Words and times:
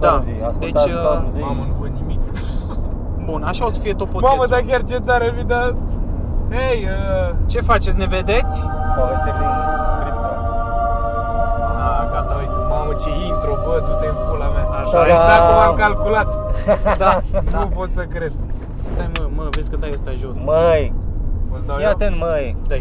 Da. 0.00 0.20
Zi, 0.24 0.32
ascultați 0.46 0.86
Deci, 0.86 0.94
doar 1.02 1.22
uh, 1.24 1.30
zi. 1.32 1.40
Mamă, 1.40 1.64
nu 1.68 1.74
văd 1.80 1.90
nimic. 2.00 2.20
Bun, 3.28 3.42
așa 3.42 3.64
o 3.66 3.70
să 3.70 3.78
fie 3.80 3.94
tot 3.94 4.08
podcastul. 4.08 4.38
Mamă, 4.38 4.50
dar 4.54 4.60
chiar 4.68 4.82
ce 4.84 4.96
tare 5.08 5.34
mi 5.36 5.44
da... 5.44 5.72
Hei, 6.50 6.78
uh, 6.84 7.34
Ce 7.46 7.60
faceți, 7.60 7.98
ne 7.98 8.06
vedeți? 8.06 8.58
Poveste 8.98 9.30
din 9.38 9.50
cripto. 10.00 10.30
a, 11.86 12.08
gata, 12.12 12.34
uite, 12.40 12.52
mamă, 12.68 12.92
ce 13.02 13.10
intro, 13.30 13.52
bă, 13.64 13.74
tu 13.86 13.92
te 14.00 14.06
în 14.06 14.16
pula 14.28 14.48
mea. 14.54 14.64
Așa, 14.80 14.98
Așa, 15.00 15.06
exact 15.06 15.42
cum 15.50 15.58
am 15.68 15.74
calculat. 15.84 16.28
Da, 17.02 17.20
Nu 17.52 17.66
pot 17.66 17.88
să 17.88 18.02
cred. 18.02 18.32
Stai 18.84 19.08
mă, 19.18 19.28
mă, 19.34 19.48
vezi 19.50 19.70
că 19.70 19.76
dai 19.76 19.90
ăsta 19.92 20.10
jos. 20.12 20.44
Măi, 20.44 20.92
O-ți 21.54 21.66
dau 21.66 21.76
fii 21.76 21.84
eu? 21.84 21.90
atent, 21.90 22.16
măi. 22.18 22.56
Dai. 22.68 22.78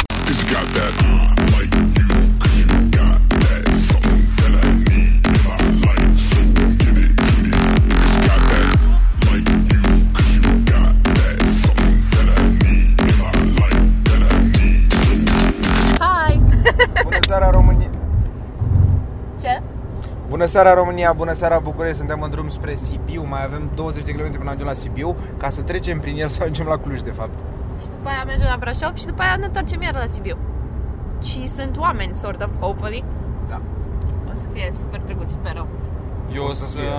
Bună 20.45 20.58
seara 20.58 20.73
România, 20.73 21.13
bună 21.13 21.34
seara 21.34 21.59
București, 21.59 21.98
suntem 21.98 22.22
în 22.22 22.30
drum 22.30 22.49
spre 22.49 22.76
Sibiu, 22.76 23.26
mai 23.30 23.44
avem 23.44 23.70
20 23.76 24.04
de 24.04 24.12
km 24.12 24.31
până 24.31 24.49
ajungem 24.49 24.68
la 24.68 24.73
Sibiu, 24.73 25.16
ca 25.38 25.49
să 25.49 25.62
trecem 25.62 25.99
prin 25.99 26.16
el 26.18 26.27
să 26.27 26.38
ajungem 26.41 26.66
la 26.66 26.77
Cluj 26.77 27.02
de 27.02 27.12
fapt. 27.12 27.38
Și 27.81 27.88
după 27.88 28.09
aia 28.09 28.23
mergem 28.26 28.48
la 28.49 28.58
Brașov 28.59 28.95
și 28.95 29.05
după 29.05 29.21
aia 29.21 29.35
ne 29.35 29.45
întoarcem 29.45 29.81
iar 29.81 29.94
la 29.94 30.05
Sibiu. 30.08 30.38
Și 31.23 31.48
sunt 31.48 31.77
oameni, 31.77 32.16
sort 32.16 32.41
of, 32.41 32.49
hopefully. 32.59 33.04
Da. 33.49 33.62
O 34.31 34.34
să 34.34 34.45
fie 34.54 34.70
super 34.73 35.02
drăguț, 35.05 35.31
sperăm. 35.31 35.68
Eu 36.35 36.44
o 36.44 36.48
O 36.48 36.52
să 36.52 36.66
să 36.66 36.77
fie. 36.77 36.90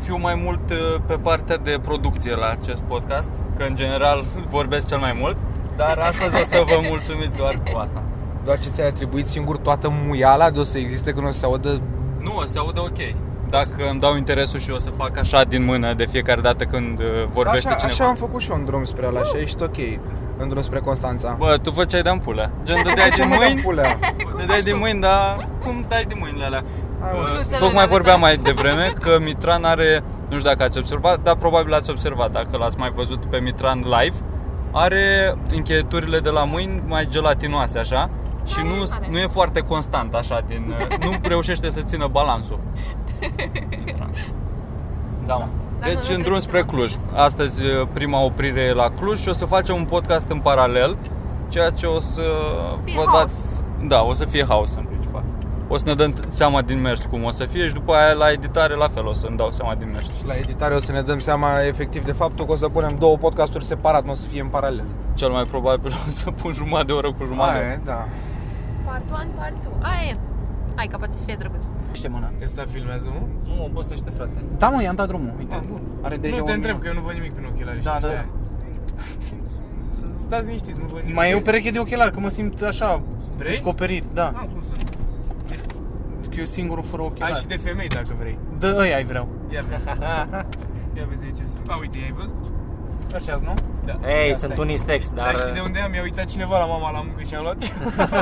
fiu 0.00 0.16
mai 0.16 0.34
mult 0.44 0.70
uh, 0.70 1.00
pe 1.06 1.14
partea 1.14 1.56
de 1.56 1.78
producție 1.82 2.34
la 2.34 2.48
acest 2.48 2.82
podcast, 2.82 3.30
că 3.56 3.62
în 3.62 3.74
general 3.74 4.24
vorbesc 4.48 4.86
cel 4.86 4.98
mai 4.98 5.16
mult, 5.20 5.36
dar 5.76 5.98
astăzi 6.10 6.40
o 6.40 6.44
să 6.44 6.62
vă 6.66 6.80
mulțumiți 6.88 7.36
doar 7.36 7.60
cu 7.72 7.78
asta. 7.78 8.02
Doar 8.44 8.58
ce 8.58 8.68
ți-ai 8.68 8.88
atribuit 8.88 9.26
singur 9.26 9.56
toată 9.56 9.92
muiala 10.06 10.50
de 10.50 10.58
o 10.58 10.62
să 10.62 10.78
existe 10.78 11.12
când 11.12 11.26
o 11.26 11.30
să 11.30 11.38
se 11.38 11.44
audă... 11.44 11.80
Nu, 12.22 12.36
o 12.36 12.44
se 12.44 12.58
aude 12.58 12.80
ok. 12.80 12.98
Dacă 13.50 13.88
îmi 13.90 14.00
dau 14.00 14.16
interesul 14.16 14.58
și 14.58 14.70
o 14.70 14.78
să 14.78 14.90
fac 14.90 15.18
așa 15.18 15.44
din 15.44 15.64
mână 15.64 15.92
de 15.94 16.06
fiecare 16.06 16.40
dată 16.40 16.64
când 16.64 16.98
uh, 17.00 17.06
vorbește 17.30 17.68
așa, 17.68 17.76
cineva. 17.76 17.94
așa 17.94 18.04
am 18.04 18.14
făcut 18.14 18.40
și 18.40 18.50
eu 18.50 18.56
în 18.56 18.64
drum 18.64 18.84
spre 18.84 19.06
ăla 19.06 19.22
și 19.22 19.30
a 19.34 19.38
ieșit 19.38 19.60
ok, 19.60 19.76
în 20.36 20.48
drum 20.48 20.62
spre 20.62 20.78
Constanța. 20.78 21.34
Bă, 21.38 21.56
tu 21.62 21.70
făceai 21.70 22.02
de 22.02 22.08
ampulă. 22.08 22.50
Gen, 22.64 22.76
dădeai 22.86 23.10
Ce 23.10 23.20
din 23.20 23.28
mă, 23.28 23.34
mâini, 23.38 23.52
de-ampulea? 23.54 23.98
dădeai 24.38 24.60
din 24.60 24.78
mâini, 24.78 25.00
dar 25.00 25.48
cum 25.62 25.84
dai 25.88 26.04
din 26.04 26.16
mâinile 26.20 26.44
alea? 26.44 26.64
Hai, 27.00 27.10
mă. 27.14 27.18
Uh, 27.18 27.34
Cruțele 27.34 27.58
Tocmai 27.58 27.84
la 27.84 27.90
vorbeam 27.90 28.20
vedere. 28.20 28.36
mai 28.42 28.52
devreme 28.52 28.92
că 29.00 29.18
Mitran 29.18 29.64
are, 29.64 30.02
nu 30.28 30.36
știu 30.38 30.50
dacă 30.50 30.62
ați 30.62 30.78
observat, 30.78 31.22
dar 31.22 31.36
probabil 31.36 31.74
ați 31.74 31.90
observat 31.90 32.30
dacă 32.30 32.56
l-ați 32.56 32.78
mai 32.78 32.90
văzut 32.94 33.24
pe 33.24 33.38
Mitran 33.38 33.78
live, 33.78 34.16
are 34.72 35.34
încheieturile 35.54 36.18
de 36.18 36.30
la 36.30 36.44
mâini 36.44 36.82
mai 36.86 37.06
gelatinoase 37.08 37.78
așa 37.78 38.10
și 38.46 38.58
Are, 38.58 38.68
nu, 38.68 38.74
are. 38.90 39.06
nu 39.10 39.18
e 39.18 39.26
foarte 39.26 39.60
constant 39.60 40.14
așa 40.14 40.44
din, 40.46 40.74
nu 41.04 41.16
reușește 41.22 41.70
să 41.70 41.80
țină 41.80 42.06
balansul. 42.06 42.58
Mitran. 43.84 44.10
Da, 45.26 45.34
mă. 45.34 45.44
Dacă 45.80 45.92
nu 45.92 45.98
Deci 45.98 45.98
în 45.98 46.02
trebuie 46.02 46.24
drum 46.24 46.38
să 46.38 46.46
spre 46.46 46.60
te 46.60 46.66
Cluj. 46.66 46.92
Astăzi 47.14 47.62
uh, 47.64 47.86
prima 47.92 48.20
oprire 48.24 48.60
e 48.60 48.72
la 48.72 48.90
Cluj 49.00 49.20
și 49.20 49.28
o 49.28 49.32
să 49.32 49.44
facem 49.44 49.74
un 49.74 49.84
podcast 49.84 50.30
în 50.30 50.38
paralel, 50.38 50.96
ceea 51.48 51.70
ce 51.70 51.86
o 51.86 52.00
să 52.00 52.22
Fie 52.84 52.94
vă 52.96 53.04
haos. 53.06 53.18
dați... 53.20 53.42
Da, 53.88 54.02
o 54.02 54.14
să 54.14 54.24
fie 54.24 54.44
haos 54.48 54.68
în 54.68 54.74
principal. 54.74 54.89
O 55.72 55.76
să 55.76 55.84
ne 55.86 55.94
dăm 55.94 56.14
seama 56.28 56.62
din 56.62 56.80
mers 56.80 57.04
cum 57.04 57.24
o 57.24 57.30
să 57.30 57.44
fie 57.44 57.66
și 57.66 57.74
după 57.74 57.92
aia 57.92 58.12
la 58.12 58.30
editare 58.30 58.74
la 58.74 58.88
fel 58.88 59.06
o 59.06 59.12
să-mi 59.12 59.36
dau 59.36 59.50
seama 59.50 59.74
din 59.74 59.88
mers. 59.92 60.16
Și 60.18 60.26
la 60.26 60.34
editare 60.36 60.74
o 60.74 60.78
să 60.78 60.92
ne 60.92 61.02
dăm 61.02 61.18
seama 61.18 61.60
efectiv 61.62 62.04
de 62.04 62.12
faptul 62.12 62.46
că 62.46 62.52
o 62.52 62.56
să 62.56 62.68
punem 62.68 62.96
două 62.98 63.16
podcasturi 63.16 63.64
separat, 63.64 64.04
nu 64.04 64.10
o 64.10 64.14
să 64.14 64.26
fie 64.26 64.40
în 64.40 64.46
paralel. 64.48 64.84
Cel 65.14 65.30
mai 65.30 65.42
probabil 65.42 65.92
o 66.06 66.10
să 66.10 66.30
pun 66.30 66.52
jumătate 66.52 66.86
de 66.86 66.92
oră 66.92 67.12
cu 67.12 67.24
jumătate. 67.24 67.58
de 67.58 67.64
Aia 67.64 67.66
oră. 67.72 67.80
e, 67.80 67.84
da. 67.84 68.06
Part 68.86 69.10
1, 69.24 69.32
part 69.36 69.62
2. 69.62 69.72
Aia 69.82 70.08
e. 70.10 70.16
Hai, 70.76 70.86
că 70.86 70.96
poate 70.96 71.16
să 71.16 71.24
fie 71.24 71.36
drăguț. 71.38 71.64
Știe 71.92 72.08
mâna. 72.08 72.30
Ăsta 72.42 72.62
filmează, 72.70 73.08
mă? 73.14 73.26
Nu, 73.46 73.64
obosește, 73.64 74.10
frate. 74.16 74.30
Da, 74.58 74.68
mă, 74.68 74.82
i-am 74.82 74.94
dat 74.94 75.06
drumul, 75.06 75.34
uite. 75.38 75.54
Ah, 75.54 75.60
bun. 75.70 75.80
Are 76.02 76.16
deja 76.16 76.36
nu 76.36 76.42
te 76.42 76.50
un 76.50 76.56
întreb, 76.56 76.74
minut. 76.76 76.82
că 76.86 76.94
eu 76.96 77.00
nu 77.00 77.06
văd 77.06 77.14
nimic 77.14 77.32
prin 77.32 77.48
ochelari. 77.54 77.82
Da, 77.82 77.90
știi? 77.90 78.00
da. 78.02 78.06
De-aia. 78.08 78.26
Stați 80.16 80.46
liniștiți, 80.46 80.78
nu 80.78 80.84
văd 80.86 81.00
nimic. 81.00 81.14
Mai 81.14 81.30
e 81.30 81.34
o 81.34 81.40
pereche 81.40 81.70
de 81.70 81.78
ochelari, 81.78 82.12
că 82.12 82.20
mă 82.20 82.28
simt 82.28 82.62
așa 82.62 83.02
Vrei? 83.36 83.50
descoperit, 83.50 84.04
da. 84.12 84.26
Ah, 84.34 84.44
cum 84.52 84.62
să 84.68 84.72
nu? 84.76 84.88
Că 86.30 86.36
eu 86.38 86.44
singurul 86.44 86.84
fără 86.84 87.02
Ai 87.02 87.08
ochelari. 87.08 87.38
și 87.38 87.46
de 87.46 87.56
femei 87.56 87.88
dacă 87.88 88.12
vrei. 88.18 88.38
Dă 88.58 88.76
ăia 88.78 88.96
ai 88.96 89.04
vreau. 89.04 89.28
Ia 89.52 89.62
vezi. 89.68 89.84
Ia 90.96 91.04
vezi 91.08 91.24
aici. 91.24 91.38
A, 91.66 91.76
uite, 91.76 91.96
ai 92.02 92.14
văzut? 92.18 92.36
Așa 93.14 93.38
nu? 93.42 93.54
Da. 93.84 93.94
Ei, 94.08 94.28
Ia 94.28 94.34
sunt 94.36 94.52
stai. 94.52 94.64
unisex, 94.66 95.10
Dar 95.10 95.24
dar... 95.24 95.36
știi 95.36 95.52
de 95.52 95.60
unde 95.60 95.78
am? 95.78 95.90
Mi-a 95.90 96.02
uitat 96.02 96.24
cineva 96.24 96.58
la 96.58 96.64
mama 96.64 96.90
la 96.90 97.00
muncă 97.00 97.22
și 97.28 97.34
am 97.34 97.42
luat. 97.42 97.58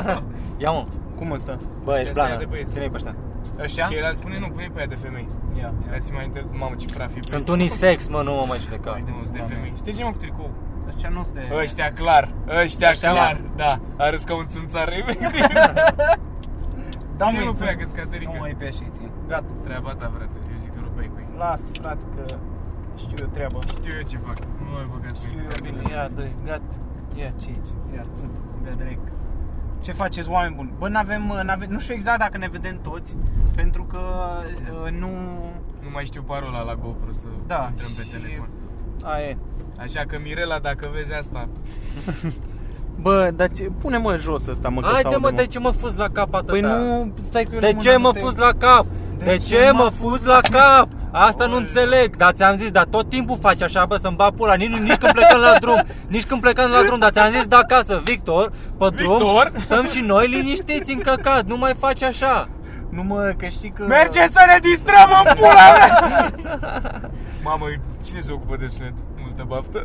Ia 0.63 0.71
mă, 0.71 0.85
Cum 1.19 1.31
ăsta? 1.31 1.57
bă, 1.85 1.93
ești 1.93 2.07
Ia 2.07 2.13
să 2.13 2.13
blană, 2.13 2.33
ia 2.33 2.39
de 2.39 2.45
băieți. 2.45 2.71
ține-i 2.73 2.89
pe 2.91 2.95
ăștia. 2.97 3.15
Ăștia? 3.63 3.87
Ceilalți 3.87 4.19
spune 4.21 4.39
nu, 4.39 4.49
pune 4.49 4.71
pe 4.73 4.79
aia 4.79 4.87
de 4.87 4.95
femei. 4.95 5.29
Ia, 5.59 5.73
Ca 5.89 5.93
ia. 5.95 6.01
să 6.01 6.11
mai 6.13 6.25
inter... 6.25 6.45
Mamă, 6.53 6.75
ce 6.79 6.87
praf 6.95 7.11
e 7.17 7.19
pe 7.19 7.27
Sunt 7.29 7.41
ăsta. 7.41 7.53
unisex, 7.53 8.09
mă, 8.09 8.23
nu 8.23 8.33
mă 8.35 8.45
mai 8.49 8.59
judeca. 8.65 8.91
Hai 8.91 9.03
de 9.05 9.11
mă, 9.17 9.21
sunt 9.23 9.33
de 9.37 9.39
Da, 9.39 9.45
femei. 9.55 9.73
Știi 9.77 9.93
ce 9.95 10.03
mă 10.05 10.11
cu 10.11 10.17
tricou? 10.19 10.51
Ăștia 10.89 11.09
nu 11.09 11.23
sunt 11.23 11.35
de... 11.35 11.43
Ăștia 11.63 11.93
clar, 11.93 12.25
ăștia 12.63 12.89
Ăștia 12.89 13.11
clar, 13.11 13.37
clar. 13.37 13.41
da, 13.57 14.05
arăs 14.05 14.23
ca 14.23 14.35
un 14.35 14.47
țânțar 14.49 14.89
efectiv. 14.93 15.31
Da, 17.19 17.27
Ține-mă 17.27 17.45
mă, 17.45 17.51
pe 17.51 17.57
țin. 17.59 17.67
aia, 17.67 17.77
că-s 17.77 17.91
Caterica. 17.91 18.33
Nu 18.33 18.39
mai 18.39 18.55
pe 18.59 18.67
așa, 18.67 18.83
îi 18.85 18.91
țin. 18.97 19.11
Gata. 19.29 19.53
Treaba 19.67 19.91
ta, 20.01 20.07
frate, 20.17 20.37
eu 20.53 20.59
zic 20.65 20.73
că 20.75 20.81
rupeai 20.87 21.11
cu 21.15 21.19
ei. 21.21 21.29
Las, 21.43 21.63
frate, 21.81 22.05
că 22.15 22.25
știu 23.03 23.17
eu 23.21 23.27
treaba. 23.37 23.59
Știu 23.61 23.93
eu 24.01 24.03
ce 24.13 24.17
fac, 24.27 24.39
nu 24.65 24.71
mai 24.75 24.87
băgați 24.93 25.21
Știu 25.27 25.41
eu 25.43 25.59
bine, 25.67 25.83
ia, 25.95 26.09
dă 26.15 26.25
gata. 26.45 26.75
Ia, 27.21 27.31
ce 27.41 27.49
aici? 27.49 27.73
Ia, 27.95 28.03
țăp, 28.13 28.31
de 28.63 28.73
direct. 28.77 29.07
Ce 29.85 29.93
faceți, 29.93 30.29
oameni 30.31 30.55
buni? 30.55 30.73
Bă, 30.79 30.89
n-avem, 30.89 31.23
n-avem, 31.45 31.71
nu 31.71 31.79
știu 31.79 31.95
exact 31.95 32.19
dacă 32.19 32.39
ne 32.39 32.49
vedem 32.49 32.79
toți, 32.83 33.17
pentru 33.55 33.83
că 33.85 34.01
uh, 34.85 34.91
nu... 34.93 35.09
Nu 35.85 35.89
mai 35.93 36.05
știu 36.05 36.23
parola 36.23 36.61
la 36.63 36.75
GoPro 36.75 37.13
să 37.13 37.27
Da, 37.47 37.67
intrăm 37.71 37.91
pe 37.97 38.03
și- 38.03 38.11
telefon. 38.11 38.49
A, 39.05 39.19
e. 39.21 39.37
Așa 39.79 40.03
că 40.07 40.19
Mirela, 40.23 40.59
dacă 40.59 40.89
vezi 40.93 41.13
asta, 41.13 41.49
Bă, 43.01 43.31
dar 43.37 43.49
ți- 43.49 43.63
pune-mă 43.81 44.17
jos 44.17 44.47
ăsta, 44.47 44.69
mă, 44.69 44.81
că 44.81 44.87
Haide 44.87 45.03
s-aude, 45.03 45.19
mă, 45.19 45.31
de 45.31 45.47
ce 45.47 45.59
mă 45.59 45.71
fuz 45.71 45.97
la 45.97 46.09
cap 46.13 46.35
atâta? 46.35 46.53
Păi 46.53 46.61
nu, 46.61 47.13
stai 47.19 47.45
cu 47.45 47.51
eu 47.55 47.61
De 47.61 47.71
la 47.75 47.81
ce 47.83 47.89
mână, 47.89 47.99
mă 47.99 48.07
nu 48.07 48.13
te- 48.13 48.19
fuz 48.19 48.37
la 48.37 48.51
cap? 48.59 48.87
De 49.25 49.37
ce 49.37 49.71
mă 49.75 49.91
fuz 50.01 50.25
la 50.25 50.41
cap? 50.51 50.89
Asta 51.11 51.47
nu 51.47 51.57
înțeleg, 51.57 52.17
dar 52.17 52.33
ți-am 52.33 52.57
zis, 52.57 52.71
dar 52.71 52.85
tot 52.91 53.09
timpul 53.09 53.39
faci 53.41 53.63
așa, 53.63 53.85
bă, 53.87 53.97
să-mi 53.97 54.17
bag 54.17 54.35
pula, 54.35 54.55
nici, 54.55 54.69
nici 54.77 54.95
când 54.97 55.13
plecăm 55.13 55.41
la 55.41 55.55
drum, 55.61 55.83
nici 56.15 56.25
când 56.25 56.41
plecăm 56.41 56.71
la 56.71 56.83
drum, 56.83 56.99
dar 56.99 57.11
ți-am 57.11 57.33
zis 57.33 57.45
de 57.47 57.57
acasă, 57.57 58.01
Victor, 58.05 58.53
pe 58.79 58.87
drum, 58.97 59.11
Victor? 59.17 59.53
stăm 59.59 59.87
și 59.87 60.01
noi 60.01 60.27
liniștiți 60.29 60.93
în 60.93 60.99
căcat, 61.01 61.45
nu 61.47 61.57
mai 61.57 61.75
faci 61.79 62.03
așa. 62.03 62.49
Nu 62.91 63.03
mă, 63.03 63.33
că 63.39 63.47
știi 63.47 63.71
că... 63.77 63.83
merge 63.87 64.29
să 64.29 64.41
ne 64.47 64.59
distrăm 64.63 65.11
în 65.25 65.35
pula 65.35 65.73
mea! 65.79 66.31
Mamă, 67.45 67.65
cine 68.05 68.21
se 68.21 68.33
ocupă 68.33 68.57
de 68.61 68.67
sunet? 68.77 68.93
Multă 69.39 69.55
baftă. 69.55 69.85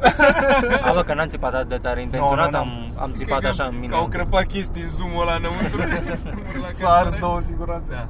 A, 0.89 0.91
bă, 0.93 1.01
că 1.01 1.13
n-am 1.13 1.27
țipat 1.27 1.53
atât 1.53 1.69
de 1.69 1.77
tare, 1.77 2.01
intenționat 2.01 2.51
Nu, 2.51 2.57
nu, 2.57 2.63
nu. 2.65 2.71
am, 2.71 2.91
am 3.03 3.11
țipat 3.13 3.43
așa 3.43 3.63
în 3.63 3.75
mine. 3.79 3.87
Că 3.87 3.95
au 3.95 4.07
crăpat 4.07 4.43
chestii 4.43 4.81
în 4.81 4.89
zoom-ul 4.89 5.21
ăla 5.21 5.33
înăuntru. 5.35 5.77
La 6.61 6.67
S-a 6.71 6.89
ars 6.89 7.03
cațare. 7.03 7.19
două 7.19 7.39
siguranțe. 7.39 7.91
Da. 7.93 8.07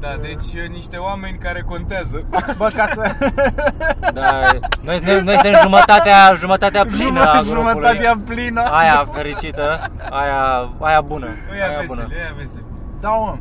Da, 0.00 0.16
deci 0.20 0.62
uh, 0.62 0.68
niște 0.68 0.96
oameni 0.96 1.38
care 1.38 1.62
contează. 1.68 2.24
Bă, 2.56 2.70
ca 2.74 2.86
să... 2.86 3.02
Da, 4.14 4.40
noi, 4.82 5.00
noi, 5.04 5.20
noi 5.22 5.34
suntem 5.34 5.60
jumătatea, 5.62 6.32
jumătatea 6.34 6.82
plină 6.84 7.20
a 7.20 7.32
grupului. 7.32 7.52
Jumătatea 7.52 8.20
plină. 8.26 8.60
Aia 8.60 9.06
fericită, 9.12 9.90
aia, 10.10 10.68
aia 10.80 11.00
bună, 11.00 11.26
Ăia 11.52 11.66
aia 11.68 11.82
bună. 11.86 12.00
veseli, 12.02 12.20
ăia 12.22 12.34
veseli. 12.36 12.64
Da, 13.00 13.08
mă. 13.08 13.36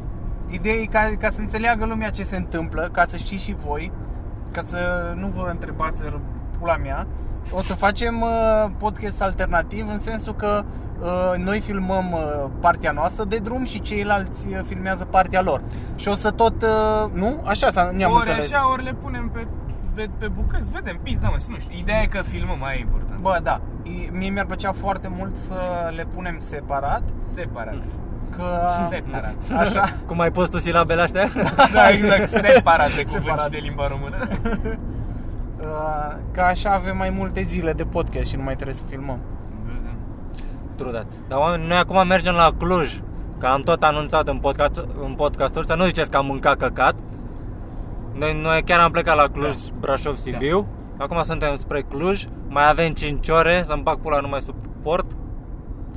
Ideea 0.49 0.75
e 0.75 0.85
ca, 0.85 1.11
ca 1.19 1.29
să 1.29 1.39
înțeleagă 1.39 1.85
lumea 1.85 2.09
ce 2.09 2.23
se 2.23 2.35
întâmplă, 2.35 2.89
ca 2.91 3.03
să 3.03 3.17
știți 3.17 3.43
și 3.43 3.55
voi, 3.65 3.91
ca 4.51 4.61
să 4.61 4.77
nu 5.15 5.27
vă 5.27 5.47
întrebați 5.51 6.03
pula 6.59 6.75
mea, 6.75 7.07
o 7.51 7.61
să 7.61 7.73
facem 7.73 8.21
uh, 8.21 8.69
podcast 8.77 9.21
alternativ 9.21 9.87
în 9.91 9.99
sensul 9.99 10.35
că 10.35 10.63
uh, 11.01 11.37
noi 11.37 11.59
filmăm 11.59 12.11
uh, 12.11 12.49
partea 12.59 12.91
noastră 12.91 13.23
de 13.23 13.37
drum 13.37 13.63
și 13.63 13.81
ceilalți 13.81 14.47
uh, 14.47 14.59
filmează 14.67 15.05
partea 15.05 15.41
lor. 15.41 15.61
Și 15.95 16.07
o 16.07 16.13
să 16.13 16.31
tot, 16.31 16.61
uh, 16.61 17.11
nu? 17.13 17.41
Așa 17.45 17.69
s-a, 17.69 17.89
ne-am 17.93 18.11
ori 18.11 18.19
înțeles. 18.19 18.53
așa, 18.53 18.69
ori 18.71 18.83
le 18.83 18.93
punem 19.01 19.29
pe, 19.33 19.47
pe, 19.93 20.09
pe 20.17 20.27
bucăți, 20.27 20.69
vedem, 20.71 20.99
pizda 21.03 21.27
mă, 21.27 21.35
nu 21.49 21.57
știu. 21.59 21.77
Ideea 21.77 22.01
e 22.01 22.05
că 22.05 22.21
filmăm, 22.21 22.63
aia 22.63 22.75
e 22.77 22.79
important. 22.79 23.19
Bă, 23.19 23.39
da. 23.43 23.61
E- 23.83 24.09
Mie 24.11 24.29
mi-ar 24.29 24.45
plăcea 24.45 24.71
foarte 24.71 25.11
mult 25.17 25.37
să 25.37 25.55
le 25.95 26.07
punem 26.13 26.35
separat, 26.39 27.01
Separat. 27.27 27.83
că... 28.35 28.59
Separat. 28.89 29.35
Așa. 29.63 29.93
Cum 30.05 30.19
ai 30.19 30.31
pus 30.31 30.49
tu 30.49 30.57
silabele 30.57 31.01
astea? 31.01 31.29
Da, 31.73 31.89
exact, 31.89 32.29
separat 32.45 32.95
de 32.95 33.03
cuvânt 33.03 33.23
Separat. 33.23 33.43
și 33.45 33.49
de 33.51 33.57
limba 33.57 33.87
română. 33.87 34.17
Uh, 35.69 36.15
Că 36.31 36.41
așa 36.41 36.69
avem 36.73 36.97
mai 36.97 37.09
multe 37.09 37.41
zile 37.41 37.73
de 37.73 37.83
podcast 37.83 38.29
și 38.29 38.35
nu 38.35 38.43
mai 38.43 38.53
trebuie 38.53 38.75
să 38.75 38.83
filmăm. 38.89 39.19
True 40.75 40.91
that. 40.91 41.05
Dar 41.27 41.39
oameni, 41.39 41.67
noi 41.67 41.77
acum 41.77 42.07
mergem 42.07 42.33
la 42.33 42.49
Cluj, 42.57 42.99
că 43.37 43.45
am 43.45 43.61
tot 43.61 43.83
anunțat 43.83 44.27
în, 44.27 44.37
podcast, 44.37 44.85
în 45.05 45.13
podcasturi, 45.13 45.65
să 45.65 45.73
nu 45.75 45.85
ziceți 45.85 46.11
că 46.11 46.17
am 46.17 46.25
mâncat 46.25 46.57
căcat. 46.57 46.95
Noi, 48.13 48.41
noi 48.41 48.63
chiar 48.63 48.79
am 48.79 48.91
plecat 48.91 49.15
la 49.15 49.27
Cluj, 49.27 49.55
Brașov, 49.79 50.17
Sibiu. 50.17 50.67
Acum 50.97 51.23
suntem 51.23 51.55
spre 51.55 51.81
Cluj. 51.81 52.25
Mai 52.47 52.69
avem 52.69 52.91
5 52.93 53.29
ore 53.29 53.63
să-mi 53.65 53.81
bag 53.83 53.99
pula, 53.99 54.19
nu 54.19 54.27
mai 54.27 54.41
suport. 54.41 55.05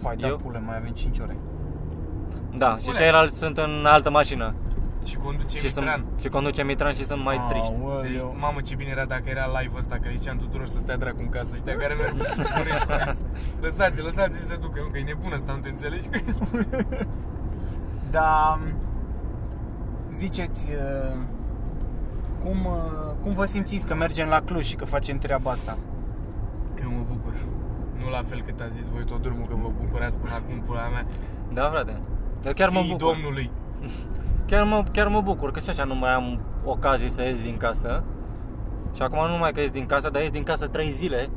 Hai, 0.05 0.17
da 0.17 0.27
Eu? 0.27 0.37
pule, 0.37 0.63
mai 0.67 0.77
avem 0.77 0.91
5 0.91 1.19
ore. 1.19 1.37
Da, 2.57 2.77
și 2.79 2.85
Bune. 2.85 2.97
ceilalți 2.99 3.39
sunt 3.39 3.59
în 3.59 3.85
altă 3.87 4.11
mașină. 4.11 4.55
Și 5.05 5.17
conduce 5.17 5.59
Și, 5.59 5.71
sunt, 5.73 5.85
Mitran. 5.87 6.05
și 6.21 6.29
conduce 6.29 6.63
Mitran 6.63 6.95
și 6.95 7.07
sunt 7.07 7.25
mai 7.25 7.41
triști. 7.49 7.73
Deci, 7.73 7.81
Aoleu. 7.91 8.37
mamă, 8.39 8.61
ce 8.61 8.75
bine 8.75 8.91
era 8.91 9.05
dacă 9.05 9.23
era 9.27 9.47
live 9.61 9.75
ăsta, 9.79 9.95
că 10.03 10.09
ziceam 10.17 10.37
tuturor 10.37 10.67
să 10.67 10.79
stea 10.79 10.97
dracu 10.97 11.17
în 11.21 11.29
casă, 11.29 11.51
ăștia 11.55 11.77
care 11.77 11.95
merg 11.95 12.15
Lăsați, 13.61 14.01
lăsați 14.03 14.39
să 14.39 14.47
se 14.47 14.57
ducă, 14.57 14.89
că 14.93 14.99
e 14.99 15.03
nebun 15.03 15.33
ăsta, 15.33 15.53
nu 15.53 15.59
te 15.61 15.69
înțelegi? 15.69 16.09
Da, 18.11 18.59
ziceți, 20.17 20.67
uh, 20.71 21.17
cum, 22.45 22.65
uh, 22.65 23.13
cum 23.23 23.33
vă 23.33 23.45
simțiți 23.45 23.87
că 23.87 23.95
mergem 23.95 24.29
la 24.29 24.41
Cluj 24.41 24.65
și 24.67 24.75
că 24.77 24.85
facem 24.85 25.19
treaba 25.19 25.51
asta? 25.51 25.79
Eu 26.83 26.91
mă 26.91 27.05
bucur. 27.09 27.33
Nu 28.05 28.11
la 28.11 28.23
fel 28.23 28.43
cât 28.47 28.61
a 28.61 28.67
zis 28.69 28.87
voi 28.87 29.05
tot 29.05 29.23
drumul 29.23 29.47
că 29.47 29.55
vă 29.55 29.69
bucurați 29.85 30.19
până 30.19 30.35
acum, 30.35 30.61
pula 30.67 30.89
mea. 30.89 31.07
Da, 31.53 31.69
frate. 31.71 32.01
Eu 32.45 32.53
chiar 32.53 32.69
mă 32.69 32.81
Fiii 32.81 32.91
bucur. 32.97 33.13
Domnului. 33.13 33.51
Chiar 34.47 34.65
mă, 34.67 34.83
chiar 34.93 35.09
mă 35.09 35.21
bucur 35.21 35.50
că 35.50 35.61
și 35.61 35.71
așa 35.71 35.85
nu 35.85 35.94
mai 35.94 36.12
am 36.12 36.41
ocazii 36.65 37.09
să 37.09 37.23
ies 37.23 37.43
din 37.43 37.56
casă. 37.56 38.05
Și 38.94 39.03
acum 39.03 39.19
nu 39.27 39.33
numai 39.33 39.53
că 39.53 39.61
ies 39.61 39.71
din 39.71 39.87
casă, 39.87 40.11
dar 40.11 40.23
ies 40.23 40.31
din 40.31 40.43
casă 40.43 40.67
3 40.67 40.91
zile. 40.91 41.29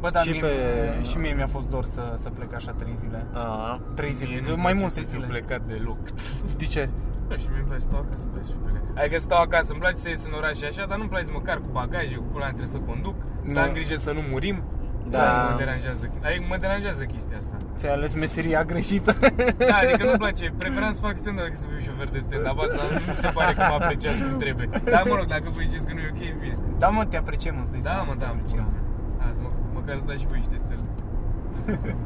Bă, 0.00 0.10
dar 0.10 0.22
Și 0.22 0.30
mie, 0.30 0.40
pe- 0.40 0.98
și 1.02 1.16
mie 1.16 1.32
mi-a 1.34 1.46
fost 1.46 1.68
dor 1.68 1.84
să, 1.84 2.12
să 2.14 2.28
plec 2.30 2.54
așa 2.54 2.72
3 2.72 2.94
zile. 2.94 3.26
A, 3.32 3.80
3 3.94 4.12
zile, 4.12 4.30
Mie 4.30 4.40
zi- 4.40 4.48
nu-mi 4.48 4.62
mai 4.62 4.72
place 4.72 4.84
multe 4.84 5.02
să 5.02 5.10
fiu 5.10 5.20
zile. 5.24 5.26
plecat 5.32 5.60
deloc. 5.66 5.98
De 6.58 6.64
ce? 6.64 6.88
Da, 7.28 7.34
și 7.36 7.46
mie 7.50 7.58
îmi 7.58 7.66
place 7.66 7.80
să 7.82 7.88
stau 7.88 8.00
acasă, 8.00 8.22
îmi 8.24 8.32
place 8.32 8.46
să 8.46 8.52
fiu 8.52 8.60
plecat. 8.64 8.98
Adică 9.04 9.18
stau 9.18 9.40
acasă, 9.42 9.68
îmi 9.72 9.80
place 9.80 9.96
să 9.96 10.08
ies 10.08 10.26
în 10.26 10.32
oraș 10.36 10.56
și 10.56 10.64
așa, 10.64 10.84
dar 10.88 10.96
nu-mi 10.98 11.08
place 11.08 11.30
măcar 11.32 11.56
cu 11.58 11.68
bagaje, 11.72 12.14
cu 12.14 12.22
pula 12.32 12.44
mea 12.44 12.54
trebuie 12.58 12.74
să 12.78 12.78
conduc, 12.90 13.14
să 13.46 13.58
Nu. 13.58 13.60
am 13.64 13.72
grijă 13.72 13.94
să 13.96 14.12
nu 14.12 14.20
murim. 14.30 14.62
Da. 15.12 15.18
Da. 15.24 15.42
Nu 15.42 15.50
mă 15.50 15.56
deranjează. 15.64 16.04
Adică 16.26 16.44
mă 16.52 16.56
deranjează 16.64 17.02
chestia 17.14 17.36
asta. 17.42 17.56
Ți-ai 17.78 17.92
ales 17.92 18.12
meseria 18.14 18.60
greșită. 18.70 19.12
Da, 19.70 19.76
adică 19.82 20.02
nu-mi 20.04 20.22
place. 20.24 20.44
Preferam 20.62 20.92
să 20.96 21.00
fac 21.06 21.14
stand-up 21.22 21.44
decât 21.44 21.58
să 21.64 21.66
fiu 21.70 21.80
șofer 21.88 22.08
de 22.16 22.18
stand-up. 22.26 22.58
Asta 22.64 22.82
nu 22.90 22.98
mi 23.08 23.14
se 23.24 23.28
pare 23.38 23.52
că 23.58 23.62
mă 23.70 23.74
apreciați 23.80 24.20
cum 24.26 24.36
trebuie. 24.44 24.68
Dar 24.94 25.02
mă 25.10 25.14
rog, 25.18 25.26
dacă 25.36 25.46
voi 25.56 25.64
ziceți 25.68 25.86
că 25.88 25.92
nu 25.96 26.00
e 26.06 26.10
ok, 26.14 26.22
în 26.34 26.38
fine. 26.42 26.56
da, 26.82 26.88
mă, 26.96 27.02
te 27.10 27.16
apreciem, 27.22 27.54
îți 27.62 27.70
dai 27.74 27.80
Da, 27.80 27.88
seama, 27.90 28.02
mă, 28.10 28.14
te 28.18 28.24
da, 28.24 28.26
mă, 28.26 28.32
apreciem. 28.36 28.64
pula 28.64 28.72
mea. 28.74 29.28
Azi, 29.28 29.38
mă, 29.44 29.48
măcar 29.76 29.94
să 30.00 30.04
dați 30.10 30.20
și 30.22 30.26
voi 30.30 30.38
niște 30.42 30.56
stele. 30.64 30.84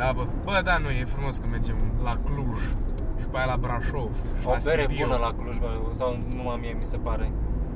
Da, 0.00 0.12
bă. 0.16 0.24
Bă, 0.44 0.60
da, 0.64 0.74
nu, 0.78 0.88
e 0.90 1.04
frumos 1.04 1.36
că 1.36 1.46
mergem 1.50 1.76
la 2.02 2.14
Cluj 2.26 2.60
și 3.20 3.26
pe 3.30 3.36
aia 3.38 3.46
la 3.46 3.56
Brașov 3.56 4.12
și 4.40 4.46
o 4.46 4.50
la 4.50 4.58
bere 4.64 4.80
Sibiu. 4.88 5.06
bună 5.06 5.16
la 5.26 5.30
Cluj, 5.38 5.56
bă, 5.58 5.70
sau 6.00 6.18
numai 6.36 6.58
mie 6.60 6.74
mi 6.78 6.84
se 6.84 6.96
pare. 6.96 7.26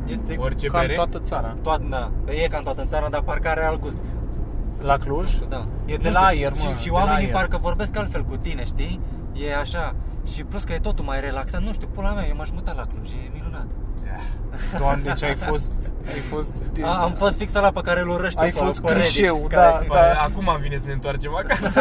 Este 0.07 0.37
Orice 0.39 0.67
ca 0.67 0.79
bere? 0.79 0.91
în 0.93 0.97
toată 0.97 1.19
țara. 1.19 1.55
Toată, 1.63 1.85
da, 1.91 2.11
e 2.33 2.49
ca 2.49 2.57
în 2.59 2.65
toată 2.65 2.85
țara, 2.87 3.09
dar 3.09 3.21
parcă 3.23 3.49
are 3.49 3.65
alt 3.65 3.81
gust. 3.81 3.99
La 4.81 4.97
Cluj? 4.97 5.39
Da. 5.49 5.67
E 5.85 5.97
de 5.97 6.09
Nu 6.09 6.15
la 6.15 6.29
știu, 6.31 6.41
aer, 6.43 6.51
mă, 6.51 6.57
Și, 6.61 6.67
de 6.67 6.75
și 6.81 6.89
la 6.89 6.95
oamenii 6.95 7.25
aer. 7.25 7.33
parcă 7.35 7.57
vorbesc 7.57 7.97
altfel 7.97 8.25
cu 8.25 8.37
tine, 8.37 8.65
știi? 8.65 9.01
E 9.33 9.55
așa. 9.57 9.95
Și 10.33 10.45
plus 10.45 10.63
că 10.65 10.73
e 10.73 10.79
totul 10.79 11.05
mai 11.05 11.21
relaxat. 11.21 11.63
Nu 11.63 11.73
știu, 11.73 11.89
pula 11.95 12.13
mea, 12.13 12.27
eu 12.29 12.35
m-aș 12.37 12.51
muta 12.51 12.73
la 12.77 12.83
Cluj, 12.87 13.11
e 13.11 13.31
minunat. 13.33 13.67
Doamne, 14.79 15.03
deci 15.03 15.23
ai 15.23 15.35
fost... 15.35 15.73
Ai 16.07 16.19
fost... 16.21 16.53
A, 16.83 17.03
am 17.03 17.13
fost 17.13 17.37
fix 17.39 17.53
la 17.53 17.71
pe 17.73 17.81
care 17.81 18.01
îl 18.01 18.09
urăști 18.09 18.39
Ai 18.39 18.51
tu 18.51 18.59
pe- 18.59 18.65
fost 18.65 18.83
pe 18.83 18.89
Reddit, 18.93 19.03
clișeu, 19.11 19.37
care- 19.49 19.79
da. 19.79 19.85
Bă, 19.89 20.15
acum 20.23 20.49
îmi 20.49 20.63
vine 20.63 20.77
să 20.77 20.85
ne 20.87 20.93
întoarcem 20.93 21.35
acasă. 21.35 21.81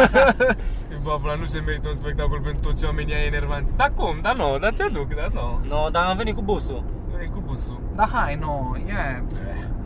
Bă, 1.02 1.18
pula, 1.20 1.34
nu 1.34 1.44
se 1.44 1.60
merită 1.60 1.88
un 1.88 1.94
spectacol 1.94 2.40
pentru 2.40 2.60
toți 2.70 2.84
oamenii 2.84 3.14
aia 3.14 3.24
enervanți. 3.24 3.76
Da 3.76 3.86
cum? 3.94 4.18
Da 4.22 4.32
nu, 4.32 4.58
da 4.58 4.70
ți-aduc, 4.70 5.14
da 5.14 5.26
nu. 5.32 5.60
No, 5.68 5.88
dar 5.88 6.04
am 6.04 6.16
venit 6.16 6.34
cu 6.34 6.42
busul. 6.42 6.84
E 7.22 7.26
cu 7.32 7.42
busul. 7.46 7.80
Da, 7.94 8.08
hai, 8.12 8.34
nu, 8.40 8.76
e... 8.88 9.22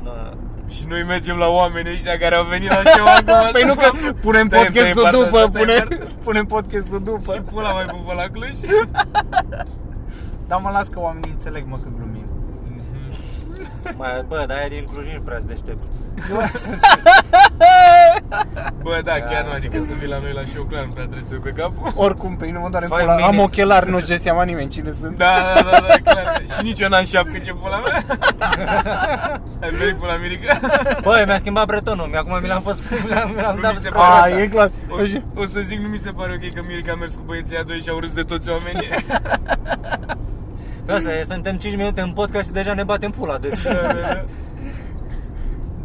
No. 0.03 0.11
Și 0.69 0.87
noi 0.89 1.03
mergem 1.05 1.37
la 1.37 1.47
oamenii 1.47 1.93
ăștia 1.93 2.19
care 2.19 2.35
au 2.35 2.45
venit 2.45 2.69
la 2.69 2.83
show 2.85 3.07
acum. 3.17 3.51
Păi 3.53 3.63
nu 3.67 3.75
că 3.75 3.91
punem 4.21 4.49
Tăiem, 4.49 4.65
podcastul 4.65 5.03
tăiem 5.03 5.25
după, 5.25 5.31
partea 5.31 5.45
asta, 5.47 5.59
punem, 5.59 5.77
tăiem 5.77 5.89
partea- 5.89 6.23
punem 6.25 6.45
podcastul 6.47 6.99
Și 6.99 7.05
după. 7.05 7.45
pula 7.53 7.73
mai 7.73 7.85
pupă 7.85 8.13
la 8.13 8.23
Cluj. 8.33 8.55
Dar 10.49 10.61
mă 10.63 10.71
las 10.73 10.89
că 10.89 11.01
oamenii 11.01 11.31
înțeleg, 11.31 11.65
mă, 11.69 11.77
că 11.83 11.89
glumim. 11.97 12.25
Mai, 13.97 14.25
bă, 14.29 14.45
dar 14.49 14.57
aia 14.57 14.69
din 14.69 14.87
Cluj 14.93 15.07
nu 15.15 15.21
prea 15.21 15.39
să 15.39 15.45
deștepți. 15.47 15.89
Bă, 18.83 19.01
da, 19.05 19.13
chiar 19.13 19.45
nu, 19.45 19.51
adică 19.55 19.79
să 19.87 19.93
vii 19.99 20.09
la 20.09 20.19
noi 20.19 20.33
la 20.33 20.43
show, 20.45 20.63
clar, 20.65 20.85
nu 20.85 20.91
prea 20.91 21.05
trebuie 21.05 21.25
să 21.29 21.29
te 21.29 21.35
duc 21.35 21.43
pe 21.45 21.51
capul. 21.61 21.93
Oricum, 21.95 22.37
pe 22.37 22.45
mine 22.45 22.59
mă 22.59 22.69
doare 22.71 22.85
în 22.85 22.91
Five 22.91 23.03
pula. 23.03 23.13
Am 23.25 23.31
minutes. 23.31 23.45
ochelari, 23.51 23.91
nu-și 23.91 24.07
dă 24.07 24.17
seama 24.17 24.43
nimeni 24.43 24.71
cine 24.71 24.93
sunt. 24.93 25.17
Da, 25.17 25.35
da, 25.55 25.71
da, 25.71 25.87
da, 25.89 26.11
clar. 26.13 26.43
Și 26.57 26.63
nici 26.63 26.81
eu 26.81 26.89
n-am 26.89 27.05
șapcă 27.05 27.39
ce 27.45 27.53
pula 27.53 27.79
mea. 27.87 28.05
Ai 29.63 29.71
venit 29.71 29.95
pula 29.95 30.17
Mirica? 30.17 30.59
Bă, 31.03 31.23
mi-a 31.27 31.39
schimbat 31.39 31.67
bretonul, 31.67 32.11
acum 32.17 32.39
mi 32.43 32.49
l-am 32.49 32.63
fost, 32.63 32.91
mi 32.91 33.09
l-am, 33.11 33.31
mi 33.35 33.41
l-am 33.41 33.55
Nu 33.55 33.61
dat 33.61 33.73
mi 33.73 33.79
se 33.81 33.89
pro- 33.89 33.99
pare. 33.99 34.33
A, 34.33 34.41
e 34.41 34.47
clar. 34.47 34.71
O, 34.89 35.41
o 35.41 35.45
să 35.47 35.61
zic, 35.61 35.79
nu 35.79 35.89
mi 35.89 35.99
se 35.99 36.11
pare 36.11 36.33
ok 36.43 36.55
că 36.55 36.63
Mirica 36.67 36.93
a 36.93 36.97
mers 36.97 37.13
cu 37.15 37.21
băieții 37.27 37.57
a 37.57 37.63
doi 37.63 37.81
și 37.81 37.89
au 37.89 37.99
râs 37.99 38.13
de 38.13 38.23
toți 38.23 38.49
oamenii. 38.51 38.89
Pe 40.85 40.93
asta 40.93 41.13
e, 41.13 41.25
suntem 41.29 41.57
5 41.57 41.77
minute 41.77 42.01
în 42.01 42.13
podcast 42.13 42.47
și 42.47 42.53
deja 42.53 42.75
ne 42.75 42.83
batem 42.83 43.11
pula. 43.11 43.39
Deci, 43.39 43.59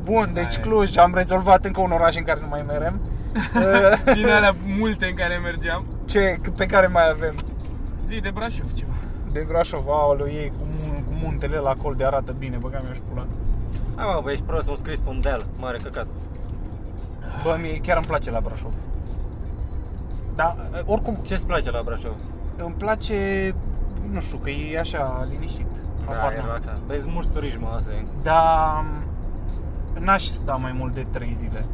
Bun, 0.03 0.29
deci 0.33 0.55
Aia. 0.57 0.63
Cluj, 0.65 0.97
am 0.97 1.13
rezolvat 1.13 1.65
încă 1.65 1.81
un 1.81 1.91
oraș 1.91 2.15
în 2.15 2.23
care 2.23 2.39
nu 2.41 2.47
mai 2.47 2.63
merem. 2.67 2.99
Din 4.15 4.29
alea 4.29 4.55
multe 4.79 5.05
în 5.05 5.15
care 5.15 5.37
mergeam. 5.37 5.85
Ce, 6.05 6.39
pe 6.57 6.65
care 6.65 6.87
mai 6.87 7.09
avem? 7.09 7.33
Zi 8.05 8.19
de 8.19 8.29
Brașov 8.33 8.73
ceva. 8.73 8.91
De 9.31 9.45
Brașov, 9.47 9.87
aoleu, 9.87 10.27
ei 10.27 10.49
cu, 10.59 10.65
mun- 10.69 11.03
cu 11.07 11.13
muntele 11.23 11.57
la 11.57 11.69
acolo 11.69 11.93
de 11.95 12.05
arată 12.05 12.35
bine, 12.37 12.57
băga 12.57 12.81
mi-aș 12.83 12.97
pula. 13.09 13.25
hai 13.95 14.05
mă, 14.15 14.19
bă, 14.23 14.31
ești 14.31 14.43
prost, 14.43 14.69
un 14.69 14.75
scris 14.75 14.99
pe 14.99 15.09
un 15.09 15.21
deal, 15.21 15.45
mare 15.59 15.77
căcat. 15.83 16.07
Bă, 17.43 17.57
mie 17.61 17.77
chiar 17.79 17.97
îmi 17.97 18.05
place 18.05 18.31
la 18.31 18.39
Brașov. 18.39 18.71
Dar, 20.35 20.55
oricum, 20.85 21.15
Ce-ți 21.21 21.45
place 21.45 21.71
la 21.71 21.81
Brașov? 21.85 22.15
îmi 22.57 22.73
place, 22.77 23.15
nu 24.11 24.19
știu, 24.21 24.37
că 24.37 24.49
e 24.49 24.79
așa 24.79 25.27
liniștit. 25.31 25.65
Da, 26.07 26.13
Habar 26.15 26.31
e 26.31 26.35
n-am. 26.35 26.45
relaxant. 26.45 26.77
Vezi 26.87 27.09
mulți 27.09 27.29
turismul 27.29 27.73
asta 27.77 27.91
e. 27.91 28.03
Dar 28.23 28.85
n-aș 30.01 30.23
sta 30.23 30.55
mai 30.55 30.71
mult 30.71 30.93
de 30.93 31.05
3 31.11 31.33
zile. 31.33 31.65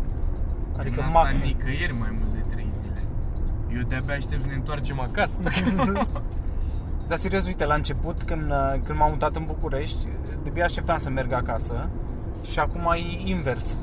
Adică 0.78 1.00
N-am 1.00 1.10
stat 1.10 1.24
maxim. 1.24 1.46
nicăieri 1.46 1.94
mai 2.00 2.10
mult 2.20 2.34
de 2.34 2.44
3 2.56 2.68
zile. 2.80 3.02
Eu 3.76 3.82
de-abia 3.82 4.16
aștept 4.16 4.42
să 4.42 4.48
ne 4.48 4.54
întoarcem 4.54 5.00
acasă. 5.00 5.38
Dar 7.08 7.18
serios, 7.18 7.46
uite, 7.46 7.66
la 7.66 7.74
început, 7.74 8.22
când, 8.22 8.52
uh, 8.52 8.74
când 8.84 8.98
m-am 9.00 9.10
mutat 9.12 9.36
în 9.36 9.44
București, 9.46 10.08
de 10.54 10.62
așteptam 10.62 10.98
să 10.98 11.10
merg 11.10 11.32
acasă 11.32 11.90
și 12.52 12.60
acum 12.60 12.92
e 12.96 13.30
invers. 13.30 13.78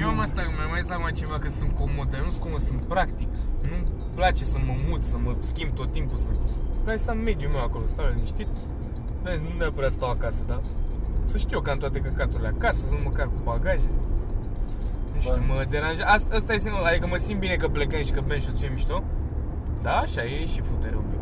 Eu 0.00 0.08
am 0.08 0.20
asta, 0.20 0.42
mai 0.42 0.66
mai 0.70 0.82
seama 0.82 1.10
ceva 1.10 1.38
că 1.38 1.48
sunt 1.48 1.72
comod, 1.78 2.10
dar 2.10 2.18
eu 2.18 2.24
nu 2.24 2.30
sunt 2.30 2.42
comod, 2.42 2.60
sunt 2.60 2.80
practic. 2.80 3.28
Nu-mi 3.62 3.84
place 4.14 4.44
să 4.44 4.58
mă 4.66 4.74
mut, 4.88 5.04
să 5.04 5.16
mă 5.18 5.36
schimb 5.40 5.70
tot 5.70 5.92
timpul, 5.92 6.18
să... 6.18 6.30
Îmi 6.30 6.80
place 6.84 6.98
să 6.98 7.10
am 7.10 7.18
mediul 7.18 7.50
meu 7.50 7.62
acolo, 7.62 7.86
stau 7.86 8.04
liniștit. 8.14 8.46
Vezi, 9.22 9.42
Nu 9.42 9.48
neapărat 9.58 9.90
stau 9.90 10.10
acasă, 10.10 10.44
da? 10.46 10.60
Să 11.24 11.36
știu 11.38 11.60
că 11.60 11.70
am 11.70 11.78
toate 11.78 11.98
căcaturile 12.00 12.52
acasă, 12.56 12.86
să 12.86 12.94
nu 12.94 13.00
măcar 13.04 13.26
cu 13.26 13.40
bagaje. 13.44 13.88
Nu 15.14 15.20
știu, 15.20 15.42
Bă. 15.46 15.54
mă 15.54 15.64
deranjează. 15.68 16.10
Asta, 16.12 16.34
asta 16.36 16.52
e 16.52 16.58
singur, 16.58 16.80
adică 16.86 17.06
mă 17.06 17.16
simt 17.16 17.40
bine 17.40 17.54
că 17.54 17.68
plecăm 17.68 18.02
și 18.02 18.12
că 18.12 18.20
bem 18.26 18.38
și 18.40 18.46
o 18.48 18.52
să 18.52 18.58
fie 18.58 18.68
mișto. 18.72 19.02
Da, 19.82 19.92
așa 19.96 20.22
e 20.24 20.44
și 20.46 20.60
futere 20.60 20.96
un 20.96 21.02
pic. 21.10 21.20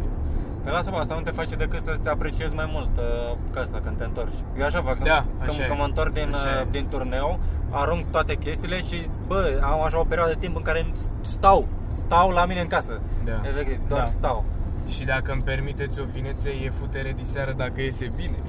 Pe 0.64 0.70
lasă-mă, 0.70 0.96
asta 0.96 1.14
nu 1.14 1.20
te 1.20 1.30
face 1.30 1.54
decât 1.54 1.82
să 1.82 1.98
te 2.02 2.08
apreciezi 2.08 2.54
mai 2.54 2.68
mult 2.72 2.88
uh, 2.98 3.36
casa 3.52 3.80
când 3.84 3.96
te 3.98 4.04
întorci. 4.04 4.38
Eu 4.58 4.64
așa 4.64 4.82
fac, 4.82 4.98
Da, 4.98 5.24
când, 5.38 5.50
așa 5.50 5.62
e. 5.64 5.66
când 5.66 5.78
mă 5.78 5.84
întorc 5.84 6.12
din, 6.12 6.28
Așa 6.34 6.46
uh, 6.60 6.66
e. 6.66 6.68
din 6.70 6.86
turneu, 6.88 7.38
arunc 7.70 8.04
toate 8.10 8.34
chestiile 8.34 8.82
și, 8.82 9.08
bă, 9.26 9.60
am 9.62 9.82
așa 9.82 10.00
o 10.00 10.04
perioadă 10.04 10.32
de 10.32 10.38
timp 10.40 10.56
în 10.56 10.62
care 10.62 10.86
stau, 11.20 11.66
stau 12.04 12.30
la 12.30 12.44
mine 12.44 12.60
în 12.60 12.66
casă. 12.66 13.00
Da. 13.24 13.40
Efectiv, 13.48 13.78
doar 13.88 14.00
Da. 14.00 14.06
stau. 14.06 14.44
Și 14.88 15.04
dacă 15.04 15.32
îmi 15.32 15.42
permiteți 15.42 16.00
o 16.00 16.04
finețe, 16.12 16.50
e 16.64 16.70
futere 16.70 17.12
de 17.16 17.22
seară 17.22 17.52
dacă 17.56 17.80
iese 17.80 18.12
bine. 18.16 18.36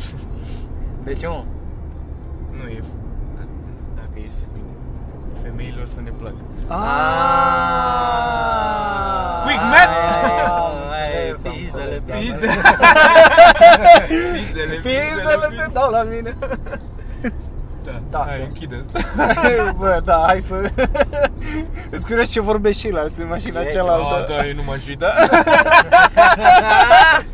De 1.03 1.13
ce, 1.13 1.27
mă? 1.27 1.43
Nu 2.51 2.67
e 2.69 2.79
f- 2.79 2.99
dacă 3.95 4.09
iese 4.23 4.43
bine. 4.53 4.65
Femeilor 5.43 5.87
să 5.87 5.99
ne 6.03 6.09
placă. 6.19 6.35
Ah! 7.81 9.43
Quick 9.45 9.61
math! 9.61 9.89
Aia 10.91 11.25
e, 11.25 11.29
înțeles, 11.29 11.45
am 11.45 11.51
pizdele, 11.53 11.95
înțeles, 11.95 12.19
Pizdele. 12.23 12.53
Pizdele, 14.33 14.73
Pizdele 14.75 15.47
se 15.57 15.69
dau 15.73 15.89
la 15.91 16.03
mine. 16.03 16.35
Da, 17.85 18.01
Da, 18.09 18.23
Hai, 18.27 18.37
da. 18.37 18.43
închide 18.43 18.79
asta. 18.79 18.99
Bă, 19.79 20.01
da, 20.05 20.23
hai 20.27 20.39
să... 20.39 20.69
Îți 21.95 22.05
cunoști 22.07 22.31
ce 22.31 22.41
vorbesc 22.41 22.79
ceilalți 22.79 23.21
în 23.21 23.27
mașina 23.27 23.59
E, 23.59 23.63
Oh, 23.65 23.71
cealaltă. 23.71 24.25
da, 24.33 24.45
eu 24.47 24.53
nu 24.55 24.63
m-aș 24.63 24.87
uita. 24.87 25.13
Hai, 25.17 25.29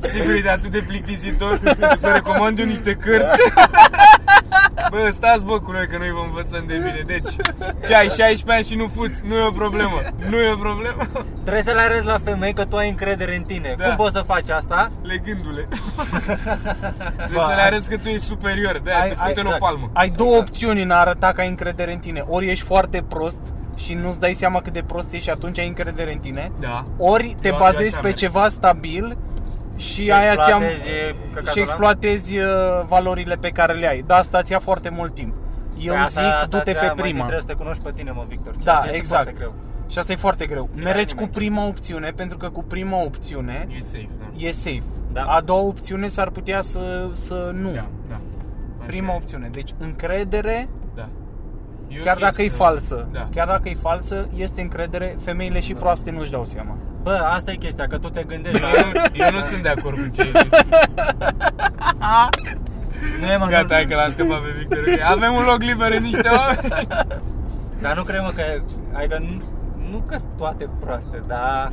Sigur 0.00 0.34
e 0.34 0.40
de 0.40 0.48
atât 0.48 0.70
de 0.70 0.84
plictisitor 0.86 1.60
Să 1.96 2.08
recomand 2.14 2.58
eu 2.58 2.64
niște 2.66 2.94
cărți 2.94 3.36
Bă, 4.90 5.10
stați 5.12 5.44
bă 5.44 5.60
cu 5.60 5.70
noi 5.72 5.86
că 5.88 5.96
noi 5.98 6.10
vă 6.10 6.22
învățăm 6.26 6.64
de 6.66 6.74
bine 6.74 7.02
Deci, 7.06 7.34
ce 7.86 7.94
ai 7.94 8.08
16 8.08 8.50
ani 8.52 8.64
și 8.64 8.74
nu 8.76 8.90
fuți, 8.94 9.22
nu 9.26 9.34
e 9.36 9.46
o 9.46 9.50
problemă 9.50 10.00
Nu 10.28 10.36
e 10.40 10.52
o 10.52 10.56
problemă 10.56 11.06
Trebuie 11.42 11.62
să 11.62 11.70
le 11.72 11.80
arăți 11.80 12.04
la 12.06 12.18
femei 12.24 12.52
că 12.52 12.64
tu 12.64 12.76
ai 12.76 12.88
încredere 12.88 13.36
în 13.36 13.42
tine. 13.42 13.74
Da. 13.78 13.84
Cum 13.86 13.96
poți 13.96 14.12
să 14.14 14.22
faci 14.26 14.48
asta? 14.50 14.90
Legându-le 15.02 15.68
Trebuie 17.16 17.44
să 17.48 17.52
le 17.56 17.62
arăți 17.62 17.88
că 17.88 17.96
tu 17.96 18.08
ești 18.08 18.26
superior 18.26 18.80
De 18.84 18.90
Ai- 18.90 19.00
aia 19.00 19.12
te 19.12 19.18
ai- 19.20 19.28
fute 19.28 19.40
în 19.40 19.46
o 19.46 19.54
exact. 19.54 19.58
palmă 19.58 19.90
Ai 19.92 20.08
două 20.16 20.36
opțiuni 20.36 20.82
în 20.82 20.90
a 20.90 20.96
arăta 20.96 21.32
că 21.32 21.40
ai 21.40 21.48
încredere 21.48 21.92
în 21.92 21.98
tine. 21.98 22.22
Ori 22.28 22.50
ești 22.50 22.64
foarte 22.64 23.04
prost 23.08 23.52
și 23.76 23.94
nu-ți 23.94 24.20
dai 24.20 24.32
seama 24.34 24.60
cât 24.60 24.72
de 24.72 24.82
prost 24.86 25.12
ești 25.12 25.24
și 25.24 25.30
atunci 25.30 25.58
ai 25.58 25.66
încredere 25.66 26.12
în 26.12 26.18
tine. 26.18 26.52
Da 26.60 26.84
Ori 26.98 27.36
te 27.40 27.46
Eu- 27.48 27.52
eu 27.54 27.58
bazezi 27.60 27.88
așa 27.90 27.98
pe 28.00 28.06
merg. 28.06 28.16
ceva 28.18 28.48
stabil 28.48 29.16
și, 29.82 30.02
Și 30.04 30.10
aia 30.10 30.36
ți-am 30.36 30.62
exploatezi 30.62 30.88
căcatul 31.32 31.52
și 31.52 31.58
ăla? 31.58 31.62
exploatezi 31.62 32.36
uh, 32.38 32.44
valorile 32.86 33.34
pe 33.34 33.48
care 33.48 33.72
le 33.72 33.88
ai. 33.88 34.02
Da, 34.06 34.16
asta 34.16 34.42
ți 34.42 34.52
ia 34.52 34.58
foarte 34.58 34.88
mult 34.88 35.14
timp. 35.14 35.34
Eu 35.78 35.94
Păi 35.94 36.04
zic, 36.08 36.48
du-te 36.50 36.72
pe 36.72 36.92
prima. 36.96 37.18
Trebuie 37.18 37.40
să 37.40 37.46
te 37.46 37.52
cunoști 37.54 37.82
pe 37.82 37.90
tine, 37.94 38.10
mă, 38.10 38.24
Victor. 38.28 38.52
ceea 38.62 38.74
Da, 38.74 38.80
ce 38.80 38.84
este 38.86 38.96
exact. 38.96 39.22
foarte 39.22 39.38
greu. 39.38 39.54
Și 39.90 39.98
asta 39.98 40.12
e 40.12 40.16
foarte 40.16 40.46
greu. 40.46 40.68
Bine, 40.74 40.84
Mereți 40.84 41.14
cu 41.14 41.20
nimeni. 41.20 41.36
prima 41.36 41.66
opțiune, 41.66 42.10
pentru 42.16 42.36
că 42.38 42.48
cu 42.48 42.62
prima 42.64 43.02
opțiune 43.02 43.66
E 43.78 43.80
safe, 43.80 44.08
da 44.18 44.46
e 44.46 44.50
safe. 44.50 44.82
Da. 45.12 45.22
A 45.22 45.40
doua 45.40 45.60
opțiune 45.62 46.08
s-ar 46.08 46.28
putea 46.30 46.60
să, 46.60 47.08
să 47.12 47.50
nu. 47.54 47.70
Da, 47.72 47.86
da 48.08 48.14
Așa 48.14 48.86
Prima 48.86 49.12
e. 49.12 49.16
opțiune. 49.16 49.48
Deci 49.52 49.70
încredere, 49.78 50.68
Da 50.68 50.81
E 51.98 52.02
chiar 52.04 52.16
ok 52.16 52.22
dacă 52.22 52.42
e 52.42 52.48
să- 52.48 52.54
falsă, 52.54 53.06
Da 53.12 53.28
chiar 53.34 53.46
dacă 53.46 53.68
e 53.68 53.74
falsă, 53.74 54.28
este 54.36 54.60
încredere. 54.60 55.16
Femeile 55.24 55.60
și 55.60 55.74
proaste 55.74 56.10
nu-și 56.10 56.30
dau 56.30 56.44
seama. 56.44 56.76
Bă, 57.02 57.10
asta 57.34 57.50
e 57.50 57.54
chestia, 57.54 57.86
că 57.86 57.98
tu 57.98 58.08
te 58.08 58.22
gândești 58.22 58.60
la... 58.62 58.66
eu, 58.68 58.84
nu- 58.94 59.24
eu 59.24 59.30
nu 59.32 59.40
sunt 59.40 59.62
de 59.62 59.68
acord 59.68 59.96
cu 59.98 60.08
ce 60.14 60.20
ai 60.22 60.30
zis 60.42 60.58
Nu 63.20 63.26
e, 63.26 63.36
mă, 63.36 63.46
Gata, 63.46 63.62
nu, 63.62 63.72
hai 63.74 63.84
că 63.86 63.94
l-am 63.94 64.10
scăpat 64.10 64.40
pe 64.40 64.48
Victor 64.58 64.78
ok. 64.78 65.00
Avem 65.10 65.32
un 65.34 65.44
loc 65.44 65.62
liber 65.62 65.92
în 65.92 66.02
niște 66.02 66.28
oameni 66.28 66.86
Dar 67.82 67.96
nu 67.96 68.02
cred, 68.02 68.20
mă, 68.20 68.30
că... 68.34 68.42
Adică 68.92 69.18
nu, 69.28 69.42
nu 69.90 70.02
că 70.06 70.16
toate 70.38 70.68
proaste, 70.80 71.22
dar... 71.26 71.72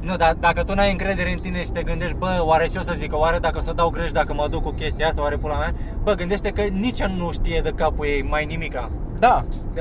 Nu, 0.00 0.16
dar 0.16 0.34
dacă 0.40 0.62
tu 0.62 0.74
n-ai 0.74 0.90
încredere 0.90 1.32
în 1.32 1.38
tine 1.38 1.62
și 1.62 1.70
te 1.70 1.82
gândești, 1.82 2.16
bă, 2.16 2.40
oare 2.44 2.66
ce 2.66 2.78
o 2.78 2.82
să 2.82 2.94
zic, 2.96 3.16
oare 3.16 3.38
dacă 3.38 3.58
o 3.58 3.62
să 3.62 3.72
dau 3.72 3.88
greș, 3.88 4.10
dacă 4.10 4.34
mă 4.34 4.46
duc 4.50 4.62
cu 4.62 4.70
chestia 4.70 5.06
asta, 5.08 5.22
oare 5.22 5.36
pula 5.36 5.58
mea? 5.58 5.72
Bă, 6.02 6.12
gândește 6.14 6.50
că 6.50 6.62
nici 6.62 7.00
ea 7.00 7.06
nu 7.16 7.32
știe 7.32 7.60
de 7.64 7.70
capul 7.76 8.06
ei 8.06 8.22
mai 8.22 8.44
nimica. 8.44 8.90
Da, 9.26 9.44
De 9.74 9.80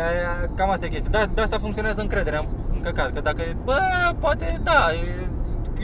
cam 0.56 0.70
asta 0.70 0.86
e 0.86 0.90
chestia. 0.90 1.10
Da, 1.12 1.26
de 1.34 1.42
asta 1.42 1.58
funcționează 1.58 2.02
încrederea 2.02 2.40
în- 2.40 2.48
în 2.76 2.82
căcat. 2.82 3.14
Că 3.14 3.20
dacă, 3.22 3.42
bă, 3.64 3.80
poate, 4.20 4.60
da, 4.64 4.88
e- 4.94 5.28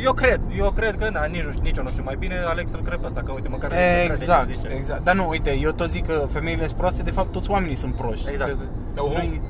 eu 0.04 0.14
cred, 0.14 0.40
eu 0.58 0.72
cred 0.72 0.96
că, 0.98 1.10
na, 1.10 1.26
nici, 1.26 1.44
nu 1.44 1.50
știu, 1.52 1.64
nici 1.64 1.78
eu 1.78 1.84
nu 1.84 1.90
știu 1.90 2.04
mai 2.06 2.16
bine, 2.20 2.36
Alex 2.48 2.70
să-l 2.70 2.82
cred 2.86 3.00
pe 3.00 3.06
asta, 3.06 3.22
că 3.26 3.32
uite, 3.32 3.48
măcar 3.48 3.70
zice, 3.72 3.82
crede 3.84 4.02
exact, 4.04 4.48
ce 4.48 4.54
zice. 4.54 4.68
exact. 4.76 5.04
Dar 5.04 5.16
nu, 5.16 5.28
uite, 5.28 5.58
eu 5.58 5.72
tot 5.72 5.90
zic 5.90 6.06
că 6.06 6.26
femeile 6.32 6.66
sunt 6.66 6.78
proaste, 6.78 7.04
de 7.04 7.12
fapt 7.12 7.32
toți 7.32 7.50
oamenii 7.50 7.76
sunt 7.76 7.96
proști. 7.96 8.30
Exact. 8.30 8.50
Că 8.96 9.02
Nu-i, 9.02 9.42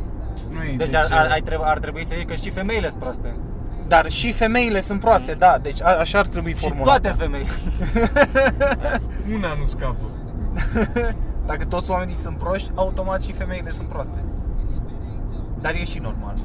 nu-i, 0.49 0.75
Deci 0.77 0.93
ar, 0.93 1.07
ar, 1.11 1.27
ar, 1.31 1.39
trebui, 1.39 1.65
ar 1.67 1.79
trebui 1.79 2.05
să 2.05 2.13
zici 2.17 2.27
că 2.27 2.33
și 2.35 2.49
femeile 2.49 2.87
sunt 2.89 2.99
proaste. 3.01 3.35
Dar 3.87 4.09
și 4.09 4.31
femeile 4.31 4.81
sunt 4.81 4.99
proaste, 4.99 5.33
da, 5.33 5.57
deci 5.61 5.81
a, 5.83 5.87
așa 5.99 6.19
ar 6.19 6.25
trebui 6.27 6.53
Și 6.53 6.59
formulat. 6.59 7.01
toate 7.01 7.15
femeile. 7.17 7.47
Una 9.35 9.55
nu 9.59 9.65
scapă 9.65 10.05
Dacă 11.47 11.65
toți 11.65 11.91
oamenii 11.91 12.15
sunt 12.15 12.37
proști, 12.37 12.71
automat 12.75 13.23
și 13.23 13.31
femeile 13.31 13.69
sunt 13.69 13.87
proaste. 13.87 14.23
Dar 15.61 15.73
e 15.73 15.83
și 15.83 15.99
normal. 15.99 16.35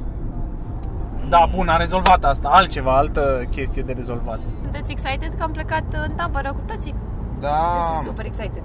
Da, 1.29 1.47
bun, 1.55 1.67
am 1.67 1.77
rezolvat 1.77 2.23
asta. 2.23 2.49
Altceva, 2.49 2.97
altă 2.97 3.47
chestie 3.49 3.83
de 3.83 3.91
rezolvat. 3.91 4.39
Sunteți 4.61 4.91
excited 4.91 5.33
că 5.37 5.43
am 5.43 5.51
plecat 5.51 5.83
în 6.07 6.15
tabără 6.15 6.53
cu 6.53 6.61
toții? 6.65 6.95
Da, 7.39 7.79
Sunt 7.91 8.03
super 8.05 8.25
excited. 8.25 8.63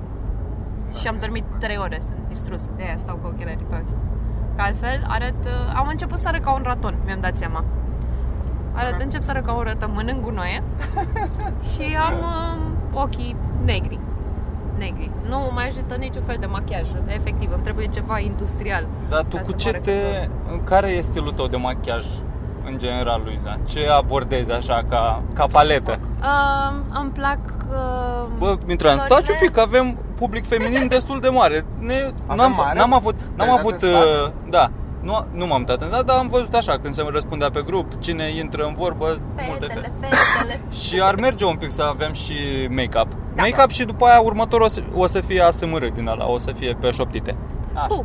Și 0.98 1.06
am 1.06 1.16
dormit 1.20 1.44
3 1.58 1.76
ore, 1.76 1.98
sunt 2.02 2.18
distrusă, 2.28 2.68
de 2.76 2.82
aia 2.82 2.96
stau 2.96 3.16
cu 3.16 3.26
ochelarii 3.26 3.64
pe 3.68 3.74
ochi. 3.74 3.96
Că 4.56 4.62
altfel 4.62 5.06
arăt, 5.08 5.44
uh, 5.44 5.74
am 5.76 5.86
început 5.88 6.18
să 6.18 6.28
arăt 6.28 6.42
ca 6.42 6.52
un 6.52 6.62
raton, 6.64 6.94
mi-am 7.04 7.20
dat 7.20 7.36
seama. 7.36 7.64
Arăt, 8.72 9.00
încep 9.02 9.22
să 9.22 9.30
arăt 9.30 9.44
ca 9.44 9.52
un 9.52 9.62
raton, 9.62 9.90
mănânc 9.94 10.22
gunoaie 10.22 10.62
și 11.70 11.96
am 12.00 12.14
uh, 12.20 13.02
ochii 13.02 13.36
negri. 13.64 13.98
Negri. 14.78 15.10
Nu 15.28 15.50
mai 15.54 15.66
ajută 15.68 15.94
niciun 15.98 16.22
fel 16.22 16.36
de 16.40 16.46
machiaj, 16.46 16.86
efectiv, 17.06 17.50
îmi 17.52 17.62
trebuie 17.62 17.86
ceva 17.86 18.18
industrial. 18.18 18.86
Dar 19.08 19.22
tu 19.28 19.36
ca 19.36 19.42
cu 19.42 19.50
să 19.50 19.56
ce 19.56 19.68
moară 19.70 19.78
te... 19.84 19.92
contorul. 19.92 20.64
Care 20.64 20.88
e 20.90 21.00
stilul 21.00 21.32
tău 21.32 21.46
de 21.46 21.56
machiaj 21.56 22.04
în 22.66 22.78
general, 22.78 23.20
Luiza? 23.24 23.58
Ce 23.66 23.88
abordezi 23.90 24.52
așa 24.52 24.84
ca, 24.88 25.22
ca 25.34 25.46
paletă? 25.46 25.94
Uh, 26.20 26.98
îmi 27.00 27.10
plac... 27.10 27.38
Uh, 27.68 28.26
Bă, 28.38 28.56
Mitran, 28.66 28.92
culorile- 28.96 29.14
taci 29.20 29.28
un 29.28 29.34
pic, 29.40 29.50
că 29.50 29.60
avem 29.60 29.98
public 30.14 30.46
feminin 30.46 30.88
destul 30.96 31.20
de 31.20 31.28
mare. 31.28 31.64
Ne, 31.78 32.10
n-am, 32.34 32.54
mare? 32.56 32.78
n-am 32.78 32.92
avut, 32.92 33.14
n-am 33.14 33.46
Te-ai 33.46 33.58
avut, 33.58 33.70
dat 33.72 33.82
în 33.82 33.88
stați? 33.88 34.20
uh, 34.22 34.30
da, 34.50 34.70
nu, 35.00 35.26
nu 35.32 35.46
m-am 35.46 35.62
dat 35.66 35.80
în 35.82 35.86
stat, 35.88 36.04
dar 36.04 36.16
am 36.16 36.26
văzut 36.26 36.54
așa, 36.54 36.78
când 36.78 36.94
se 36.94 37.04
răspundea 37.10 37.50
pe 37.50 37.62
grup, 37.66 38.00
cine 38.00 38.24
intră 38.38 38.64
în 38.64 38.74
vorbă, 38.74 39.04
multe 39.48 39.66
Fetele, 39.66 39.92
fete. 40.00 40.14
fetele. 40.36 40.60
Și 40.70 41.00
ar 41.02 41.14
merge 41.14 41.44
un 41.44 41.56
pic 41.56 41.70
să 41.70 41.82
avem 41.82 42.12
și 42.12 42.34
make-up. 42.70 43.08
Da. 43.34 43.42
Make-up 43.42 43.70
și 43.70 43.84
după 43.84 44.04
aia 44.04 44.20
următorul 44.20 44.64
o 44.64 44.68
să, 44.68 44.82
o 44.94 45.06
să 45.06 45.20
fie 45.20 45.40
ASMR 45.40 45.90
din 45.94 46.06
ăla, 46.06 46.30
o 46.30 46.38
să 46.38 46.52
fie 46.52 46.76
pe 46.80 46.90
șoptite. 46.90 47.36
Așa. 47.74 47.86
Cool. 47.86 48.04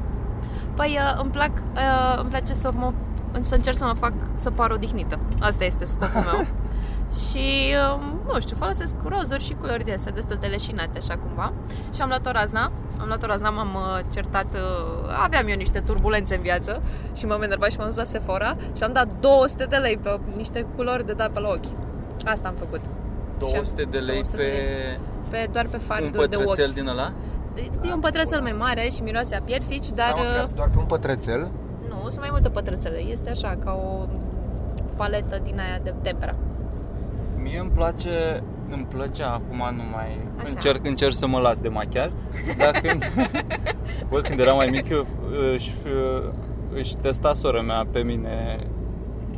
Păi 0.76 0.98
uh, 1.00 1.22
îmi 1.22 1.32
plac, 1.32 1.52
uh, 1.52 2.20
îmi 2.20 2.30
place 2.30 2.54
să 2.54 2.72
mă 2.74 2.92
să 3.40 3.56
încerc 3.56 3.78
să 3.78 3.86
mă 3.86 3.94
fac 4.00 4.14
să 4.36 4.52
par 4.52 4.72
odihnită. 4.72 5.20
Asta 5.40 5.64
este 5.64 5.86
scopul 5.86 6.22
meu. 6.22 6.46
și, 7.28 7.74
uh, 7.96 8.02
nu 8.34 8.40
știu, 8.40 8.56
folosesc 8.56 8.96
rozuri 9.06 9.44
și 9.44 9.56
culori 9.60 9.84
de 9.84 9.94
astea 9.94 10.12
destul 10.12 10.38
de 10.40 10.48
leșinate, 10.48 10.98
așa 10.98 11.18
cumva. 11.18 11.54
Și 11.94 12.02
am 12.02 12.08
luat 12.08 12.26
o 12.26 12.32
razna. 12.32 12.72
Am 13.00 13.08
luat 13.08 13.24
o 13.24 13.26
razna, 13.26 13.50
m-am 13.50 13.74
uh, 13.74 14.00
certat, 14.14 14.46
uh, 14.54 15.22
aveam 15.24 15.48
eu 15.48 15.56
niște 15.56 15.80
turbulențe 15.80 16.36
în 16.36 16.42
viață 16.42 16.82
și 17.16 17.26
m-am 17.26 17.42
enervat 17.42 17.72
și 17.72 17.78
m-am 17.78 17.88
dus 17.88 17.98
la 17.98 18.04
Sephora 18.04 18.56
și 18.78 18.84
am 18.84 18.94
dat 18.94 19.08
200 19.20 19.66
de 19.66 19.76
lei 19.76 19.98
pe 19.98 20.20
niște 20.36 20.66
culori 20.76 21.06
de 21.06 21.14
dat 21.14 21.30
pe 21.32 21.40
la 21.40 21.50
ochi. 21.50 21.78
Asta 22.26 22.48
am 22.48 22.56
făcut. 22.60 22.82
200 23.40 23.84
de 23.84 23.98
lei 23.98 24.22
200 24.22 24.36
pe 24.36 24.44
de 24.44 24.50
lei. 24.50 25.00
Pe, 25.30 25.50
doar 25.52 25.66
pe 25.66 25.76
un 25.76 25.82
farduri 25.82 26.30
de 26.30 26.36
pătrățel 26.36 26.70
ochi. 26.70 26.74
din 26.74 26.88
ăla? 26.88 27.14
E 27.84 27.94
un 27.94 28.00
pătrățel 28.00 28.42
mai 28.42 28.56
mare 28.58 28.90
și 28.94 29.02
miroase 29.02 29.36
a 29.36 29.40
piersici, 29.40 29.90
dar... 29.90 30.14
Da, 30.16 30.22
mă, 30.22 30.24
uh, 30.42 30.48
că 30.48 30.54
doar 30.56 30.70
pe 30.70 30.78
un 30.80 30.86
pătrățel. 30.86 31.52
nu, 31.90 32.10
sunt 32.10 32.20
mai 32.20 32.30
multe 32.32 32.50
pătrățele. 32.50 33.00
Este 33.00 33.30
așa, 33.30 33.58
ca 33.64 33.72
o 33.72 34.08
paletă 34.96 35.40
din 35.44 35.60
aia 35.60 35.80
de 35.84 35.94
tempera. 36.02 36.36
Mie 37.38 37.60
îmi 37.60 37.70
place, 37.70 38.44
îmi 38.70 38.86
plăcea, 38.90 39.32
acum 39.32 39.76
nu 39.76 39.84
mai 39.92 40.20
Așa. 40.38 40.46
încerc, 40.54 40.86
încerc 40.86 41.14
să 41.14 41.28
mă 41.28 41.40
las 41.40 41.60
de 41.60 41.68
machiaj. 41.68 42.12
Dar 42.58 42.72
când, 42.82 43.04
bă, 44.10 44.22
când 44.22 44.40
eram 44.40 44.56
mai 44.56 44.68
mic, 44.68 44.90
eu, 44.90 45.06
își, 45.54 45.74
își 46.74 46.96
testa 46.96 47.34
sora 47.34 47.62
mea 47.62 47.86
pe 47.92 48.00
mine 48.00 48.60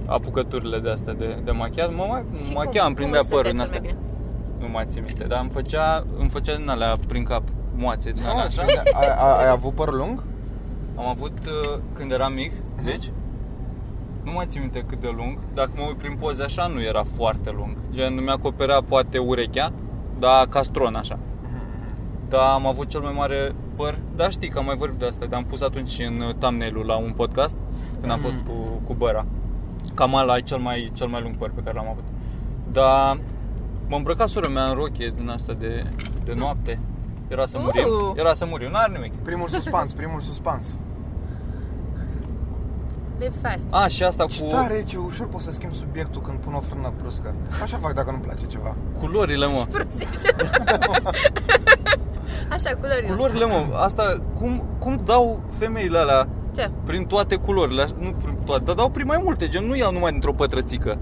apucăturile 0.07 0.79
de 0.79 0.89
astea 0.89 1.13
de, 1.13 1.37
de 1.43 1.51
machiaj. 1.51 1.87
Mă 1.95 2.05
ma- 2.05 2.43
Și 2.45 2.51
machia, 2.53 2.79
cum- 2.79 2.85
îmi 2.87 2.95
prindea 2.95 3.19
cum 3.21 3.29
păr 3.29 3.43
se 3.45 3.49
în 3.51 3.55
cel 3.55 3.63
astea. 3.65 3.79
mai 3.81 3.89
bine? 3.89 4.01
Nu 4.59 4.67
mai 4.71 4.85
țin 4.87 5.03
minte, 5.05 5.23
dar 5.23 5.39
îmi 5.41 5.49
făcea, 5.49 6.03
îmi 6.17 6.29
făcea 6.29 6.55
din 6.55 6.69
alea 6.69 6.95
prin 7.07 7.23
cap, 7.23 7.43
moațe 7.75 8.11
din 8.11 8.23
alea 8.25 8.43
așa. 8.43 8.61
Ai, 8.61 9.07
ai, 9.07 9.43
ai 9.45 9.49
avut 9.49 9.73
păr 9.73 9.93
lung? 9.93 10.23
Am 10.97 11.07
avut, 11.07 11.37
uh, 11.45 11.79
când 11.93 12.11
eram 12.11 12.33
mic, 12.33 12.51
Mhm. 12.75 12.81
zici? 12.81 13.11
Nu 14.23 14.31
mai 14.31 14.45
țin 14.47 14.61
minte 14.61 14.79
cât 14.87 15.01
de 15.01 15.13
lung. 15.17 15.37
Dacă 15.53 15.71
mă 15.75 15.83
uit 15.87 15.97
prin 15.97 16.15
poze 16.19 16.43
așa, 16.43 16.67
nu 16.67 16.81
era 16.81 17.03
foarte 17.03 17.51
lung. 17.57 17.77
Gen, 17.93 18.13
nu 18.13 18.21
mi-acoperea 18.21 18.81
poate 18.87 19.17
urechea, 19.17 19.71
dar 20.19 20.45
castron 20.47 20.95
așa. 20.95 21.19
Dar 22.29 22.41
am 22.41 22.65
avut 22.67 22.87
cel 22.87 22.99
mai 23.01 23.13
mare 23.15 23.55
păr. 23.75 23.97
Da, 24.15 24.29
știi 24.29 24.49
că 24.49 24.57
am 24.59 24.65
mai 24.65 24.75
vorbit 24.75 24.99
de 24.99 25.05
asta, 25.05 25.25
dar 25.25 25.39
am 25.39 25.45
pus 25.45 25.61
atunci 25.61 25.89
și 25.89 26.03
în 26.03 26.21
uh, 26.27 26.33
thumbnail-ul 26.33 26.85
la 26.85 26.95
un 26.95 27.11
podcast, 27.11 27.55
când 27.99 28.11
am 28.11 28.19
fost 28.19 28.33
cu, 28.47 28.81
cu 28.87 28.93
Băra. 28.93 29.25
Cam 29.95 30.13
ăla 30.13 30.37
e 30.37 30.39
cel 30.39 30.57
mai, 30.57 30.91
cel 30.93 31.07
mai 31.07 31.21
lung 31.21 31.35
păr 31.35 31.51
pe 31.55 31.61
care 31.63 31.75
l-am 31.75 31.89
avut. 31.89 32.03
Dar 32.71 33.19
mă 33.87 33.95
îmbrăca 33.95 34.25
sora 34.25 34.47
mea 34.47 34.63
în 34.63 34.73
rochie 34.73 35.13
din 35.15 35.29
asta 35.29 35.53
de, 35.53 35.85
de 36.23 36.33
noapte. 36.33 36.79
Era 37.27 37.45
să 37.45 37.57
murim. 37.59 37.83
Uh. 37.83 38.13
Era 38.15 38.33
să 38.33 38.45
murim, 38.45 38.71
n-are 38.71 38.91
nimic. 38.91 39.13
Primul 39.13 39.47
suspans, 39.47 39.93
primul 39.93 40.19
suspans. 40.19 40.77
Live 43.19 43.33
fast. 43.41 43.67
A, 43.69 43.87
și 43.87 44.03
asta 44.03 44.25
Ce 44.25 44.41
cu 44.41 44.49
tare, 44.49 44.83
ce 44.83 44.97
ușor 44.97 45.27
pot 45.27 45.41
să 45.41 45.51
schimb 45.51 45.71
subiectul 45.71 46.21
când 46.21 46.39
pun 46.39 46.53
o 46.53 46.59
frână 46.59 46.93
bruscă. 47.01 47.31
Așa 47.63 47.77
fac 47.77 47.93
dacă 47.93 48.11
nu-mi 48.11 48.23
place 48.23 48.45
ceva. 48.45 48.75
culorile, 48.99 49.45
mă. 49.45 49.65
Prostii 49.71 50.07
Așa, 52.55 52.75
culorile. 52.79 53.07
Culorile, 53.07 53.45
mă, 53.45 53.75
asta, 53.75 54.21
cum, 54.33 54.63
cum 54.79 55.01
dau 55.05 55.43
femeile 55.57 55.97
alea 55.97 56.27
Ce? 56.55 56.69
prin 56.85 57.05
toate 57.05 57.35
culorile, 57.35 57.81
așa- 57.81 57.95
nu 57.99 58.11
prin 58.11 58.35
toate, 58.45 58.63
dar 58.63 58.75
dau 58.75 58.89
prin 58.89 59.05
mai 59.05 59.19
multe, 59.23 59.47
gen 59.47 59.65
nu 59.65 59.75
iau 59.75 59.91
numai 59.91 60.11
dintr-o 60.11 60.33
pătrățică. 60.33 60.97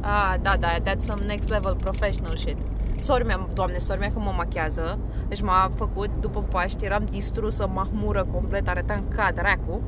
Ah, 0.00 0.34
da, 0.42 0.54
da, 0.60 0.68
that's 0.68 0.98
some 0.98 1.24
next 1.26 1.48
level 1.48 1.74
professional 1.74 2.36
shit. 2.36 2.56
Sora 2.96 3.24
mea, 3.24 3.48
doamne, 3.54 3.78
sora 3.78 3.98
mea 3.98 4.10
când 4.12 4.24
mă 4.24 4.32
machează, 4.36 4.98
deci 5.28 5.40
m-a 5.42 5.70
făcut 5.76 6.10
după 6.20 6.40
Paști, 6.50 6.84
eram 6.84 7.06
distrusă, 7.10 7.70
mahmură 7.74 8.26
complet, 8.32 8.68
arătam 8.68 9.04
ca 9.14 9.30
dracu. 9.34 9.80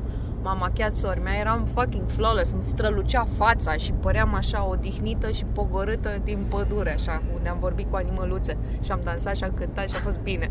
M-a 0.43 0.53
machiat 0.53 0.93
sora 0.93 1.19
mea, 1.23 1.33
eram 1.39 1.67
fucking 1.73 2.07
flawless, 2.07 2.51
îmi 2.51 2.63
strălucea 2.63 3.25
fața 3.37 3.73
și 3.75 3.91
păream 3.91 4.33
așa 4.33 4.67
odihnită 4.69 5.31
și 5.31 5.45
pogorâtă 5.45 6.09
din 6.23 6.45
pădure, 6.49 6.93
așa, 6.93 7.21
unde 7.35 7.49
am 7.49 7.57
vorbit 7.59 7.89
cu 7.89 7.95
animăluțe 7.95 8.57
și 8.81 8.91
am 8.91 8.99
dansat 9.03 9.35
și 9.35 9.43
am 9.43 9.51
cântat 9.55 9.89
și 9.89 9.95
a 9.95 9.99
fost 9.99 10.19
bine. 10.19 10.49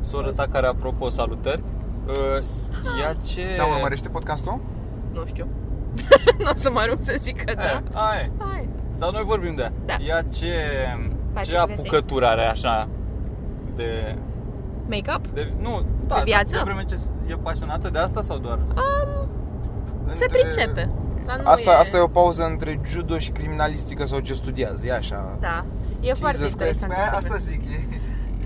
Sora 0.00 0.30
ta 0.30 0.46
care, 0.50 0.66
apropo, 0.66 1.08
salutări, 1.08 1.62
Uh, 2.08 2.14
Ia 3.00 3.16
ce... 3.26 3.54
Da, 3.56 3.64
urmărește 3.64 4.08
podcastul? 4.08 4.60
Nu 5.12 5.24
știu. 5.26 5.46
nu 6.44 6.50
o 6.50 6.54
să 6.54 6.70
mă 6.70 6.78
arunc 6.78 7.02
să 7.02 7.14
zic 7.18 7.44
că 7.44 7.54
da. 7.54 7.62
Aia, 7.62 7.82
aia. 7.92 8.30
Hai. 8.38 8.68
Dar 8.98 9.12
noi 9.12 9.22
vorbim 9.24 9.54
de 9.54 9.62
ea. 9.62 9.72
Da. 9.84 9.96
Ea 10.06 10.22
ce, 10.22 10.52
Face 11.34 11.50
ce 11.50 11.56
cu 11.56 11.62
apucătură 11.62 12.26
are 12.26 12.44
așa 12.46 12.88
de, 13.74 14.16
Make-up? 14.88 15.26
de... 15.26 15.52
Nu, 15.60 15.84
da, 16.06 16.14
De 16.14 16.20
viață? 16.24 16.56
De 16.56 16.62
vreme 16.64 16.84
ce 16.84 16.96
e 17.26 17.34
pasionată 17.34 17.88
de 17.90 17.98
asta 17.98 18.22
sau 18.22 18.38
doar? 18.38 18.58
Um, 18.58 19.28
se 20.14 20.24
Între- 20.24 20.38
pricepe. 20.38 20.90
Dar 21.24 21.36
nu 21.40 21.48
Asta, 21.50 21.70
e... 21.70 21.76
asta 21.78 21.96
e 21.96 22.00
o 22.00 22.06
pauză 22.06 22.44
între 22.44 22.80
judo 22.84 23.18
și 23.18 23.30
criminalistică 23.30 24.04
sau 24.06 24.20
ce 24.20 24.34
studiază, 24.34 24.86
e 24.86 24.92
așa. 24.92 25.36
Da. 25.40 25.64
E 26.00 26.12
foarte 26.12 26.36
Jesus 26.38 26.54
Christ. 26.54 26.82
interesant. 26.82 26.92
Păi 26.92 27.02
să 27.10 27.16
Asta 27.16 27.32
vezi. 27.34 27.48
zic, 27.48 27.60
e... 27.70 28.00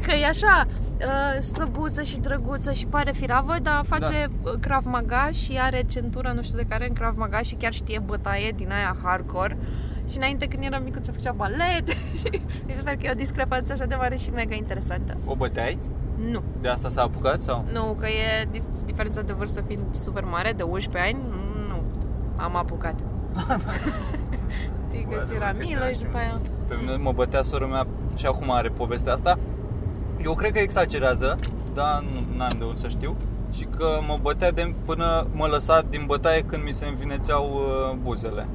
Că 0.06 0.12
e 0.14 0.26
așa, 0.26 0.66
uh, 0.66 1.42
slăbuță 1.42 2.02
și 2.02 2.18
drăguță 2.20 2.72
și 2.72 2.86
pare 2.86 3.12
firavă, 3.12 3.54
dar 3.62 3.84
face 3.86 4.30
da. 4.44 4.50
Krav 4.60 4.84
Maga 4.84 5.30
și 5.30 5.58
are 5.60 5.82
centură 5.82 6.32
nu 6.34 6.42
știu 6.42 6.56
de 6.56 6.64
care 6.68 6.86
în 6.88 6.94
Krav 6.94 7.16
Maga 7.16 7.38
și 7.42 7.54
chiar 7.54 7.72
știe 7.72 8.02
bătaie 8.04 8.50
din 8.56 8.70
aia 8.72 8.96
hardcore. 9.02 9.56
Și 10.08 10.16
înainte 10.16 10.46
când 10.46 10.62
eram 10.64 10.82
micuță 10.82 11.12
făcea 11.12 11.32
balet 11.32 11.88
și 12.20 12.40
mi 12.66 12.72
se 12.72 12.82
pare 12.82 12.96
că 12.96 13.06
e 13.06 13.10
o 13.10 13.14
discrepanță 13.14 13.72
așa 13.72 13.84
de 13.84 13.94
mare 13.94 14.16
și 14.16 14.30
mega 14.30 14.54
interesantă. 14.54 15.16
O 15.26 15.34
băteai? 15.34 15.78
Nu, 16.30 16.42
De 16.60 16.68
asta 16.68 16.88
s-a 16.88 17.02
apucat 17.02 17.40
sau? 17.40 17.64
nu, 17.72 17.96
că 18.00 18.06
e 18.06 18.48
dis- 18.50 18.68
diferența 18.84 19.20
de 19.20 19.32
vârstă 19.32 19.60
fiind 19.66 19.82
super 19.94 20.24
mare, 20.24 20.52
de 20.56 20.62
11 20.62 21.12
ani, 21.12 21.24
nu, 21.68 21.82
am 22.36 22.56
apucat. 22.56 22.94
Știi 24.88 25.02
că 25.10 25.16
Bă, 25.16 25.22
ți 25.26 25.34
era 25.34 25.46
adevăr 25.46 25.62
că 25.62 25.68
milă 25.68 25.78
ți-era 25.78 25.88
și 25.88 25.96
și 25.98 26.02
după 26.04 26.16
aia... 26.16 26.40
Pe 26.68 26.74
mine 26.80 26.96
mă 26.96 27.12
bătea 27.12 27.42
sora 27.42 27.66
mea 27.66 27.86
și 28.16 28.26
acum 28.26 28.50
are 28.50 28.68
povestea 28.68 29.12
asta. 29.12 29.38
Eu 30.24 30.34
cred 30.34 30.52
că 30.52 30.58
exagerează, 30.58 31.36
dar 31.74 32.04
nu 32.36 32.42
am 32.42 32.54
de 32.58 32.64
unde 32.64 32.80
să 32.80 32.88
știu. 32.88 33.16
Și 33.52 33.64
că 33.76 34.00
mă 34.06 34.18
bătea 34.22 34.50
de, 34.50 34.74
până 34.84 35.26
mă 35.32 35.46
lăsa 35.46 35.82
din 35.90 36.02
bătaie 36.06 36.42
când 36.42 36.62
mi 36.62 36.72
se 36.72 36.86
învinețeau 36.86 37.50
uh, 37.54 37.96
buzele. 38.02 38.46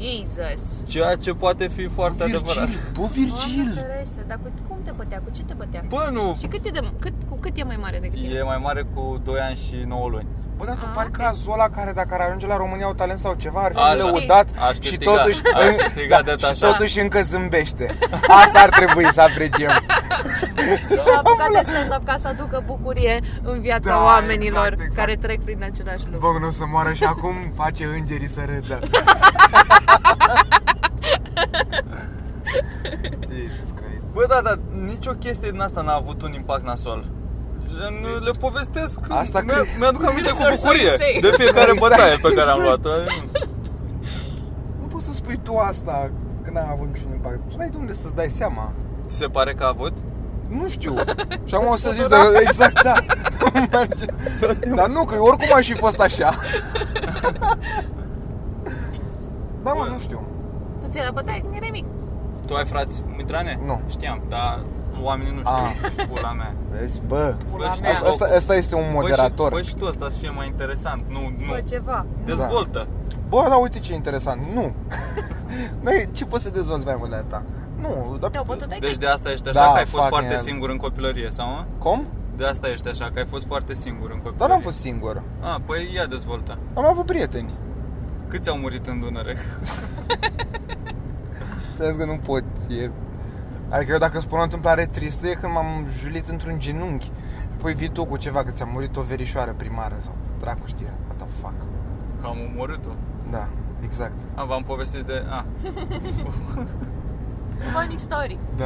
Jesus! 0.00 0.82
Ceea 0.86 1.14
ce 1.14 1.32
poate 1.32 1.68
fi 1.68 1.86
foarte 1.86 2.22
adevărat. 2.22 2.68
Virgil, 2.68 2.92
bă, 2.92 3.00
Doamne 3.00 3.12
Virgil! 3.14 3.72
ferește, 3.74 4.24
dar 4.28 4.38
cu, 4.42 4.50
cum 4.68 4.71
te 4.84 4.90
bătea? 4.96 5.18
Cu 5.24 5.30
ce 5.36 5.42
te 5.42 5.54
bătea? 5.56 5.82
Bă, 5.88 6.08
nu, 6.12 6.34
Și 6.38 6.46
cât 6.46 6.66
e 6.66 6.70
de, 6.70 6.80
cât, 7.00 7.12
cu 7.28 7.36
cât 7.36 7.52
e 7.56 7.64
mai 7.64 7.78
mare 7.80 7.98
decât 7.98 8.20
tine? 8.20 8.34
e 8.34 8.42
mai 8.42 8.60
mare 8.62 8.82
cu 8.94 9.20
2 9.24 9.38
ani 9.40 9.56
și 9.56 9.84
9 9.86 10.08
luni. 10.08 10.26
Bă, 10.56 10.64
dar 10.64 10.74
tu 10.74 10.84
Ah, 10.86 10.90
pari 10.94 11.08
ok. 11.08 11.16
cazul 11.16 11.52
ăla 11.52 11.68
care 11.68 11.92
dacă 11.94 12.14
ar 12.14 12.20
ajunge 12.20 12.46
la 12.46 12.56
România 12.56 12.84
au 12.86 12.92
talent 12.94 13.18
sau 13.18 13.34
ceva, 13.34 13.60
ar 13.60 13.72
fi 13.74 13.78
Aș- 13.80 13.98
lăudat 14.00 14.48
aș 14.68 14.72
și 14.74 14.80
câștiga, 14.80 15.10
totuși, 15.16 15.40
aș 15.54 15.74
câștiga 15.74 16.22
de 16.22 16.34
și 16.38 16.44
așa. 16.44 16.66
totuși 16.70 17.00
încă 17.00 17.22
zâmbește. 17.22 17.98
Asta 18.28 18.58
ar 18.60 18.68
trebui 18.68 19.12
să 19.12 19.20
apreciem. 19.20 19.70
Și 19.70 20.94
s-a 21.04 21.16
apucat 21.18 21.50
de 21.52 21.60
stand-up 21.62 22.04
ca 22.04 22.16
să 22.16 22.28
aducă 22.28 22.62
bucurie 22.66 23.20
în 23.42 23.60
viața 23.60 23.90
Da, 23.90 24.02
oamenilor 24.04 24.62
exact, 24.66 24.80
exact. 24.80 24.94
care 24.94 25.16
trec 25.16 25.40
prin 25.44 25.62
același 25.64 26.04
lucru. 26.10 26.32
Bă, 26.32 26.38
nu 26.40 26.46
o 26.46 26.50
să 26.50 26.64
moară 26.66 26.92
și 26.92 27.04
acum 27.04 27.34
face 27.54 27.84
îngerii 27.84 28.28
să 28.28 28.40
râdă. 28.46 28.78
Jesus 33.30 33.70
Christ. 33.76 33.81
Bă, 34.12 34.24
da, 34.28 34.40
dar 34.42 34.58
nicio 34.86 35.10
chestie 35.12 35.50
din 35.50 35.60
asta 35.60 35.80
n-a 35.80 35.94
avut 35.94 36.22
un 36.22 36.32
impact 36.32 36.64
nasol. 36.64 37.06
Gen, 37.68 37.94
le 38.24 38.30
povestesc, 38.30 38.98
Asta 39.08 39.40
mi-a, 39.40 39.54
cred. 39.54 39.66
mi-aduc 39.78 40.04
aminte 40.04 40.30
cu 40.30 40.36
Sorry, 40.36 40.54
bucurie 40.54 40.86
sorry, 40.88 41.02
say. 41.02 41.18
de 41.20 41.30
fiecare 41.36 41.70
Exact, 41.72 41.78
bătaie 41.78 42.16
pe 42.22 42.32
care 42.32 42.50
am 42.50 42.60
exact. 42.60 42.82
luat-o. 42.84 42.98
Nu 44.80 44.86
poți 44.86 45.04
să 45.04 45.12
spui 45.12 45.38
tu 45.42 45.56
asta 45.56 46.10
că 46.44 46.50
n-a 46.52 46.68
avut 46.70 46.86
niciun 46.86 47.10
impact. 47.12 47.38
Tu 47.50 47.56
n-ai 47.56 47.68
de 47.68 47.76
unde 47.78 47.92
să-ți 47.92 48.14
dai 48.14 48.28
seama. 48.28 48.72
Ți 49.06 49.16
se 49.16 49.26
pare 49.26 49.54
că 49.54 49.64
a 49.64 49.68
avut? 49.68 49.92
Nu 50.48 50.68
știu. 50.68 50.94
Și 51.48 51.54
acum 51.54 51.66
o 51.72 51.76
să 51.76 51.90
zici, 51.94 52.06
da, 52.08 52.22
exact, 52.40 52.82
da. 52.82 52.94
Merge. 53.72 54.04
Dar 54.74 54.88
nu, 54.88 55.04
că 55.04 55.14
oricum 55.20 55.48
aș 55.56 55.66
fi 55.66 55.74
fost 55.74 56.00
așa. 56.00 56.34
Da, 59.62 59.72
mă, 59.72 59.86
nu 59.90 59.98
știu. 59.98 60.22
Tu 60.80 60.86
ți 60.90 60.98
la 60.98 61.10
bătaie 61.10 61.40
când 61.40 61.54
erai 61.54 61.68
mic. 61.72 61.84
Tu 62.46 62.54
ai 62.54 62.64
frați 62.64 63.02
mitrane? 63.16 63.60
Nu. 63.66 63.80
Știam, 63.88 64.22
dar 64.28 64.60
oamenii 65.02 65.32
nu 65.32 65.38
știu. 65.38 65.50
Ah. 65.52 66.06
Pula 66.12 66.32
mea. 66.32 66.54
Vezi, 66.70 67.02
bă, 67.06 67.34
Pula 67.50 67.68
Bă, 67.68 67.74
și 67.74 67.80
mea. 67.80 67.98
tu, 67.98 68.06
asta, 68.06 68.28
asta 68.36 68.54
este 68.54 68.74
un 68.74 68.80
Bă, 68.82 68.86
și, 68.88 68.92
moderator. 68.94 69.50
bă, 69.50 69.60
și 69.62 69.74
tu 69.74 69.86
asta 69.86 70.10
să 70.10 70.18
fie 70.18 70.30
mai 70.30 70.46
interesant. 70.46 71.02
Nu, 71.08 71.18
Fă 71.46 71.54
nu. 71.54 71.68
ceva. 71.68 72.06
Dezvoltă. 72.24 72.86
Bă, 73.28 73.46
da, 73.48 73.56
uite 73.56 73.78
ce 73.78 73.94
interesant. 73.94 74.40
Nu. 74.54 74.72
Noi, 75.84 76.08
ce 76.12 76.24
poți 76.24 76.42
să 76.42 76.50
dezvolți 76.50 76.86
mai 76.86 76.94
mult 76.98 77.10
de 77.10 77.16
asta? 77.16 77.42
Nu, 77.80 78.16
dar... 78.20 78.30
Te-au 78.30 78.44
bătut 78.44 78.70
ai 78.70 78.78
Deci 78.78 78.88
tăi. 78.90 78.98
de 78.98 79.06
asta 79.06 79.30
ești 79.30 79.48
așa 79.48 79.58
Da, 79.58 79.64
că 79.72 79.78
ai 79.78 79.84
fost 79.84 79.90
fucking 79.90 80.08
foarte 80.10 80.28
hell. 80.34 80.42
singur 80.42 80.70
în 80.70 80.76
copilărie, 80.76 81.30
sau 81.30 81.46
mă? 81.48 81.64
Cum? 81.78 82.06
De 82.36 82.44
asta 82.44 82.68
ești 82.68 82.88
așa, 82.88 83.10
că 83.12 83.18
ai 83.18 83.26
fost 83.26 83.46
foarte 83.46 83.74
singur 83.74 84.04
în 84.10 84.16
copilărie. 84.16 84.38
Dar 84.38 84.48
n-am 84.48 84.60
fost 84.60 84.78
singur. 84.80 85.22
Ah, 85.40 85.56
păi 85.66 85.90
ia 85.94 86.06
dezvoltă. 86.06 86.58
Am 86.74 86.86
avut 86.86 87.06
prieteni. 87.06 87.50
Câți 88.28 88.48
au 88.48 88.56
murit 88.56 88.86
în 88.86 89.00
Dunăre? 89.00 89.36
Să 91.82 91.88
vezi 91.88 91.98
că 91.98 92.04
nu 92.04 92.16
pot. 92.18 92.44
E... 92.68 92.90
Adică 93.70 93.92
eu 93.92 93.98
dacă 93.98 94.20
spun 94.20 94.38
o 94.38 94.42
întâmplare 94.42 94.86
tristă 94.86 95.26
e 95.26 95.34
când 95.34 95.52
m-am 95.52 95.86
julit 96.00 96.28
într-un 96.28 96.58
genunchi. 96.58 97.12
Păi 97.56 97.74
vii 97.74 97.88
tu 97.88 98.04
cu 98.04 98.16
ceva, 98.16 98.44
că 98.44 98.50
ți-a 98.50 98.68
murit 98.72 98.96
o 98.96 99.00
verișoară 99.00 99.54
primară 99.56 99.94
sau 100.00 100.12
dracu 100.38 100.66
știe. 100.66 100.92
What 101.06 101.16
the 101.16 101.26
fuck. 101.40 101.54
Că 102.20 102.26
am 102.26 102.36
omorât-o. 102.52 102.90
Da, 103.30 103.48
exact. 103.84 104.20
Ah, 104.34 104.44
v-am 104.46 104.62
povestit 104.62 105.02
de... 105.02 105.22
Ah. 105.30 105.44
Funny 107.74 107.98
story. 107.98 108.38
Da. 108.56 108.64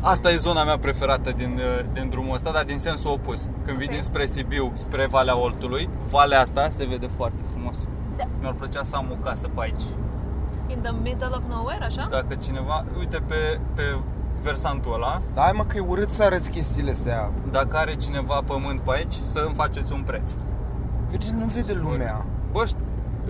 Asta 0.00 0.30
e 0.30 0.36
zona 0.36 0.64
mea 0.64 0.78
preferată 0.78 1.32
din, 1.36 1.58
uh, 1.58 1.84
din 1.92 2.08
drumul 2.08 2.34
ăsta, 2.34 2.52
dar 2.52 2.64
din 2.64 2.78
sensul 2.78 3.10
opus. 3.10 3.48
Când 3.64 3.76
vii 3.76 3.86
Ok. 3.86 3.92
dinspre 3.92 4.26
Sibiu, 4.26 4.70
spre 4.74 5.06
Valea 5.06 5.38
Oltului, 5.38 5.88
valea 6.10 6.40
asta 6.40 6.68
se 6.68 6.84
vede 6.84 7.06
foarte 7.06 7.42
frumos. 7.50 7.76
Da. 8.16 8.24
Mi-ar 8.40 8.52
plăcea 8.52 8.82
să 8.82 8.96
am 8.96 9.08
o 9.10 9.14
casă 9.14 9.48
pe 9.48 9.60
aici. 9.60 9.82
In 10.74 10.80
the 10.82 10.92
middle 11.02 11.28
of 11.32 11.42
nowhere, 11.48 11.84
așa? 11.84 12.06
Dacă 12.10 12.34
cineva, 12.34 12.84
uite 12.98 13.18
pe, 13.26 13.60
pe 13.74 13.82
versantul 14.42 14.94
ăla, 14.94 15.20
Da, 15.34 15.40
hai 15.42 15.52
mă 15.54 15.64
că 15.64 15.76
e 15.76 15.80
urât 15.80 16.10
să 16.10 16.22
arăți 16.22 16.50
chestiile 16.50 16.90
astea. 16.90 17.28
dacă 17.50 17.76
are 17.76 17.94
cineva 17.96 18.40
pământ 18.46 18.80
pe 18.80 18.90
aici, 18.92 19.14
să 19.24 19.42
îmi 19.46 19.54
faceți 19.54 19.92
un 19.92 20.02
preț. 20.02 20.32
Virgil 21.10 21.34
nu 21.38 21.44
vede 21.44 21.72
lumea. 21.72 22.24
Bă, 22.52 22.64
șt- 22.66 22.76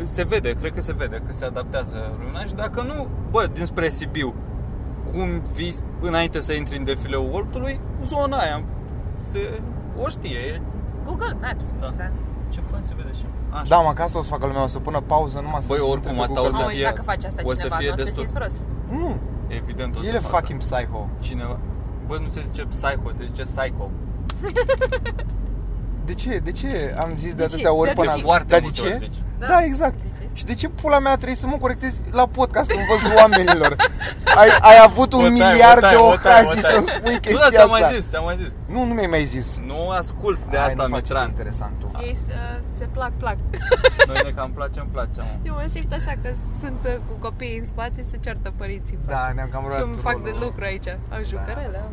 se 0.02 0.24
vede, 0.24 0.52
cred 0.52 0.72
că 0.74 0.80
se 0.80 0.92
vede, 0.92 1.22
că 1.26 1.32
se 1.32 1.44
adaptează 1.44 1.96
lumea 2.24 2.44
și 2.44 2.54
dacă 2.54 2.82
nu, 2.82 3.06
bă, 3.30 3.48
dinspre 3.52 3.88
Sibiu, 3.88 4.34
cum 5.04 5.42
vii 5.54 5.74
înainte 6.00 6.40
să 6.40 6.52
intri 6.52 6.76
în 6.76 6.84
defileul 6.84 7.30
Oltului, 7.32 7.80
zona 8.06 8.36
aia, 8.36 8.62
se, 9.22 9.60
o 10.04 10.08
știe, 10.08 10.38
e, 10.38 10.60
Google 11.04 11.36
Maps, 11.40 11.72
Da. 11.80 11.86
Mitran. 11.88 12.12
Ce 12.54 12.60
fain 12.70 12.82
se 12.82 12.94
vede 12.96 13.12
și 13.18 13.24
Așa. 13.50 13.64
Da, 13.68 13.78
mă, 13.86 13.92
ca 13.92 14.06
să 14.06 14.18
o 14.18 14.22
să 14.22 14.30
facă 14.30 14.46
lumea, 14.46 14.62
o 14.62 14.66
să 14.66 14.78
pună 14.78 15.00
pauză 15.00 15.40
numai 15.40 15.60
să... 15.60 15.66
Băi, 15.68 15.76
intre 15.78 15.90
oricum, 15.92 16.14
pe 16.14 16.20
asta 16.22 16.34
Google 16.40 16.48
o 16.48 16.56
să 16.56 16.62
Am 16.62 16.62
Maps. 16.68 16.74
fie- 16.76 16.92
că 16.92 17.02
face 17.02 17.26
asta 17.26 17.42
o 17.44 17.48
să 17.54 17.54
cineva, 17.60 17.76
fie 17.76 17.86
nu 17.88 17.92
o 17.92 17.96
să 17.96 18.02
destul. 18.04 18.22
simți 18.26 18.38
prost. 18.38 18.62
Nu, 18.90 19.16
Evident 19.46 19.96
o 19.96 20.00
să 20.02 20.06
el 20.08 20.14
e 20.14 20.18
facă. 20.18 20.34
fucking 20.36 20.58
psycho. 20.58 21.08
Cineva, 21.20 21.58
bă, 22.06 22.18
nu 22.24 22.28
se 22.28 22.40
zice 22.40 22.62
psycho, 22.64 23.10
se 23.10 23.24
zice 23.24 23.42
psycho. 23.42 23.90
De 26.04 26.14
ce? 26.14 26.38
De 26.38 26.52
ce 26.52 26.94
am 27.00 27.10
zis 27.18 27.34
de, 27.34 27.42
De 27.42 27.48
ce? 27.48 27.54
atâtea 27.54 27.72
ori 27.72 27.88
De 27.88 27.94
până 27.94 28.06
ce? 28.06 28.12
acum? 28.12 28.22
Foarte 28.22 28.46
Dar 28.48 28.60
de 28.60 28.64
multe 28.66 28.80
ce? 28.80 28.88
ori 28.88 28.98
zici. 28.98 29.16
Da. 29.38 29.46
Da, 29.46 29.62
exact. 29.64 29.94
De 30.02 30.08
ce? 30.18 30.28
Și 30.32 30.44
de 30.44 30.54
ce 30.54 30.68
pula 30.68 30.98
mea 30.98 31.14
trebuie 31.14 31.36
să 31.36 31.46
mă 31.46 31.56
corectezi 31.56 31.96
la 32.10 32.26
podcast 32.26 32.70
în 32.70 32.82
văzul 32.90 33.16
oamenilor? 33.18 33.76
Ai, 34.36 34.48
ai 34.60 34.76
avut 34.84 35.12
un 35.12 35.18
O 35.18 35.22
tai, 35.22 35.30
miliard 35.30 35.76
o 35.78 35.80
tai, 35.80 35.94
de 35.94 36.00
o 36.00 36.06
tai, 36.08 36.14
ocazii 36.16 36.58
o 36.58 36.62
tai. 36.62 36.70
să-mi 36.72 36.86
spui 36.86 37.12
Nu, 37.12 37.18
chestia 37.26 37.48
dar 37.50 37.50
ți-am 37.52 37.72
asta. 37.72 37.86
mai 37.86 37.94
zis, 37.94 38.08
ți-am 38.10 38.24
mai 38.24 38.36
zis. 38.42 38.50
Nu, 38.74 38.84
nu 38.84 38.92
mi-ai 38.94 39.06
mai 39.06 39.24
zis. 39.24 39.58
Nu 39.66 39.88
asculti 39.90 40.44
de 40.50 40.56
Hai, 40.56 40.66
asta, 40.66 40.82
nu 40.82 40.88
face 40.88 41.00
Mitran. 41.12 41.28
interesant 41.28 41.72
tu. 41.80 41.86
Ei 42.06 42.16
se, 42.26 42.34
se 42.70 42.84
plac, 42.92 43.12
plac. 43.12 43.36
Noi 44.06 44.20
ne 44.24 44.30
cam 44.30 44.50
place, 44.58 44.80
îmi 44.80 44.88
place, 44.92 45.16
mă. 45.16 45.32
Eu 45.48 45.54
mă 45.54 45.64
simt 45.68 45.92
așa 45.92 46.12
că 46.22 46.28
sunt 46.60 46.80
uh, 46.86 46.94
cu 47.08 47.14
copiii 47.26 47.58
în 47.58 47.64
spate 47.64 48.02
se 48.02 48.16
ceartă 48.24 48.52
părinții 48.56 48.96
în 49.00 49.02
față. 49.06 49.14
Da, 49.26 49.32
ne-am 49.34 49.48
cam 49.52 49.62
Și 49.62 49.68
luat 49.68 49.80
eu 49.80 49.86
îmi 49.86 49.96
fac 50.08 50.16
de 50.22 50.30
rolul. 50.30 50.44
lucru 50.46 50.62
aici. 50.64 50.88
Am 51.14 51.22
jucărele. 51.32 51.78
am. 51.84 51.92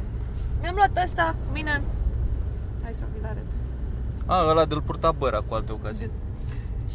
Mi-am 0.62 0.76
luat 0.76 0.93
asta, 1.06 1.36
mine. 1.54 1.82
Hai 2.84 2.93
să 2.93 3.04
vi-l 3.13 3.26
arăt. 3.32 3.48
A, 4.34 4.46
ăla 4.50 4.65
de-l 4.65 4.82
purta 4.82 5.12
băra 5.12 5.38
cu 5.48 5.54
alte 5.54 5.72
ocazii. 5.72 6.10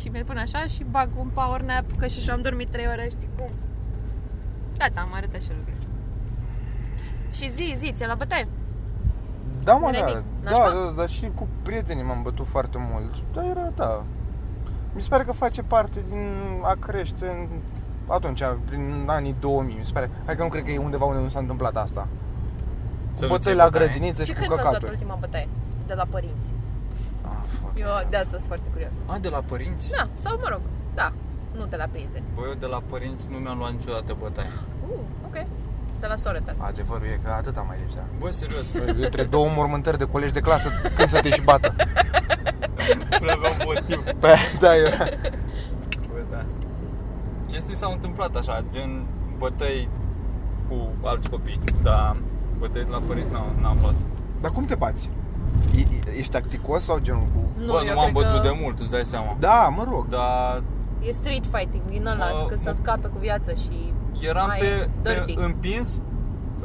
Și 0.00 0.08
mi-l 0.08 0.24
pun 0.24 0.36
așa 0.36 0.66
și 0.66 0.84
bag 0.90 1.08
un 1.18 1.28
power 1.32 1.60
nap 1.60 1.84
Că 1.98 2.06
și 2.06 2.30
am 2.30 2.40
dormit 2.40 2.68
3 2.70 2.86
ore, 2.92 3.06
știi 3.10 3.28
cum 3.36 3.48
Gata, 4.78 5.00
am 5.00 5.08
arătat 5.12 5.40
și 5.42 5.48
lucruri 5.58 5.86
Și 7.30 7.50
zi, 7.50 7.74
zi, 7.76 7.92
ți 7.94 8.06
la 8.06 8.14
bătaie 8.14 8.48
Da, 9.64 9.72
mă, 9.72 9.88
Erai 9.88 10.00
da. 10.00 10.06
mic, 10.06 10.24
Da, 10.42 10.50
nașpa? 10.50 10.70
da, 10.70 10.92
dar 10.96 11.08
și 11.08 11.30
cu 11.34 11.48
prietenii 11.62 12.02
m-am 12.02 12.22
bătut 12.22 12.46
foarte 12.46 12.78
mult. 12.92 13.14
Da, 13.34 13.46
era, 13.46 13.70
da. 13.74 14.02
Mi 14.94 15.02
se 15.02 15.08
pare 15.08 15.24
că 15.24 15.32
face 15.32 15.62
parte 15.62 16.00
din 16.08 16.32
a 16.62 16.76
crește 16.80 17.26
în, 17.26 17.48
atunci, 18.06 18.42
prin 18.64 19.04
anii 19.06 19.34
2000, 19.40 19.74
mi 19.78 19.84
se 19.84 19.92
pare. 19.92 20.10
Hai 20.24 20.36
că 20.36 20.42
nu 20.42 20.48
cred 20.48 20.64
că 20.64 20.70
e 20.70 20.78
undeva 20.78 21.04
unde 21.04 21.20
nu 21.22 21.28
s-a 21.28 21.38
întâmplat 21.38 21.76
asta. 21.76 22.08
Să 23.12 23.18
Cu 23.18 23.22
nu 23.24 23.28
bătăi 23.28 23.40
ții 23.52 23.54
la 23.54 23.68
bătaie? 23.68 23.86
grădiniță 23.88 24.22
și, 24.22 24.28
Și 24.28 24.34
cu 24.34 24.38
când 24.38 24.50
v-ați 24.50 24.62
luat 24.62 24.74
căcaturi. 24.74 25.00
ultima 25.00 25.16
bătaie? 25.20 25.48
De 25.86 25.94
la 25.94 26.04
părinți 26.10 26.48
Ah, 26.48 26.52
fuck. 26.54 26.73
Eu 27.76 27.86
de 28.10 28.16
asta 28.16 28.36
sunt 28.36 28.48
foarte 28.52 28.68
curioasă 28.72 28.98
A, 29.06 29.18
de 29.18 29.28
la 29.28 29.38
părinți? 29.38 29.90
Da, 29.90 30.08
sau 30.14 30.38
mă 30.42 30.48
rog, 30.50 30.60
da, 30.94 31.12
nu 31.56 31.66
de 31.66 31.76
la 31.76 31.84
prieteni 31.84 32.24
Băi, 32.34 32.44
eu 32.48 32.54
de 32.54 32.66
la 32.66 32.82
părinți 32.90 33.26
nu 33.30 33.36
mi-am 33.36 33.58
luat 33.58 33.72
niciodată 33.72 34.16
bătaie. 34.20 34.50
uh, 34.88 34.98
ok 35.26 35.46
De 36.00 36.06
la 36.06 36.16
soră 36.16 36.40
ta 36.44 36.54
Adevărul 36.58 37.06
e 37.06 37.20
că 37.24 37.30
atâta 37.30 37.60
mai 37.60 37.76
lipsea. 37.80 38.04
Bă, 38.18 38.30
serios. 38.30 38.72
Între 39.04 39.22
două 39.22 39.48
mormântări 39.48 39.98
de 39.98 40.04
colegi 40.04 40.32
de 40.32 40.40
clasă, 40.40 40.68
când 40.96 41.08
să 41.08 41.20
te 41.20 41.30
și 41.30 41.42
bată. 41.42 41.74
Nu 43.20 43.28
aveam 43.30 43.52
motiv. 43.64 44.02
Pe, 44.20 44.34
da, 44.60 44.76
era. 44.76 45.04
Bă, 46.12 46.20
da. 46.30 46.44
Chestii 47.50 47.74
s-au 47.76 47.92
întâmplat 47.92 48.36
așa, 48.36 48.64
gen 48.72 49.06
bătăi 49.38 49.88
cu 50.68 50.92
alți 51.02 51.30
copii, 51.30 51.58
dar 51.82 52.16
bătăi 52.58 52.84
de 52.84 52.90
la 52.90 53.00
părinți 53.06 53.32
n-am, 53.32 53.46
n-am 53.60 53.78
luat. 53.80 53.94
Dar 54.40 54.50
cum 54.50 54.64
te 54.64 54.74
bați? 54.74 55.10
E, 55.76 55.80
e- 55.80 56.18
ești 56.18 56.32
tacticos 56.32 56.84
sau 56.84 56.98
genul 56.98 57.26
cu... 57.34 57.50
Nu, 57.60 57.66
Bă, 57.72 57.82
eu 57.86 57.94
nu 57.94 58.00
m-am 58.00 58.12
cred 58.12 58.24
bătut 58.24 58.40
că 58.42 58.48
de 58.48 58.58
mult, 58.62 58.78
îți 58.78 58.90
dai 58.90 59.04
seama. 59.04 59.36
Da, 59.38 59.72
mă 59.76 59.86
rog. 59.90 60.08
Dar 60.08 60.62
E 61.00 61.12
street 61.12 61.44
fighting 61.46 61.82
din 61.84 62.06
ăla, 62.06 62.26
Mă- 62.30 62.46
că 62.48 62.56
să 62.56 62.68
mă- 62.68 62.72
scape 62.74 63.06
cu 63.08 63.18
viață 63.18 63.54
și 63.54 63.92
eram 64.20 64.46
mai 64.46 64.58
pe, 64.58 64.88
dirty. 65.02 65.34
pe 65.34 65.44
împins, 65.44 66.00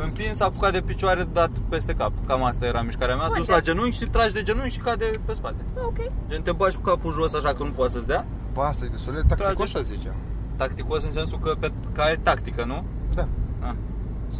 împins, 0.03 0.39
apucat 0.39 0.71
de 0.71 0.81
picioare, 0.81 1.23
dat 1.33 1.49
peste 1.69 1.93
cap. 1.93 2.11
Cam 2.27 2.43
asta 2.43 2.65
era 2.65 2.81
mișcarea 2.81 3.15
mea. 3.15 3.27
Mă, 3.27 3.33
Dus 3.37 3.45
da. 3.47 3.53
la 3.53 3.61
genunchi 3.61 3.97
și 3.97 4.03
tragi 4.05 4.33
de 4.33 4.41
genunchi 4.43 4.69
și 4.71 4.79
cade 4.79 5.05
pe 5.25 5.33
spate. 5.33 5.65
Ah, 5.77 5.83
ok. 5.85 5.97
Gen 6.29 6.41
te 6.41 6.51
bagi 6.51 6.75
cu 6.75 6.81
capul 6.81 7.11
jos 7.13 7.33
așa 7.33 7.53
că 7.53 7.63
nu 7.63 7.69
poate 7.71 7.91
să-ți 7.91 8.07
dea. 8.07 8.25
Bă, 8.53 8.61
asta 8.61 8.85
e 8.85 8.87
destul 8.87 9.13
de 9.13 9.21
tacticos, 9.35 9.69
să 9.69 9.79
zicem. 9.81 10.13
Tacticos 10.55 11.03
în 11.05 11.11
sensul 11.11 11.39
că 11.39 11.55
pe, 11.59 11.71
ca 11.93 12.11
e 12.11 12.15
tactică, 12.15 12.63
nu? 12.63 12.83
Da. 13.15 13.27
Ah. 13.59 13.73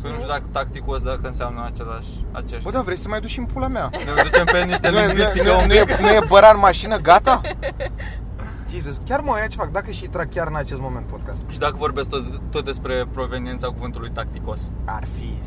Că 0.02 0.08
nu 0.08 0.16
știu 0.16 0.28
dacă 0.28 0.44
tacticos 0.52 1.02
dacă 1.02 1.20
înseamnă 1.24 1.66
același, 1.66 2.10
aceeași. 2.32 2.66
Bă, 2.66 2.72
da, 2.72 2.82
vrei 2.82 2.96
să 2.96 3.04
te 3.04 3.08
mai 3.10 3.20
duci 3.20 3.30
și 3.30 3.40
în 3.40 3.46
pula 3.46 3.68
mea? 3.68 3.90
Ne 3.92 4.24
ducem 4.24 4.46
pe 4.46 4.64
niște 4.64 4.90
Nu 4.94 4.98
e, 4.98 5.02
nu, 5.02 5.06
lingvistică 5.06 5.48
e, 5.48 5.62
un 5.62 5.66
nu, 5.68 5.74
e, 5.74 5.84
pic. 5.86 5.96
nu 5.96 6.08
e 6.08 6.20
băra 6.28 6.52
în 6.54 6.60
mașină, 6.60 6.98
gata? 6.98 7.42
Jesus, 8.72 8.98
chiar 9.06 9.20
mă, 9.20 9.38
ia 9.40 9.48
ce 9.48 9.58
fac, 9.58 9.72
dacă 9.72 9.92
și 9.92 10.08
trag 10.08 10.30
chiar 10.30 10.48
în 10.48 10.56
acest 10.56 10.80
moment 10.80 11.06
podcast 11.06 11.44
Și 11.48 11.58
dacă 11.58 11.76
vorbesc 11.78 12.10
tot, 12.10 12.42
tot 12.50 12.66
despre 12.66 13.06
proveniența 13.12 13.68
cuvântului 13.68 14.10
tacticos. 14.14 14.72
Ar 14.86 15.04
fi 15.18 15.40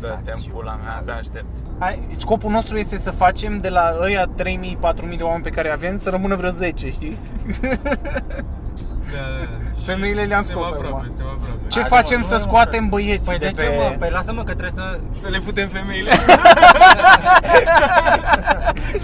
Dă-te 0.00 0.32
în 0.34 0.52
pula 0.52 0.74
mea, 0.74 0.92
senzațional 0.92 0.98
abia 0.98 1.14
aștept. 1.14 1.56
Hai, 1.78 2.08
scopul 2.12 2.50
nostru 2.50 2.78
este 2.78 2.98
să 2.98 3.10
facem 3.10 3.58
de 3.58 3.68
la 3.68 3.92
ăia 4.00 4.26
3000-4000 4.26 5.16
de 5.16 5.22
oameni 5.22 5.42
pe 5.42 5.50
care 5.50 5.70
avem 5.70 5.98
să 5.98 6.10
rămână 6.10 6.36
vreo 6.36 6.50
10, 6.50 6.90
știi? 6.90 7.18
Da, 9.12 9.18
da, 9.18 9.44
da. 9.44 9.78
Și 9.78 9.84
Femeile 9.86 10.22
le-am 10.24 10.42
suntem 10.42 10.62
scos 10.62 10.72
aproape, 10.72 10.94
acum. 10.94 11.06
suntem 11.06 11.26
aproape. 11.26 11.68
Ce 11.68 11.80
Hai, 11.80 11.88
facem 11.88 12.18
mă, 12.18 12.24
să 12.24 12.34
nu, 12.34 12.38
mă, 12.40 12.44
scoatem 12.46 12.70
frate. 12.86 12.88
băieții 12.94 13.30
Păi 13.30 13.38
de 13.38 13.46
de 13.46 13.52
pe... 13.56 13.62
ce, 13.62 13.68
mă? 13.78 13.94
Păi 13.98 14.10
lasă-mă 14.10 14.42
că 14.44 14.54
trebuie 14.54 14.72
să... 14.74 14.98
Să 15.16 15.28
le 15.28 15.38
futem 15.38 15.68
femeile. 15.68 16.10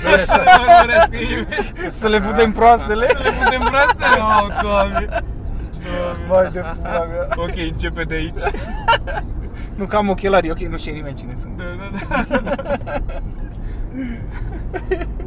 să 0.02 0.08
le 0.08 0.50
urmărească 0.60 1.16
nimeni. 1.16 1.72
Să 2.00 2.08
le 2.08 2.20
putem 2.20 2.52
proastele? 2.52 3.06
Să 3.08 3.18
le 3.22 3.30
futem 3.30 3.60
proastele? 3.60 4.20
Oh, 4.20 4.46
doamne. 4.62 5.06
Vai 6.28 6.50
de 6.52 6.60
pula 6.60 7.04
mea. 7.04 7.26
Ok, 7.36 7.56
începe 7.56 8.02
de 8.02 8.14
aici. 8.14 8.40
Nu 9.74 9.84
că 9.84 9.96
am 9.96 10.08
ochelari, 10.08 10.50
ok, 10.50 10.58
nu 10.58 10.76
știe 10.76 10.92
nimeni 10.92 11.14
cine 11.16 11.32
sunt. 11.40 11.56
Da, 11.56 11.64
da, 11.78 12.24
da. 12.28 13.04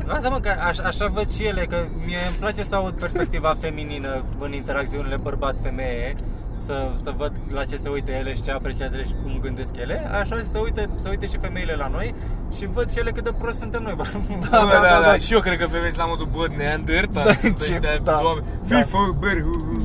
Lasă-mă 0.06 0.40
că 0.40 0.50
aș, 0.68 0.78
așa 0.78 1.08
văd 1.08 1.30
și 1.34 1.46
ele, 1.46 1.66
că 1.66 1.78
mie 2.06 2.18
îmi 2.28 2.38
place 2.40 2.64
să 2.64 2.76
aud 2.76 2.94
perspectiva 3.00 3.56
feminină 3.60 4.24
în 4.40 4.54
interacțiunile 4.54 5.16
bărbat-femeie 5.18 6.16
să, 6.58 6.92
să 7.02 7.14
văd 7.18 7.32
la 7.52 7.66
ce 7.66 7.78
se 7.78 7.90
uită 7.90 8.12
ele 8.12 8.34
și 8.34 8.42
ce 8.42 8.52
apreciază 8.52 8.96
ele 8.96 9.04
și 9.06 9.14
cum 9.24 9.40
gândesc 9.42 9.76
ele 9.76 10.10
Așa 10.22 10.44
se 10.52 10.60
uită, 10.60 10.90
se 10.96 11.10
uită 11.10 11.26
și 11.26 11.38
femeile 11.38 11.74
la 11.76 11.88
noi 11.88 12.16
și 12.58 12.66
văd 12.66 12.92
și 12.92 13.00
ele 13.00 13.12
cât 13.12 13.24
de 13.24 13.32
prost 13.38 13.60
suntem 13.60 13.82
noi 13.84 13.94
bă. 13.96 14.04
Da, 14.50 14.60
Bă, 14.64 14.70
da, 14.82 14.88
da, 14.90 15.02
da. 15.02 15.18
Și 15.18 15.34
eu 15.34 15.40
cred 15.40 15.58
că 15.58 15.66
femeile 15.66 15.90
sunt 15.92 16.02
la 16.02 16.08
modul, 16.10 16.28
bă, 16.32 16.48
neandertal, 16.58 17.26
Da, 17.26 17.34
sunt 17.34 17.64
ce- 17.64 17.72
ăștia, 17.72 17.98
da, 18.04 18.18
doamne, 18.22 18.44
da. 18.68 18.76
FIFA, 18.78 19.10
bărhu. 19.20 19.84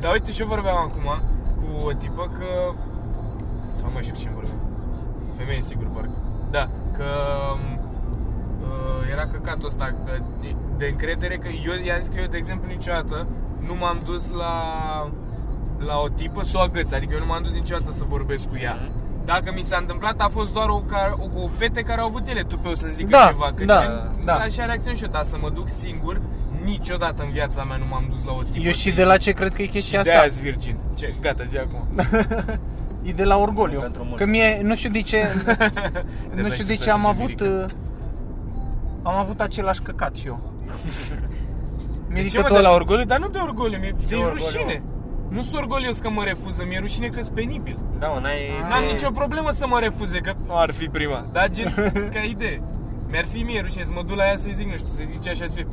Dar 0.00 0.12
uite, 0.12 0.32
și 0.32 0.40
eu 0.40 0.46
vorbeam 0.46 0.76
acum 0.76 1.22
cu 1.60 1.86
o 1.86 1.92
tipă 1.92 2.30
că... 2.38 2.46
Sau 3.72 3.86
nu 3.86 3.92
mai 3.92 4.02
știu 4.02 4.14
cu 4.14 4.20
cine 4.20 4.32
vorbeam. 4.34 4.56
Femeie, 5.36 5.60
sigur, 5.60 5.86
parcă. 5.94 6.10
Da, 6.50 6.68
că 6.96 7.04
uh, 7.54 7.71
era 9.12 9.26
căcatul 9.26 9.66
ăsta 9.68 9.94
că, 10.04 10.12
de 10.76 10.86
încredere 10.86 11.36
că 11.36 11.48
eu 11.66 11.72
i-am 11.84 12.00
zis 12.00 12.08
că 12.08 12.20
eu, 12.20 12.26
de 12.26 12.36
exemplu, 12.36 12.68
niciodată 12.68 13.26
nu 13.66 13.74
m-am 13.80 14.00
dus 14.04 14.30
la 14.30 14.54
la 15.86 15.96
o 16.04 16.08
tipă 16.08 16.44
să 16.44 16.56
o 16.56 16.60
agăț, 16.60 16.92
adică 16.92 17.12
eu 17.14 17.18
nu 17.18 17.26
m-am 17.26 17.42
dus 17.42 17.52
niciodată 17.52 17.92
să 17.92 18.04
vorbesc 18.08 18.48
cu 18.48 18.56
ea. 18.62 18.78
Dacă 19.24 19.52
mi 19.54 19.62
s-a 19.62 19.76
întâmplat, 19.76 20.20
a 20.20 20.28
fost 20.28 20.52
doar 20.52 20.68
o, 20.68 20.76
ca, 20.76 21.16
o, 21.18 21.42
o 21.42 21.48
fete 21.48 21.82
care 21.82 22.00
au 22.00 22.06
avut 22.06 22.28
ele 22.28 22.42
tupeu 22.42 22.74
să-mi 22.74 22.92
zică 22.92 23.08
Da, 23.10 23.26
ceva. 23.26 23.52
Că 23.54 23.64
da, 23.64 23.80
gen, 23.80 24.24
da. 24.24 24.34
Așa 24.34 24.64
reacționez 24.64 24.98
și 24.98 25.04
eu, 25.04 25.10
dar 25.10 25.24
să 25.24 25.36
mă 25.40 25.50
duc 25.50 25.68
singur, 25.68 26.20
niciodată 26.64 27.22
în 27.22 27.30
viața 27.30 27.64
mea 27.64 27.76
nu 27.76 27.84
m-am 27.90 28.06
dus 28.10 28.24
la 28.24 28.32
o 28.32 28.42
tipă. 28.42 28.58
Eu 28.66 28.72
și 28.72 28.80
să-i 28.80 28.92
de 28.92 29.04
la 29.04 29.14
zic- 29.14 29.20
ce 29.20 29.30
cred 29.32 29.54
că 29.54 29.62
e 29.62 29.64
și 29.64 29.70
chestia 29.70 30.02
de 30.02 30.10
asta? 30.10 30.22
aia 30.22 30.32
virgin. 30.42 30.76
Ce? 30.94 31.14
Gata, 31.20 31.44
zi 31.44 31.56
acum. 31.58 31.86
E 33.02 33.12
de 33.12 33.24
la 33.24 33.36
orgoliu. 33.36 33.80
Pentru 33.80 34.04
mult. 34.04 34.16
Că 34.16 34.26
mie, 34.26 34.60
nu 34.62 34.74
știu 34.74 34.90
de 34.90 35.00
ce, 35.02 35.28
nu 36.42 36.48
știu 36.48 36.64
de 36.64 36.74
ce 36.74 36.90
am 36.90 37.06
avut, 37.06 37.40
uh, 37.40 37.64
am 39.02 39.16
avut 39.16 39.40
același 39.40 39.80
căcat 39.80 40.16
și 40.16 40.26
eu. 40.26 40.40
Mi-e 42.12 42.22
De 42.22 42.28
ce 42.28 42.36
că 42.36 42.42
mă, 42.42 42.48
tot 42.48 42.56
de 42.56 42.62
la 42.62 42.72
orgoliu? 42.74 43.04
Dar 43.04 43.18
nu 43.18 43.28
de 43.28 43.38
orgoliu, 43.38 43.78
mi-e 43.78 43.94
de 44.08 44.14
orgoliu? 44.14 44.34
rușine. 44.34 44.82
Nu 45.28 45.42
sunt 45.42 45.54
orgolios 45.60 45.98
că 45.98 46.10
mă 46.10 46.24
refuză, 46.24 46.64
mi-e 46.68 46.78
rușine 46.78 47.06
că 47.08 47.22
sunt 47.22 47.34
penibil. 47.34 47.78
Da, 47.98 48.08
mă, 48.08 48.18
n-ai... 48.20 48.38
N-am 48.68 48.82
e- 48.82 48.92
nicio 48.92 49.10
problemă 49.10 49.50
să 49.50 49.66
mă 49.66 49.78
refuze, 49.80 50.18
că 50.18 50.34
ar 50.48 50.72
fi 50.72 50.86
prima. 50.88 51.26
Dar 51.32 51.50
gen, 51.50 51.74
ca 52.14 52.20
idee. 52.20 52.62
Mi-ar 53.10 53.24
fi 53.24 53.42
mie 53.42 53.60
rușine 53.60 53.84
să 53.84 53.92
mă 53.94 54.02
duc 54.02 54.16
la 54.16 54.24
ea 54.26 54.36
să-i 54.36 54.54
zic, 54.54 54.66
nu 54.66 54.76
știu, 54.76 54.88
să-i 54.88 55.06
zic 55.06 55.20
ce 55.20 55.30
așa 55.30 55.46
să 55.46 55.52
fie 55.54 55.66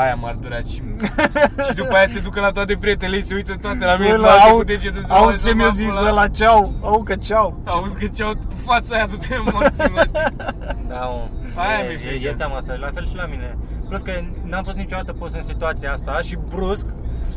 Aia 0.00 0.14
m-ar 0.14 0.34
dura 0.40 0.58
și 0.58 0.82
Și 1.66 1.74
după 1.74 1.94
aia 1.94 2.06
se 2.06 2.20
ducă 2.20 2.40
la 2.40 2.50
toate 2.50 2.76
prietenele 2.80 3.16
ei, 3.16 3.22
se 3.22 3.34
uită 3.34 3.54
toate 3.60 3.84
la 3.84 3.96
mine, 3.96 4.08
Bă, 4.10 4.14
să 4.14 4.20
la- 4.20 4.26
bate 4.26 4.48
au- 4.50 4.56
cu 4.56 4.64
degetul 4.64 5.04
să 5.06 5.12
Auzi 5.12 5.36
bată 5.36 5.48
ce 5.48 5.54
mi-a 5.54 5.66
mă 5.66 5.72
zis 5.74 5.90
acolo. 5.90 6.14
la 6.14 6.28
ceau? 6.28 6.72
Au 6.82 7.02
că 7.02 7.14
ceau. 7.16 7.60
Auzi 7.64 7.96
că 7.98 8.06
ce-au 8.06 8.32
fața 8.64 8.94
aia, 8.94 9.06
du-te 9.06 9.34
în 9.34 9.42
morții, 9.52 9.90
mă. 9.94 10.04
Da, 10.92 11.00
mă. 11.00 11.26
Aia 11.54 11.78
e, 11.78 11.86
mi-e 11.86 11.92
e, 11.94 11.98
frică. 11.98 12.28
e 12.28 12.32
teama 12.36 12.56
asta, 12.56 12.74
la 12.78 12.90
fel 12.94 13.08
și 13.08 13.14
la 13.16 13.26
mine. 13.26 13.56
Plus 13.88 14.00
că 14.00 14.12
n-am 14.44 14.62
fost 14.62 14.76
niciodată 14.76 15.12
pus 15.12 15.32
în 15.34 15.42
situația 15.42 15.92
asta 15.92 16.20
și 16.22 16.38
brusc, 16.54 16.84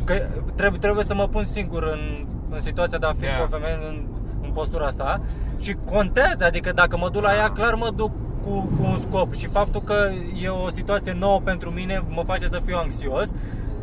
că 0.04 0.14
trebuie, 0.56 0.80
trebuie 0.80 1.04
să 1.04 1.14
mă 1.14 1.24
pun 1.24 1.44
singur 1.44 1.82
în, 1.82 2.26
în 2.50 2.60
situația 2.60 2.98
de 2.98 3.06
a 3.06 3.12
fi 3.18 3.24
Da. 3.26 3.36
cu 3.36 3.42
o 3.42 3.56
femeie 3.56 3.78
în, 3.88 4.06
în 4.42 4.50
postura 4.50 4.86
asta 4.86 5.20
și 5.60 5.76
contează, 5.84 6.44
adică 6.44 6.72
dacă 6.72 6.96
mă 6.96 7.08
duc 7.10 7.22
la 7.22 7.34
ea, 7.34 7.48
clar 7.50 7.74
mă 7.74 7.90
duc 7.96 8.12
cu, 8.48 8.60
cu 8.76 8.82
un 8.82 9.00
scop 9.00 9.34
și 9.34 9.46
faptul 9.46 9.80
că 9.82 10.10
e 10.42 10.48
o 10.48 10.70
situație 10.70 11.12
nouă 11.12 11.40
pentru 11.40 11.70
mine 11.70 12.04
mă 12.08 12.22
face 12.26 12.48
să 12.48 12.60
fiu 12.64 12.76
anxios 12.76 13.28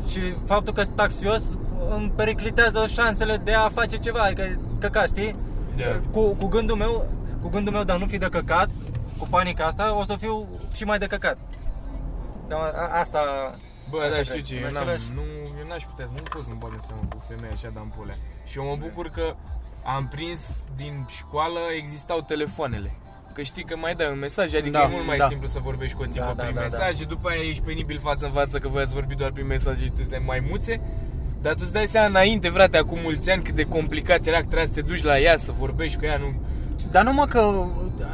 și 0.07 0.19
faptul 0.45 0.73
că 0.73 0.83
sunt 0.83 0.99
anxios 0.99 1.41
îmi 1.89 2.11
periclitează 2.15 2.87
șansele 2.87 3.37
de 3.37 3.53
a 3.53 3.69
face 3.69 3.97
ceva, 3.97 4.19
adică 4.21 4.59
căcat, 4.79 5.07
știi? 5.07 5.35
Da. 5.77 5.83
Cu, 6.11 6.35
cu 6.35 6.47
gândul 6.47 6.75
meu, 6.75 7.05
cu 7.41 7.49
gândul 7.49 7.73
meu 7.73 7.83
de 7.83 7.91
a 7.91 7.97
nu 7.97 8.05
fi 8.05 8.17
de 8.17 8.27
căcat, 8.31 8.69
cu 9.17 9.27
panica 9.29 9.65
asta, 9.65 9.95
o 9.97 10.03
să 10.03 10.15
fiu 10.19 10.47
și 10.73 10.83
mai 10.83 10.97
de 10.97 11.05
căcat. 11.05 11.37
Da, 12.47 12.55
a, 12.55 12.99
asta... 12.99 13.19
Bă, 13.89 13.97
asta 14.01 14.15
da, 14.15 14.21
știu 14.23 14.33
cred. 14.33 14.45
ce, 14.45 14.55
În 14.55 14.61
eu, 14.63 14.71
n-am, 14.71 14.81
același- 14.81 15.11
nu, 15.15 15.21
eu 15.59 15.67
n-aș 15.67 15.83
putea, 15.83 16.05
nu 16.15 16.21
pot 16.33 16.43
să 16.43 16.49
nu 16.49 16.55
bag 16.55 16.71
în 16.73 16.79
seamă 16.79 17.01
cu 17.09 17.23
femeia 17.27 17.53
așa 17.53 17.69
de 17.73 17.79
ampulea. 17.79 18.15
Și 18.45 18.57
eu 18.57 18.65
mă 18.65 18.75
bucur 18.79 19.07
că 19.07 19.35
am 19.95 20.07
prins 20.07 20.55
din 20.75 21.05
școală, 21.09 21.59
existau 21.81 22.21
telefoanele. 22.21 22.91
Că 23.35 23.41
știi 23.41 23.63
că 23.63 23.75
mai 23.77 23.93
dai 23.95 24.07
un 24.11 24.19
mesaj, 24.19 24.53
adică 24.53 24.69
Da, 24.77 24.83
e 24.83 24.87
mult 24.91 25.05
mai 25.05 25.17
da. 25.17 25.27
simplu 25.27 25.47
să 25.47 25.59
vorbești 25.63 25.95
cu 25.95 26.01
o 26.01 26.05
tipă 26.05 26.19
Da, 26.25 26.33
da, 26.35 26.43
prin 26.43 26.55
da, 26.55 26.59
da. 26.61 26.65
mesaj 26.65 26.95
și 26.95 27.05
după 27.05 27.29
aia 27.29 27.41
ești 27.49 27.63
penibil 27.63 27.99
față 27.99 28.25
în 28.25 28.31
față 28.31 28.57
că 28.57 28.67
voi 28.67 28.81
ați 28.81 28.93
vorbit 28.93 29.17
doar 29.17 29.31
prin 29.31 29.47
mesaj 29.47 29.77
și 29.81 29.89
te 30.09 30.17
mai 30.25 30.43
muțe. 30.49 30.75
Dar 31.41 31.53
tu 31.53 31.59
îți 31.61 31.71
dai 31.73 31.87
seama 31.87 32.07
înainte, 32.07 32.49
frate, 32.49 32.77
acum 32.77 32.97
mulți 33.03 33.31
ani 33.31 33.43
cât 33.43 33.55
de 33.55 33.63
complicat 33.63 34.25
era 34.25 34.37
că 34.37 34.45
trebuia 34.45 34.65
să 34.65 34.71
te 34.73 34.81
duci 34.81 35.03
la 35.03 35.19
ea, 35.19 35.37
să 35.37 35.51
vorbești 35.59 35.97
cu 35.99 36.05
ea, 36.05 36.17
nu... 36.17 36.33
Dar 36.91 37.03
numai 37.03 37.27
că, 37.27 37.65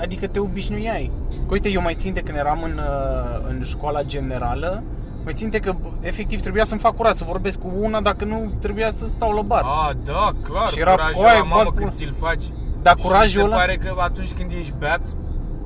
adică 0.02 0.28
te 0.28 0.40
obișnuiai. 0.40 1.12
Că 1.30 1.48
uite, 1.54 1.70
eu 1.70 1.82
mai 1.82 1.94
țin 1.96 2.14
de 2.14 2.20
când 2.22 2.38
eram 2.38 2.64
în, 2.64 2.78
uh, 2.78 3.46
în 3.50 3.64
școala 3.64 4.04
generală, 4.04 4.84
mai 5.24 5.34
țin 5.34 5.50
de 5.50 5.60
că 5.60 5.76
efectiv 6.02 6.42
trebuia 6.42 6.64
să-mi 6.66 6.80
fac 6.80 6.96
curat 6.96 7.16
să 7.16 7.24
vorbesc 7.24 7.60
cu 7.60 7.72
una, 7.80 8.02
dacă 8.02 8.26
nu 8.26 8.52
trebuia 8.60 8.92
să 8.92 9.08
stau 9.08 9.32
la 9.32 9.42
bar. 9.42 9.62
A, 9.64 9.94
da, 10.06 10.30
clar, 10.44 10.68
Și 10.70 10.80
era 10.80 10.92
curajul 10.92 11.16
coaie, 11.22 11.36
ăla, 11.38 11.44
mamă, 11.48 11.64
bag 11.64 11.74
când 11.78 11.90
pula. 11.90 11.92
ți-l 11.92 12.14
faci. 12.20 12.44
Dar 12.82 12.96
Și 12.98 13.04
curajul 13.04 13.42
mi 13.44 13.48
se 13.48 13.54
ăla... 13.54 13.56
pare 13.56 13.76
că 13.78 13.96
atunci 13.98 14.32
când 14.32 14.52
ești 14.52 14.74
beat, 14.80 15.02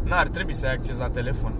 n-ar 0.04 0.28
trebui 0.28 0.54
să 0.54 0.65
ai 0.65 0.73
acces 0.73 0.97
la 0.97 1.08
telefon. 1.10 1.54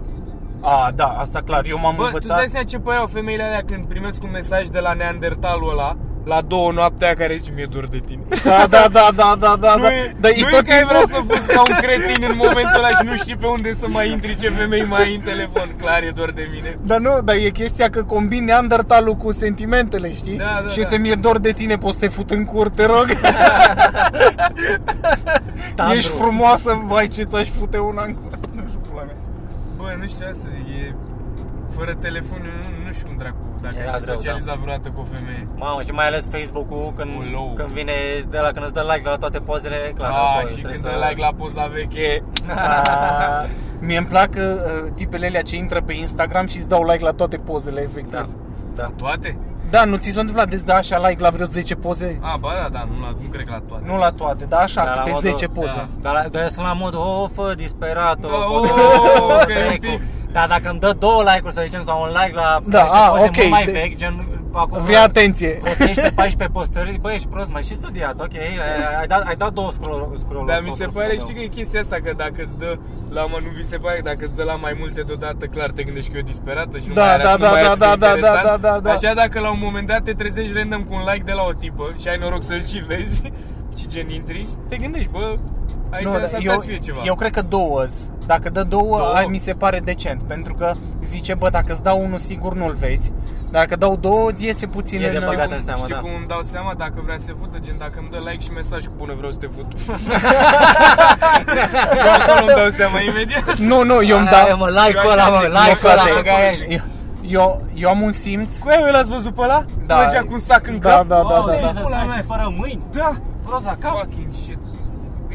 A, 0.60 0.92
da, 0.94 1.06
asta 1.06 1.40
clar, 1.40 1.64
eu 1.64 1.78
m-am 1.78 1.96
Bă, 1.96 2.02
tu 2.02 2.06
îți 2.06 2.14
învățat. 2.14 2.36
dai 2.36 2.48
seama 2.48 2.66
ce 2.66 2.78
păreau 2.78 3.06
femeile 3.06 3.42
alea 3.42 3.62
când 3.62 3.84
primesc 3.86 4.22
un 4.22 4.30
mesaj 4.30 4.66
de 4.66 4.78
la 4.78 4.92
neandertalul 4.92 5.70
ăla 5.70 5.96
la 6.26 6.40
două 6.40 6.72
noaptea 6.72 7.14
care 7.14 7.36
zice 7.36 7.52
mi-e 7.54 7.66
dor 7.70 7.86
de 7.86 7.98
tine. 8.06 8.22
Da, 8.44 8.66
da, 8.66 8.88
da, 8.92 9.08
da, 9.14 9.36
da, 9.40 9.56
da, 9.60 9.74
nu 9.74 9.82
da. 9.82 9.94
e, 9.94 10.14
Dar 10.20 10.32
nu 10.32 10.36
e 10.36 10.44
e 10.46 10.50
tot 10.50 10.66
că 10.66 10.72
ai 10.72 10.78
timpul... 10.78 10.86
vrea 10.86 11.04
să 11.06 11.22
fuzi 11.28 11.52
ca 11.52 11.62
un 11.68 11.74
cretin 11.80 12.24
în 12.28 12.36
momentul 12.36 12.76
ăla 12.76 12.88
și 12.88 13.04
nu 13.04 13.16
știi 13.16 13.36
pe 13.36 13.46
unde 13.46 13.72
să 13.72 13.88
mai 13.88 14.10
intri, 14.10 14.36
ce 14.36 14.48
femei 14.48 14.84
mai 14.84 15.02
ai 15.02 15.14
în 15.14 15.20
telefon. 15.20 15.68
Clar, 15.80 16.02
e 16.02 16.12
doar 16.14 16.30
de 16.30 16.48
mine. 16.52 16.78
Dar 16.82 16.98
nu, 16.98 17.20
dar 17.24 17.34
e 17.34 17.50
chestia 17.50 17.90
că 17.90 18.02
combini 18.02 18.44
Neandertalul 18.44 19.14
cu 19.14 19.32
sentimentele, 19.32 20.12
știi? 20.12 20.36
Da, 20.36 20.60
da, 20.62 20.68
și 20.68 20.80
da. 20.80 20.86
să 20.86 20.96
mi-e 20.96 21.14
dor 21.14 21.38
de 21.38 21.50
tine, 21.50 21.76
poți 21.78 21.94
să 21.94 22.00
te 22.00 22.08
fut 22.08 22.30
în 22.30 22.44
cur, 22.44 22.68
te 22.68 22.84
rog? 22.84 23.06
Tandru. 25.74 25.96
Ești 25.98 26.10
frumoasă, 26.10 26.82
vai 26.86 27.08
ce 27.08 27.22
ți-aș 27.22 27.48
fute 27.58 27.78
una 27.78 28.04
în 28.04 28.14
cur. 28.14 28.30
Nu 28.54 28.62
știu, 28.68 28.80
pula 28.90 29.02
mea. 29.02 29.14
Bă, 29.76 29.96
nu 29.98 30.06
știu 30.06 30.26
asta, 30.30 30.48
e... 30.80 30.92
Fără 31.76 31.94
telefon, 31.94 32.38
eu 32.44 32.52
nu, 32.62 32.86
nu 32.86 32.92
știu 32.92 33.06
cum 33.06 33.16
dracu, 33.16 33.54
dacă 33.62 33.74
Era 33.78 33.92
ai 33.92 33.98
fi 33.98 34.04
greu, 34.04 34.14
socializat 34.14 34.56
vreodată 34.56 34.88
cu 34.90 35.00
o 35.00 35.04
femeie. 35.14 35.44
Mamă, 35.56 35.82
și 35.82 35.90
mai 35.90 36.06
ales 36.06 36.28
Facebook-ul, 36.30 36.92
când, 36.96 37.10
Ulou. 37.18 37.52
când 37.56 37.68
vine 37.68 37.92
de 38.30 38.38
la 38.38 38.50
când 38.52 38.64
îți 38.64 38.74
dă 38.74 38.90
like 38.94 39.08
la 39.08 39.16
toate 39.16 39.38
pozele, 39.38 39.76
clar, 39.96 40.10
Ah, 40.10 40.16
apoi 40.18 40.44
și 40.44 40.52
trebuie 40.52 40.72
când 40.72 40.84
să- 40.84 40.98
dă 40.98 41.06
like 41.08 41.20
la 41.20 41.32
poza 41.36 41.66
veche, 41.66 42.22
Ah, 42.48 43.44
Mie 43.86 43.96
îmi 43.98 44.06
plac 44.06 44.28
uh, 44.36 44.90
tipele 44.94 45.26
alea 45.26 45.42
ce 45.42 45.56
intră 45.56 45.80
pe 45.80 45.92
Instagram 45.92 46.46
și 46.46 46.56
îți 46.56 46.68
dau 46.68 46.84
like 46.90 47.04
la 47.04 47.10
toate 47.12 47.36
pozele, 47.36 47.80
efectiv. 47.80 48.10
Da. 48.12 48.26
Da. 48.74 48.90
Toate? 48.96 49.38
Da, 49.70 49.84
nu 49.84 49.96
ți 49.96 50.10
s-a 50.10 50.20
întâmplat 50.20 50.48
de 50.48 50.62
da 50.64 50.74
așa 50.74 51.08
like 51.08 51.22
la 51.22 51.28
vreo 51.30 51.46
10 51.46 51.74
poze? 51.74 52.18
A, 52.22 52.36
ba 52.40 52.48
da, 52.62 52.68
da, 52.78 52.88
nu, 52.94 53.00
la, 53.00 53.10
nu 53.22 53.28
cred 53.28 53.44
că 53.44 53.50
la 53.52 53.60
toate. 53.68 53.82
Nu 53.86 53.96
la 53.98 54.10
toate, 54.10 54.44
dar 54.44 54.60
așa, 54.62 54.84
Da, 54.84 54.90
la 54.94 54.96
câte 54.98 55.10
modul- 55.10 55.30
10 55.30 55.46
poze. 55.46 55.72
da. 55.76 55.88
Dar, 56.00 56.12
la- 56.14 56.28
dar 56.28 56.42
eu 56.42 56.48
sunt 56.48 56.66
la 56.66 56.72
modul, 56.72 57.00
oh, 57.00 57.28
fă, 57.34 57.54
disperato. 57.56 58.28
Da, 58.28 58.34
poate- 58.36 58.70
oh, 58.70 59.40
ok, 59.42 59.48
like-ul. 59.70 59.92
un 59.92 59.98
pic. 59.98 60.00
Dar 60.36 60.48
dacă 60.48 60.68
îmi 60.70 60.78
dă 60.78 60.92
două 60.98 61.22
like-uri, 61.22 61.54
să 61.54 61.62
zicem, 61.64 61.82
sau 61.84 61.96
un 62.02 62.08
like 62.20 62.34
la 62.34 62.48
Da, 62.66 62.82
niște 62.82 62.96
a, 62.96 63.08
poze 63.08 63.22
ok, 63.24 63.36
mult 63.36 63.50
mai 63.50 63.64
de- 63.64 63.70
vechi, 63.80 63.96
gen 63.96 64.14
acum 64.52 64.82
Vrea 64.82 65.02
atenție. 65.02 65.58
vreo 65.62 65.86
13-14 66.48 66.50
postări, 66.58 66.98
băi, 67.00 67.14
ești 67.14 67.28
prost, 67.28 67.50
mai 67.52 67.62
și 67.62 67.74
studiat, 67.74 68.20
ok, 68.20 68.34
ai, 68.34 68.58
ai, 69.00 69.06
dat, 69.06 69.22
ai 69.26 69.36
dat 69.36 69.52
două 69.52 69.70
scroll 69.72 70.12
scroll 70.18 70.46
Dar 70.46 70.60
mi 70.64 70.72
se 70.72 70.86
pare, 70.86 71.16
știi 71.18 71.34
că 71.34 71.40
e 71.40 71.46
chestia 71.46 71.80
asta, 71.80 71.96
că 72.04 72.12
dacă 72.16 72.34
îți 72.42 72.58
dă 72.58 72.78
la 73.10 73.22
mă, 73.26 73.38
nu 73.42 73.48
vi 73.56 73.64
se 73.64 73.76
pare 73.76 73.96
că 73.96 74.02
dacă 74.02 74.18
îți 74.20 74.34
dă 74.34 74.42
la 74.42 74.54
mai 74.54 74.76
multe 74.78 75.00
deodată, 75.02 75.46
clar 75.46 75.70
te 75.70 75.82
gândești 75.82 76.10
că 76.10 76.16
e 76.16 76.20
o 76.24 76.26
disperată 76.26 76.78
și 76.78 76.88
nu 76.88 76.94
Da, 76.94 77.00
mai 77.04 77.12
are, 77.12 77.22
da, 77.22 77.32
nu 77.32 77.38
da, 77.38 77.50
mai 77.50 77.60
e 77.60 77.64
da, 77.64 77.70
atât 77.70 77.78
de 77.80 77.86
da, 77.86 77.96
da, 78.06 78.14
interesant. 78.14 78.42
da, 78.44 78.56
da, 78.70 78.78
da. 78.80 78.90
Așa 78.90 79.14
dacă 79.14 79.40
la 79.40 79.50
un 79.50 79.58
moment 79.62 79.86
dat 79.86 80.02
te 80.02 80.12
trezești 80.12 80.52
random 80.58 80.82
cu 80.82 80.94
un 80.94 81.02
like 81.12 81.24
de 81.24 81.32
la 81.32 81.42
o 81.48 81.52
tipă 81.52 81.86
și 82.00 82.08
ai 82.08 82.16
noroc 82.20 82.42
să-l 82.42 82.64
și 82.66 82.78
vezi 82.78 83.22
și 83.78 83.86
gen 83.88 84.08
intri, 84.10 84.46
te 84.68 84.76
gândești, 84.76 85.10
bă, 85.10 85.34
aici 85.90 86.04
Nu, 86.04 86.10
s-ar 86.10 86.20
dar 86.20 86.28
putea 86.28 86.52
eu, 86.52 86.58
să 86.58 86.66
fie 86.66 86.78
ceva. 86.78 87.00
eu 87.04 87.14
cred 87.14 87.32
că 87.32 87.42
două 87.42 87.84
-s. 87.86 88.10
Dacă 88.26 88.48
dă 88.48 88.62
două, 88.62 88.98
Două? 88.98 89.12
ai, 89.14 89.26
mi 89.30 89.38
se 89.38 89.52
pare 89.52 89.80
decent 89.84 90.22
Pentru 90.22 90.54
că 90.54 90.72
zice, 91.04 91.34
bă, 91.34 91.48
dacă 91.50 91.72
îți 91.72 91.82
dau 91.82 92.00
unul 92.00 92.18
sigur 92.18 92.54
nu-l 92.54 92.72
vezi 92.78 93.12
Dacă 93.50 93.76
dau 93.76 93.96
două, 93.96 94.30
îți 94.30 94.44
iese 94.44 94.66
puțin 94.66 95.02
E 95.02 95.10
de 95.10 95.16
în... 95.16 95.22
băgat 95.26 95.46
cum, 95.46 95.54
în 95.56 95.60
seamă, 95.64 95.80
știi 95.82 95.94
da. 95.94 96.00
cum 96.00 96.10
îmi 96.16 96.26
dau 96.26 96.40
seama 96.42 96.74
dacă 96.76 97.00
vrea 97.04 97.18
să 97.18 97.24
se 97.24 97.34
fută, 97.40 97.58
gen 97.60 97.74
dacă 97.78 97.94
îmi 97.98 98.08
dă 98.10 98.18
like 98.30 98.42
și 98.42 98.50
mesaj 98.52 98.84
cu 98.84 98.92
bună 98.96 99.14
vreau 99.16 99.32
să 99.32 99.38
te 99.38 99.46
fut. 99.56 99.66
Eu 102.06 102.12
acolo 102.20 102.46
îmi 102.46 102.54
dau 102.56 102.68
seama 102.68 103.00
imediat. 103.00 103.56
Nu, 103.58 103.82
nu, 103.84 104.02
eu 104.02 104.18
îmi 104.18 104.28
Aia, 104.28 104.46
dau... 104.48 104.56
mă, 104.58 104.68
like-ul 104.68 105.04
Eu 105.04 105.10
ăla, 105.10 105.22
așa 105.22 105.30
mă, 105.32 105.40
zic, 105.40 105.52
like-ul 105.52 105.78
mă, 105.82 105.90
ăla, 105.90 106.02
frate, 106.02 106.10
băga 106.14 106.34
aia. 106.34 106.50
Eu, 106.68 106.80
eu, 107.28 107.62
eu 107.74 107.88
am 107.88 108.00
un 108.02 108.12
simț 108.12 108.58
Cu 108.58 108.68
aia 108.68 108.90
l-ați 108.90 109.10
văzut 109.10 109.34
pe 109.34 109.42
ăla? 109.42 109.64
Da. 109.86 109.96
Mergea 109.98 110.20
cu 110.20 110.32
un 110.32 110.38
sac 110.38 110.66
în 110.66 110.78
Da, 110.80 110.88
cap? 110.88 111.06
da, 111.06 111.14
da, 111.14 111.22
Oh, 111.22 111.44
da, 111.46 111.54
ce 111.54 111.60
da. 111.62 111.72
să 111.74 111.80
Pula 111.80 111.96
stai 111.96 112.06
mea. 112.06 112.16
și 112.16 112.22
fără 112.22 112.52
mâini? 112.56 112.80
Da. 112.92 113.12
Prost 113.46 113.64
la 113.64 113.74
cap? 113.80 113.98
Fucking 113.98 114.34
shit. 114.42 114.58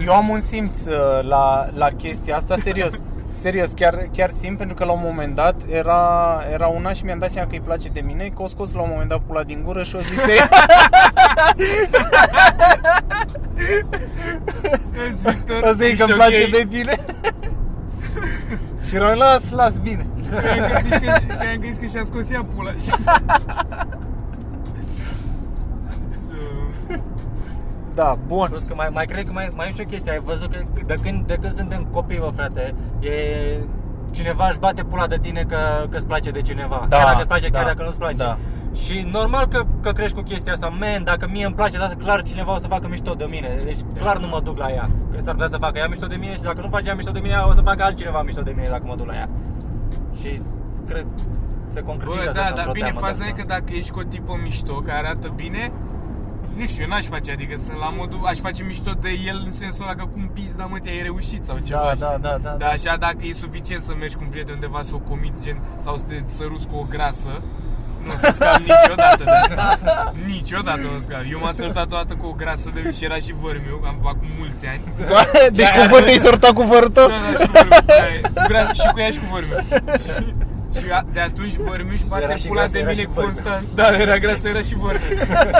Eu 0.05 0.13
am 0.13 0.29
un 0.29 0.39
simț 0.39 0.85
uh, 0.85 0.93
la, 1.21 1.69
la 1.73 1.87
chestia 1.89 2.35
asta, 2.35 2.55
serios. 2.55 2.93
Serios, 3.41 3.71
chiar, 3.71 4.09
chiar 4.13 4.29
simt 4.29 4.57
pentru 4.57 4.75
că 4.75 4.85
la 4.85 4.91
un 4.91 5.01
moment 5.03 5.35
dat 5.35 5.55
era, 5.69 6.41
era 6.51 6.67
una 6.67 6.93
și 6.93 7.05
mi-am 7.05 7.19
dat 7.19 7.29
seama 7.29 7.49
că 7.49 7.55
îi 7.55 7.61
place 7.61 7.89
de 7.89 7.99
mine, 7.99 8.31
că 8.35 8.41
o 8.41 8.47
scos 8.47 8.73
la 8.73 8.81
un 8.81 8.89
moment 8.91 9.09
dat 9.09 9.19
pula 9.19 9.43
din 9.43 9.61
gură 9.65 9.83
și 9.83 9.95
o 9.95 9.99
zis 9.99 10.25
Vezi, 14.91 15.21
Victor, 15.23 15.61
o 15.63 15.67
să 15.67 15.73
zic 15.73 15.79
că 15.79 15.85
ești 15.85 16.01
îmi 16.01 16.13
place 16.13 16.43
ok? 16.43 16.49
de 16.51 16.65
tine. 16.69 16.95
și 18.87 18.97
rău, 18.97 19.15
las, 19.15 19.49
las, 19.49 19.77
bine. 19.77 20.05
Că-am 20.29 20.71
găsit 20.71 20.91
că, 20.91 21.11
că-am 21.27 21.57
găsit 21.59 21.79
că 21.79 21.85
și-a 21.85 22.03
scos 22.03 22.31
ea 22.31 22.41
pula. 22.55 22.73
Da, 27.95 28.11
bun. 28.27 28.47
Plus 28.49 28.63
că 28.63 28.73
mai, 28.75 28.89
mai 28.91 29.05
cred 29.05 29.25
că 29.25 29.31
mai, 29.31 29.51
mai 29.55 29.67
e 29.67 29.73
și 29.73 29.81
o 29.81 29.83
chestie, 29.83 30.11
ai 30.11 30.19
văzut 30.19 30.51
că 30.51 30.83
de 30.85 30.95
când, 31.01 31.27
de 31.27 31.37
când 31.41 31.53
suntem 31.53 31.87
copii, 31.91 32.19
bă, 32.19 32.31
frate, 32.35 32.75
e 32.99 33.11
cineva 34.11 34.47
își 34.47 34.59
bate 34.59 34.83
pula 34.83 35.07
de 35.07 35.17
tine 35.21 35.45
că 35.47 35.57
că 35.89 35.97
îți 35.97 36.07
place 36.07 36.29
de 36.29 36.41
cineva. 36.41 36.85
Da, 36.89 36.95
chiar 36.95 37.05
dacă 37.05 37.17
îți 37.17 37.27
place, 37.27 37.49
chiar 37.49 37.63
da, 37.63 37.69
dacă 37.69 37.83
nu-ți 37.83 37.97
place. 37.97 38.15
da. 38.15 38.37
Și 38.73 39.07
normal 39.11 39.47
că, 39.47 39.63
că 39.81 39.91
crești 39.91 40.15
cu 40.15 40.21
chestia 40.21 40.53
asta, 40.53 40.67
man, 40.67 41.03
dacă 41.03 41.27
mie 41.31 41.45
îmi 41.45 41.55
place, 41.55 41.77
dar 41.77 41.95
clar 41.99 42.21
cineva 42.23 42.55
o 42.55 42.59
să 42.59 42.67
facă 42.67 42.87
mișto 42.87 43.13
de 43.13 43.25
mine. 43.29 43.57
Deci 43.63 43.79
clar 43.97 44.17
nu 44.17 44.27
mă 44.27 44.39
duc 44.43 44.57
la 44.57 44.69
ea. 44.71 44.85
Că 45.11 45.21
s-ar 45.21 45.33
putea 45.33 45.49
să 45.49 45.57
facă 45.57 45.77
ea 45.77 45.87
mișto 45.87 46.05
de 46.05 46.15
mine 46.19 46.33
și 46.33 46.41
dacă 46.41 46.61
nu 46.61 46.67
face 46.69 46.87
ea 46.87 46.95
mișto 46.95 47.11
de 47.11 47.19
mine, 47.19 47.35
o 47.49 47.53
să 47.53 47.61
facă 47.61 47.83
altcineva 47.83 48.21
mișto 48.21 48.41
de 48.41 48.53
mine 48.55 48.67
dacă 48.69 48.83
mă 48.85 48.95
duc 48.95 49.07
la 49.07 49.15
ea. 49.15 49.25
Și 50.21 50.41
cred 50.87 51.05
se 51.73 51.81
concretizează 51.81 52.31
Bă, 52.33 52.39
așa 52.39 52.49
da, 52.49 52.55
dar 52.55 52.65
într-o 52.65 52.71
bine, 52.71 52.89
teamă 52.89 52.99
de 52.99 53.05
faza 53.05 53.23
e 53.25 53.29
asta. 53.29 53.41
că 53.41 53.47
dacă 53.47 53.69
ești 53.79 53.91
cu 53.91 53.99
o 53.99 54.03
tipă 54.03 54.39
mișto, 54.43 54.73
care 54.73 55.07
arată 55.07 55.27
bine, 55.35 55.71
nu 56.57 56.65
știu, 56.65 56.83
eu 56.83 56.89
n-aș 56.89 57.05
face, 57.05 57.31
adică 57.31 57.55
sunt 57.65 57.77
la 57.77 57.89
modul, 57.97 58.19
aș 58.25 58.37
face 58.37 58.63
mișto 58.63 58.91
de 59.01 59.09
el 59.25 59.41
în 59.45 59.51
sensul 59.51 59.83
ăla 59.85 59.95
că 59.95 60.05
cum 60.11 60.29
pizda 60.33 60.65
mă, 60.65 60.77
te-ai 60.79 61.01
reușit 61.01 61.45
sau 61.45 61.57
ceva, 61.63 61.79
Da, 61.79 61.87
știi? 61.95 62.05
da, 62.05 62.17
da, 62.29 62.37
da, 62.43 62.49
Dar 62.49 62.69
așa 62.71 62.95
dacă 62.99 63.17
e 63.21 63.33
suficient 63.33 63.81
să 63.83 63.93
mergi 63.99 64.15
cu 64.15 64.21
un 64.23 64.29
prieten 64.29 64.53
undeva 64.53 64.81
să 64.81 64.91
o 64.95 64.97
comiți, 64.97 65.41
gen, 65.43 65.57
sau 65.77 65.95
să 65.97 66.03
te 66.07 66.15
săruți 66.27 66.67
cu 66.67 66.75
o 66.75 66.85
grasă, 66.89 67.29
nu 68.05 68.11
o 68.13 68.17
să 68.17 68.31
scap 68.33 68.57
niciodată 68.71 69.23
de 69.23 69.29
asta. 69.31 70.13
Niciodată 70.25 70.79
nu 70.81 70.99
scap. 70.99 71.21
Eu 71.31 71.39
m-am 71.39 71.51
sărutat 71.51 71.91
o 71.91 71.95
dată 71.95 72.13
cu 72.13 72.25
o 72.25 72.31
grasă 72.31 72.69
de 72.73 72.91
și 72.97 73.03
era 73.03 73.15
și 73.15 73.33
vărmiu, 73.41 73.81
am 73.85 73.95
acum 74.03 74.27
mulți 74.39 74.65
ani. 74.67 74.81
Deci 75.53 75.69
cu 75.69 75.81
văr 75.89 76.01
te-ai 76.03 76.17
sortat 76.17 76.51
cu 76.51 76.63
vărul 76.63 76.89
tău? 76.89 77.07
Da, 77.07 77.13
da, 77.31 77.37
și 77.43 77.45
cu 77.45 77.51
vărmiu. 77.51 77.77
Da, 78.33 78.41
cu 78.41 78.51
gra- 78.51 78.71
și 78.73 78.87
cu 78.93 78.99
ea 78.99 79.09
și 79.09 79.19
cu 79.19 79.25
vărmiu. 79.31 79.55
Și- 80.03 80.33
Și 80.77 80.85
a- 80.91 81.05
de 81.13 81.19
atunci 81.19 81.55
vărmiu 81.55 81.91
își 81.91 82.05
bate 82.07 82.23
Era 82.23 82.35
și 82.35 82.47
pula 82.47 82.59
grasă, 82.59 82.71
de 82.73 82.79
era 82.79 82.89
mine 82.89 83.01
și 83.01 83.07
vărmiu. 83.13 83.31
constant. 83.31 83.65
Da, 83.75 83.87
era 83.97 84.17
grasă, 84.17 84.47
era 84.47 84.59
și 84.61 84.75
vărmiu. 84.75 85.17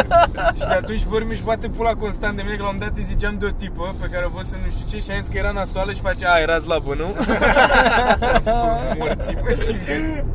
și 0.59 0.65
de 0.67 0.73
atunci 0.81 1.03
vărmiu 1.03 1.29
își 1.31 1.43
bate 1.43 1.67
pula 1.67 1.93
constant 1.93 2.35
de 2.35 2.41
mine, 2.41 2.55
că 2.55 2.61
la 2.63 2.69
un 2.69 2.77
dat 2.79 2.91
îi 2.95 3.03
ziceam 3.03 3.35
de 3.39 3.45
o 3.45 3.49
tipă 3.49 3.95
pe 4.01 4.07
care 4.11 4.25
o 4.25 4.29
văzusem 4.29 4.59
nu 4.63 4.69
știu 4.69 4.85
ce 4.87 4.99
și 4.99 5.11
am 5.11 5.19
zis 5.21 5.29
că 5.31 5.37
era 5.37 5.51
nasoală 5.51 5.91
și 5.93 6.01
face, 6.01 6.25
a, 6.27 6.37
era 6.37 6.57
slabă, 6.59 6.93
nu? 6.95 7.07
Toți 8.43 8.97
morții 8.97 9.35
pe 9.35 9.53
tine. 9.65 10.25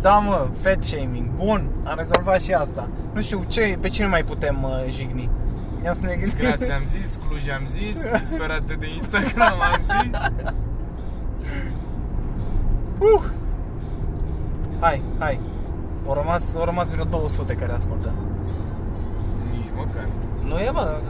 Da, 0.00 0.10
mă, 0.18 0.48
fat 0.62 0.82
shaming. 0.82 1.26
Bun, 1.36 1.70
am 1.84 1.94
rezolvat 1.96 2.42
și 2.42 2.52
asta. 2.52 2.88
Nu 3.12 3.22
știu, 3.22 3.44
ce, 3.48 3.78
pe 3.80 3.88
cine 3.88 4.06
mai 4.06 4.22
putem 4.24 4.62
uh, 4.62 4.92
jigni? 4.92 5.30
Ia 5.84 5.92
să 5.92 6.00
ne 6.06 6.14
gândim. 6.14 6.38
Grase 6.38 6.72
am 6.72 6.82
zis, 6.86 7.18
Cluj 7.28 7.42
am 7.48 7.66
zis, 7.70 7.98
disperate 8.18 8.74
de 8.78 8.86
Instagram 8.94 9.54
am 9.60 9.80
zis. 10.02 10.18
Uh. 12.98 13.22
Hai, 14.80 15.02
hai. 15.18 15.40
Au 16.06 16.14
rămas, 16.14 16.54
au 16.56 16.64
rămas 16.64 16.90
vreo 16.90 17.04
200 17.04 17.52
care 17.54 17.72
ascultă. 17.72 18.12
Nici 19.52 19.70
măcar. 19.76 20.06
Nu 20.44 20.58
e, 20.58 20.70
bă. 20.72 21.00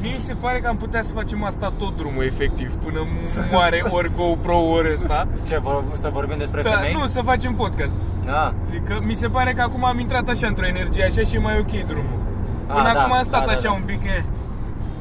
Mie 0.00 0.12
mi 0.12 0.18
se 0.18 0.34
pare 0.40 0.60
că 0.60 0.68
am 0.68 0.76
putea 0.76 1.02
să 1.02 1.12
facem 1.12 1.44
asta 1.44 1.72
tot 1.78 1.96
drumul, 1.96 2.24
efectiv, 2.24 2.74
până 2.74 3.06
moare 3.52 3.82
ori 3.90 4.10
GoPro 4.16 4.56
ori 4.58 4.92
ăsta. 4.92 5.28
Ce, 5.48 5.58
vor, 5.58 5.84
să 5.98 6.10
vorbim 6.12 6.38
despre 6.38 6.62
Da, 6.62 6.70
femei? 6.70 6.92
nu, 6.92 7.06
să 7.06 7.20
facem 7.24 7.54
podcast. 7.54 7.94
Da. 8.24 8.54
Zic 8.70 8.86
că 8.86 8.98
mi 9.02 9.14
se 9.14 9.28
pare 9.28 9.52
că 9.52 9.62
acum 9.62 9.84
am 9.84 9.98
intrat 9.98 10.28
așa 10.28 10.46
într-o 10.46 10.66
energie 10.66 11.04
așa 11.04 11.22
și 11.22 11.36
e 11.36 11.38
mai 11.38 11.58
ok 11.58 11.86
drumul. 11.86 12.18
A, 12.66 12.72
Până 12.72 12.92
da, 12.92 13.00
acum 13.00 13.12
am 13.12 13.22
stat 13.22 13.40
da, 13.40 13.46
da, 13.46 13.52
așa 13.52 13.62
da. 13.68 13.72
un 13.72 13.82
pic, 13.86 14.02
e. 14.04 14.24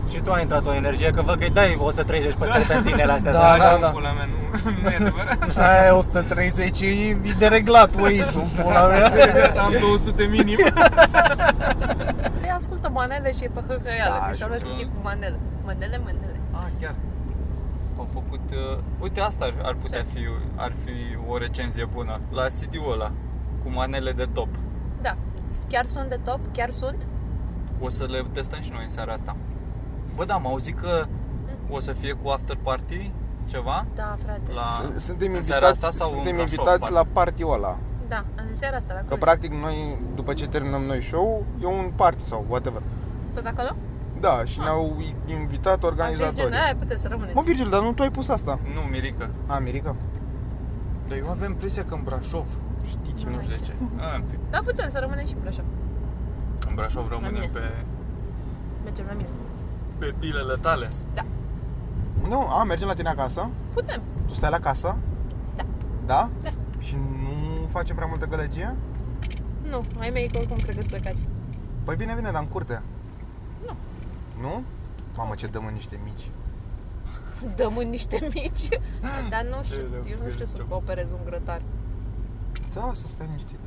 Și 0.10 0.20
tu 0.24 0.32
ai 0.32 0.42
intrat 0.42 0.66
o 0.66 0.74
energie, 0.74 1.12
că 1.12 1.22
văd 1.22 1.38
că 1.38 1.44
îi 1.44 1.50
dai 1.50 1.78
130 1.82 2.34
păstări 2.34 2.64
pe 2.64 2.82
tinele 2.86 3.12
astea. 3.12 3.32
Da, 3.32 3.40
să- 3.40 3.44
da, 3.46 3.52
așa, 3.68 3.78
da. 3.78 3.88
pula 3.90 4.12
mea, 4.12 4.26
nu, 4.26 4.72
nu 4.84 4.90
e 4.90 4.96
adevărat. 4.96 5.58
Aia 5.82 5.96
130 5.96 6.82
e 6.82 7.18
de 7.38 7.48
reglat, 7.48 7.96
Waze-ul, 7.96 8.46
pula 8.64 8.88
mea. 8.88 9.12
am 9.62 9.74
200 9.80 10.24
minim. 10.24 10.58
Ei 12.44 12.50
ascultă 12.56 12.90
manele 12.90 13.32
și 13.32 13.44
e 13.44 13.50
pe 13.54 13.62
hăhăială, 13.68 14.14
Da, 14.14 14.20
da, 14.20 14.26
deci 14.28 14.36
și 14.38 14.44
au 14.44 14.50
lăsat 14.50 14.62
sunt- 14.62 14.82
cu 14.94 15.00
manele. 15.04 15.40
Manele, 15.66 15.98
manele. 15.98 16.40
Ah, 16.52 16.68
chiar. 16.82 16.96
Au 17.98 18.08
făcut... 18.14 18.40
Uh, 18.52 18.78
uite, 19.00 19.20
asta 19.20 19.46
ar, 19.46 19.54
ar 19.64 19.76
putea 19.82 20.04
fi, 20.14 20.20
ar 20.56 20.72
fi 20.86 20.92
o 21.32 21.38
recenzie 21.38 21.86
bună. 21.94 22.20
La 22.32 22.44
CD-ul 22.44 22.92
ăla, 22.94 23.12
cu 23.64 23.70
manele 23.70 24.12
de 24.12 24.28
top. 24.34 24.48
Da. 25.02 25.16
Chiar 25.70 25.86
sunt 25.86 26.10
de 26.10 26.20
top? 26.24 26.40
Chiar 26.54 26.70
sunt? 26.70 27.08
O 27.80 27.90
să 27.90 28.06
le 28.10 28.24
testăm 28.34 28.62
și 28.62 28.70
noi 28.74 28.84
în 28.84 28.90
seara 28.90 29.14
asta. 29.14 29.36
Bă, 30.20 30.26
da, 30.26 30.34
am 30.34 30.48
auzit 30.48 30.80
că 30.80 31.06
o 31.70 31.80
să 31.80 31.92
fie 31.92 32.14
cu 32.14 32.30
after 32.30 32.58
party 32.64 33.12
ceva 33.46 33.86
Da, 33.96 34.18
frate. 34.24 34.52
la 34.54 34.68
S- 34.98 35.04
Suntem 35.04 35.34
în 35.34 35.44
seara 35.44 35.66
invitați, 35.68 35.86
asta 35.86 35.90
sau 35.92 36.08
în 36.10 36.16
suntem 36.16 36.36
Brașov, 36.36 36.52
invitați 36.54 36.80
party? 36.80 36.94
la 36.94 37.04
party-ul 37.14 37.54
ăla. 37.54 37.78
Da, 38.08 38.26
în 38.36 38.56
seara 38.56 38.76
asta 38.78 38.94
la 38.94 39.00
Că 39.00 39.06
Cluj. 39.06 39.20
practic 39.20 39.52
noi, 39.54 39.98
după 40.16 40.34
ce 40.34 40.48
terminăm 40.48 40.82
noi 40.84 41.02
show, 41.02 41.46
e 41.62 41.66
un 41.66 41.92
party 41.96 42.24
sau 42.26 42.46
whatever. 42.50 42.82
Tot 43.34 43.46
acolo? 43.46 43.70
Da, 44.20 44.46
și 44.46 44.60
ne-au 44.60 44.98
invitat 45.26 45.84
Am 45.84 45.90
zis 45.90 45.98
gen, 45.98 46.08
organizatorii. 46.08 46.56
aia 46.58 46.76
puteți 46.80 47.02
să 47.02 47.08
rămâneți. 47.08 47.36
Mă, 47.36 47.42
Virgil, 47.46 47.70
dar 47.70 47.82
nu 47.82 47.94
tu 47.94 48.02
ai 48.02 48.12
pus 48.12 48.28
asta. 48.30 48.60
Nu, 48.76 48.82
Mirica. 48.82 49.30
A, 49.48 49.58
Mirica? 49.58 49.96
Dar 51.08 51.18
eu 51.18 51.30
aveam 51.30 51.52
impresia 51.52 51.84
că 51.86 51.94
în 51.94 52.02
Brașov, 52.04 52.48
Știi 52.86 53.14
ce 53.14 53.26
nu 53.30 53.40
știu 53.42 53.56
de 53.56 53.62
ce. 53.66 53.74
A, 54.00 54.16
în 54.16 54.24
fi. 54.30 54.36
Da, 54.50 54.60
putem 54.66 54.90
să 54.90 55.00
rămânem 55.00 55.26
și 55.26 55.34
în 55.34 55.40
Brașov. 55.42 55.66
În 56.70 56.76
Brașov 56.76 57.04
mine. 57.04 57.16
rămânem 57.16 57.50
pe, 57.52 57.60
Mergem 58.84 59.06
la 59.08 59.14
mine. 59.14 59.28
Pe 60.00 60.14
pilele 60.20 60.54
tale. 60.62 60.90
Da. 61.14 61.22
Nu, 62.28 62.48
a, 62.48 62.64
mergem 62.64 62.88
la 62.88 62.94
tine 62.94 63.10
acasă? 63.10 63.50
Putem. 63.74 64.02
Tu 64.28 64.34
stai 64.34 64.50
la 64.50 64.60
casă? 64.60 64.98
Da. 65.56 65.64
Da? 66.06 66.30
Da. 66.42 66.50
Și 66.80 66.96
nu 66.96 67.68
facem 67.72 67.96
prea 67.96 68.08
multă 68.08 68.26
gălăgie? 68.26 68.76
Nu, 69.70 69.82
ai 70.00 70.10
mei 70.10 70.28
că 70.28 70.38
oricum 70.38 70.58
cred 70.58 70.76
că 70.78 70.84
plecați. 70.88 71.28
Păi 71.84 71.96
bine, 71.96 72.14
bine, 72.14 72.32
dar 72.32 72.42
în 72.42 72.48
curte. 72.48 72.82
Nu. 73.66 73.74
Nu? 74.42 74.64
Mamă, 75.16 75.36
ce 75.36 75.48
dăm 75.48 75.66
în 75.66 75.74
niște 75.74 76.00
mici. 76.04 76.30
Dăm 77.58 77.78
în 77.78 77.90
niște 77.90 78.30
mici. 78.34 78.68
Dar 79.32 79.44
nu 79.50 79.64
știu, 79.64 79.76
Ce 80.04 80.10
eu 80.10 80.18
nu 80.24 80.30
știu 80.30 80.46
să 80.46 80.56
ce- 80.58 80.66
operez 80.70 81.12
un 81.12 81.20
grătar. 81.26 81.62
Da, 82.74 82.92
să 82.96 83.08
stai 83.08 83.26
liniștită. 83.26 83.60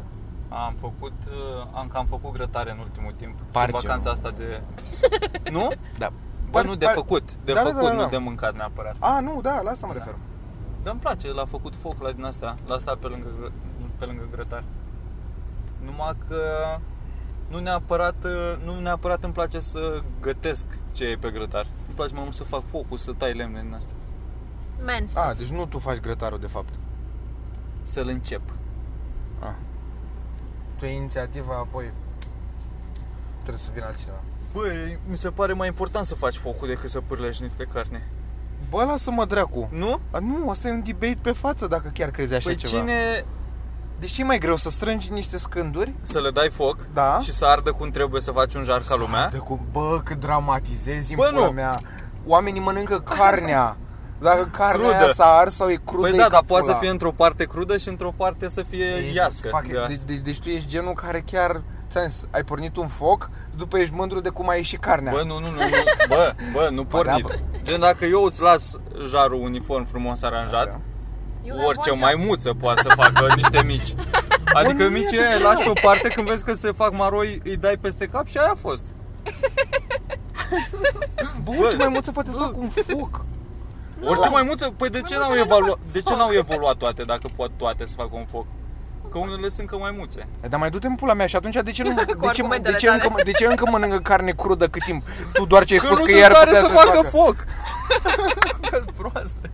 Am 0.66 0.74
făcut, 0.74 1.12
uh, 1.28 1.66
am 1.74 1.88
cam 1.88 2.06
făcut 2.06 2.32
grătare 2.32 2.70
în 2.70 2.78
ultimul 2.78 3.12
timp. 3.16 3.38
Parge, 3.50 3.76
și 3.78 3.86
vacanța 3.86 4.08
nu? 4.10 4.14
asta 4.16 4.30
de... 4.36 4.60
nu? 5.56 5.70
Da. 5.98 6.12
Bă, 6.50 6.50
Par- 6.58 6.64
nu 6.64 6.74
de 6.74 6.84
par- 6.84 6.94
făcut, 6.94 7.34
de 7.34 7.52
Da, 7.52 7.62
da, 7.62 7.66
făcut, 7.68 7.82
da, 7.88 7.94
da. 7.96 8.02
nu 8.02 8.08
de 8.08 8.16
mâncat 8.16 8.54
neapărat. 8.54 8.96
A, 8.98 9.20
nu, 9.20 9.40
da, 9.40 9.60
la 9.60 9.70
asta 9.70 9.86
mă 9.86 9.92
refer. 9.92 10.14
Dar 10.82 10.92
îmi 10.92 11.00
place, 11.00 11.32
l-a 11.32 11.44
făcut 11.44 11.74
foc 11.76 12.02
la 12.02 12.12
din 12.12 12.24
asta, 12.24 12.56
la 12.66 12.74
asta 12.74 12.96
pe 13.00 13.06
lângă, 13.06 13.26
gră- 13.40 13.52
pe 13.98 14.04
lângă 14.04 14.28
grătar. 14.30 14.64
Numai 15.84 16.16
că 16.28 16.40
nu 17.48 17.58
neapărat, 17.58 18.26
nu 18.64 18.80
neapărat 18.80 19.24
îmi 19.24 19.32
place 19.32 19.60
să 19.60 20.00
gătesc 20.20 20.66
ce 20.92 21.04
e 21.04 21.16
pe 21.16 21.30
grătar. 21.30 21.66
Îmi 21.86 21.94
place 21.94 22.12
mai 22.14 22.22
mult 22.22 22.34
să 22.34 22.44
fac 22.44 22.62
focul, 22.62 22.96
să 22.98 23.12
tai 23.12 23.34
lemne 23.34 23.60
din 23.62 23.74
asta. 23.74 23.92
Man 24.86 25.04
A, 25.28 25.34
deci 25.34 25.48
nu 25.50 25.66
tu 25.66 25.78
faci 25.78 25.98
grătarul 25.98 26.38
de 26.38 26.46
fapt. 26.46 26.74
Să-l 27.82 28.08
încep. 28.08 28.42
A. 29.40 29.54
Tu 30.82 30.88
iei 30.88 30.96
inițiativa, 30.96 31.54
apoi 31.54 31.90
trebuie 33.40 33.62
să 33.62 33.70
vină 33.74 33.86
altcineva. 33.86 34.18
Băi, 34.52 34.98
mi 35.10 35.16
se 35.16 35.30
pare 35.30 35.52
mai 35.52 35.66
important 35.66 36.06
să 36.06 36.14
faci 36.14 36.36
focul 36.36 36.68
decât 36.68 36.90
să 36.90 37.00
pârlești 37.00 37.42
niște 37.42 37.66
carne. 37.72 38.08
Bă, 38.70 38.84
lasă-mă 38.84 39.24
dracu. 39.24 39.68
Nu? 39.72 40.00
A, 40.10 40.18
nu, 40.18 40.50
asta 40.50 40.68
e 40.68 40.70
un 40.70 40.82
debate 40.82 41.18
pe 41.22 41.32
față 41.32 41.66
dacă 41.66 41.90
chiar 41.94 42.10
crezi 42.10 42.34
așa 42.34 42.48
Păi 42.48 42.56
ceva. 42.56 42.76
cine 42.78 43.24
Deci 43.98 44.10
ce 44.10 44.20
e 44.20 44.24
mai 44.24 44.38
greu, 44.38 44.56
să 44.56 44.70
strângi 44.70 45.12
niște 45.12 45.36
scânduri? 45.36 45.94
să 46.00 46.20
le 46.20 46.30
dai 46.30 46.50
foc 46.50 46.86
Da. 46.94 47.18
și 47.20 47.32
să 47.32 47.44
ardă 47.44 47.70
cum 47.70 47.90
trebuie 47.90 48.20
să 48.20 48.30
faci 48.32 48.54
un 48.54 48.62
jar 48.62 48.80
ca 48.88 48.96
lumea? 48.96 49.28
De 49.28 49.38
cu, 49.38 49.60
bă, 49.72 50.00
cât 50.04 50.18
dramatizezi 50.20 51.10
în 51.12 51.16
Bă, 51.16 51.28
pula 51.32 51.44
nu. 51.46 51.50
mea. 51.52 51.80
Oamenii 52.26 52.60
mănâncă 52.60 53.00
carnea. 53.00 53.76
Dacă 54.22 54.48
carnea 54.56 54.88
Crudă. 54.88 54.96
aia 55.04 55.08
s-a 55.12 55.24
ars 55.24 55.54
sau 55.54 55.68
e 55.70 55.80
crudă, 55.84 56.02
Păi 56.02 56.12
e 56.12 56.16
da, 56.16 56.22
ca 56.22 56.28
dar 56.28 56.42
poate 56.46 56.64
să 56.64 56.70
pula. 56.70 56.80
fie 56.82 56.90
într-o 56.90 57.10
parte 57.12 57.44
crudă 57.44 57.76
și 57.76 57.88
într-o 57.88 58.12
parte 58.16 58.48
să 58.48 58.62
fie 58.62 58.84
Ei, 58.84 59.14
iască. 59.14 59.48
fac- 59.48 59.66
de 59.66 59.84
deci, 59.88 59.98
deci, 60.06 60.18
deci 60.18 60.40
tu 60.40 60.48
ești 60.48 60.68
genul 60.68 60.92
care 60.94 61.24
chiar 61.30 61.62
ți-am 61.90 62.08
zis, 62.08 62.24
ai 62.30 62.42
pornit 62.42 62.76
un 62.76 62.86
foc, 62.88 63.30
după 63.56 63.78
ești 63.78 63.94
mândru 63.94 64.20
de 64.20 64.28
cum 64.28 64.48
a 64.48 64.54
ieșit 64.54 64.80
carnea. 64.80 65.12
Bă, 65.12 65.22
nu, 65.26 65.38
nu, 65.38 65.46
nu, 65.46 65.56
nu. 65.56 65.60
Bă, 66.08 66.34
bă, 66.52 66.68
nu 66.72 66.84
pornit. 66.84 67.26
da, 67.26 67.34
Gen, 67.62 67.80
dacă 67.80 68.04
eu 68.04 68.22
îți 68.22 68.42
las 68.42 68.76
jarul 69.08 69.42
uniform 69.42 69.84
frumos 69.84 70.22
aranjat, 70.22 70.66
Așa. 70.66 70.80
You 71.44 71.56
have 71.56 71.66
orice 71.68 71.90
one 71.90 72.00
maimuță 72.00 72.54
poate 72.60 72.80
să 72.82 72.88
facă 72.88 73.26
niște 73.36 73.62
mici. 73.62 73.94
Adică 74.54 74.82
nu 74.82 74.88
mici 74.90 75.12
e 75.12 75.26
aia 75.26 75.36
îi 75.36 75.42
lași 75.42 75.62
pe 75.62 75.68
o 75.68 75.72
parte 75.82 76.08
când 76.08 76.28
vezi 76.28 76.44
că 76.44 76.54
se 76.54 76.72
fac 76.72 76.96
maroi, 76.96 77.40
îi 77.44 77.56
dai 77.56 77.76
peste 77.80 78.06
cap 78.06 78.26
și 78.26 78.38
aia 78.38 78.50
a 78.50 78.54
fost. 78.54 78.84
Bă, 81.42 81.52
Bă. 81.60 81.68
ce 81.70 81.76
mai 81.76 81.88
mult 81.88 82.04
se 82.04 82.10
poate 82.10 82.30
să 82.32 82.38
fac 82.38 82.56
un 82.56 82.68
foc? 82.68 83.24
Orice 84.04 84.28
maimuță, 84.28 84.72
păi 84.76 84.88
de 84.88 85.00
ce 85.00 85.14
n-au 85.14 85.28
Maimuțele 85.28 85.44
nu 85.48 85.54
evaluat, 85.56 85.78
fac 85.78 85.92
de 85.92 86.00
ce 86.00 86.12
foc. 86.12 86.18
n-au 86.18 86.32
evoluat 86.32 86.76
toate 86.76 87.02
dacă 87.02 87.28
pot 87.36 87.50
toate 87.56 87.86
să 87.86 87.94
facă 87.96 88.10
un 88.12 88.24
foc? 88.24 88.46
Că 89.12 89.18
unele 89.18 89.48
sunt 89.48 89.68
că 89.68 89.76
maimuțe. 89.76 90.26
E, 90.44 90.48
Dar 90.48 90.60
mai 90.60 90.70
du-te 90.70 90.86
în 90.86 90.94
pula 90.94 91.14
mea 91.14 91.26
și 91.26 91.36
atunci 91.36 91.54
de 91.54 91.70
ce, 91.70 91.82
nu, 91.82 91.88
de 91.94 92.04
ce, 92.04 92.14
de 92.20 92.26
argumentele 92.26 92.76
ce, 92.76 92.86
tale. 92.86 93.02
încă, 93.04 93.22
de 93.24 93.32
ce 93.32 93.46
încă 93.46 93.64
mănâncă 93.70 93.98
carne 93.98 94.30
crudă 94.32 94.68
cât 94.68 94.82
timp? 94.82 95.02
Tu 95.32 95.44
doar 95.46 95.64
ce 95.64 95.72
ai 95.72 95.78
Că 95.78 95.86
spus 95.86 95.98
nu 95.98 96.04
că 96.04 96.10
sunt 96.10 96.22
iar 96.22 96.32
stare 96.32 96.46
putea 96.50 96.60
să 96.60 96.66
să 96.66 96.72
facă 96.74 96.96
facă 96.96 97.08
foc. 97.08 97.36
Că 98.70 98.84
proastă. 98.96 99.50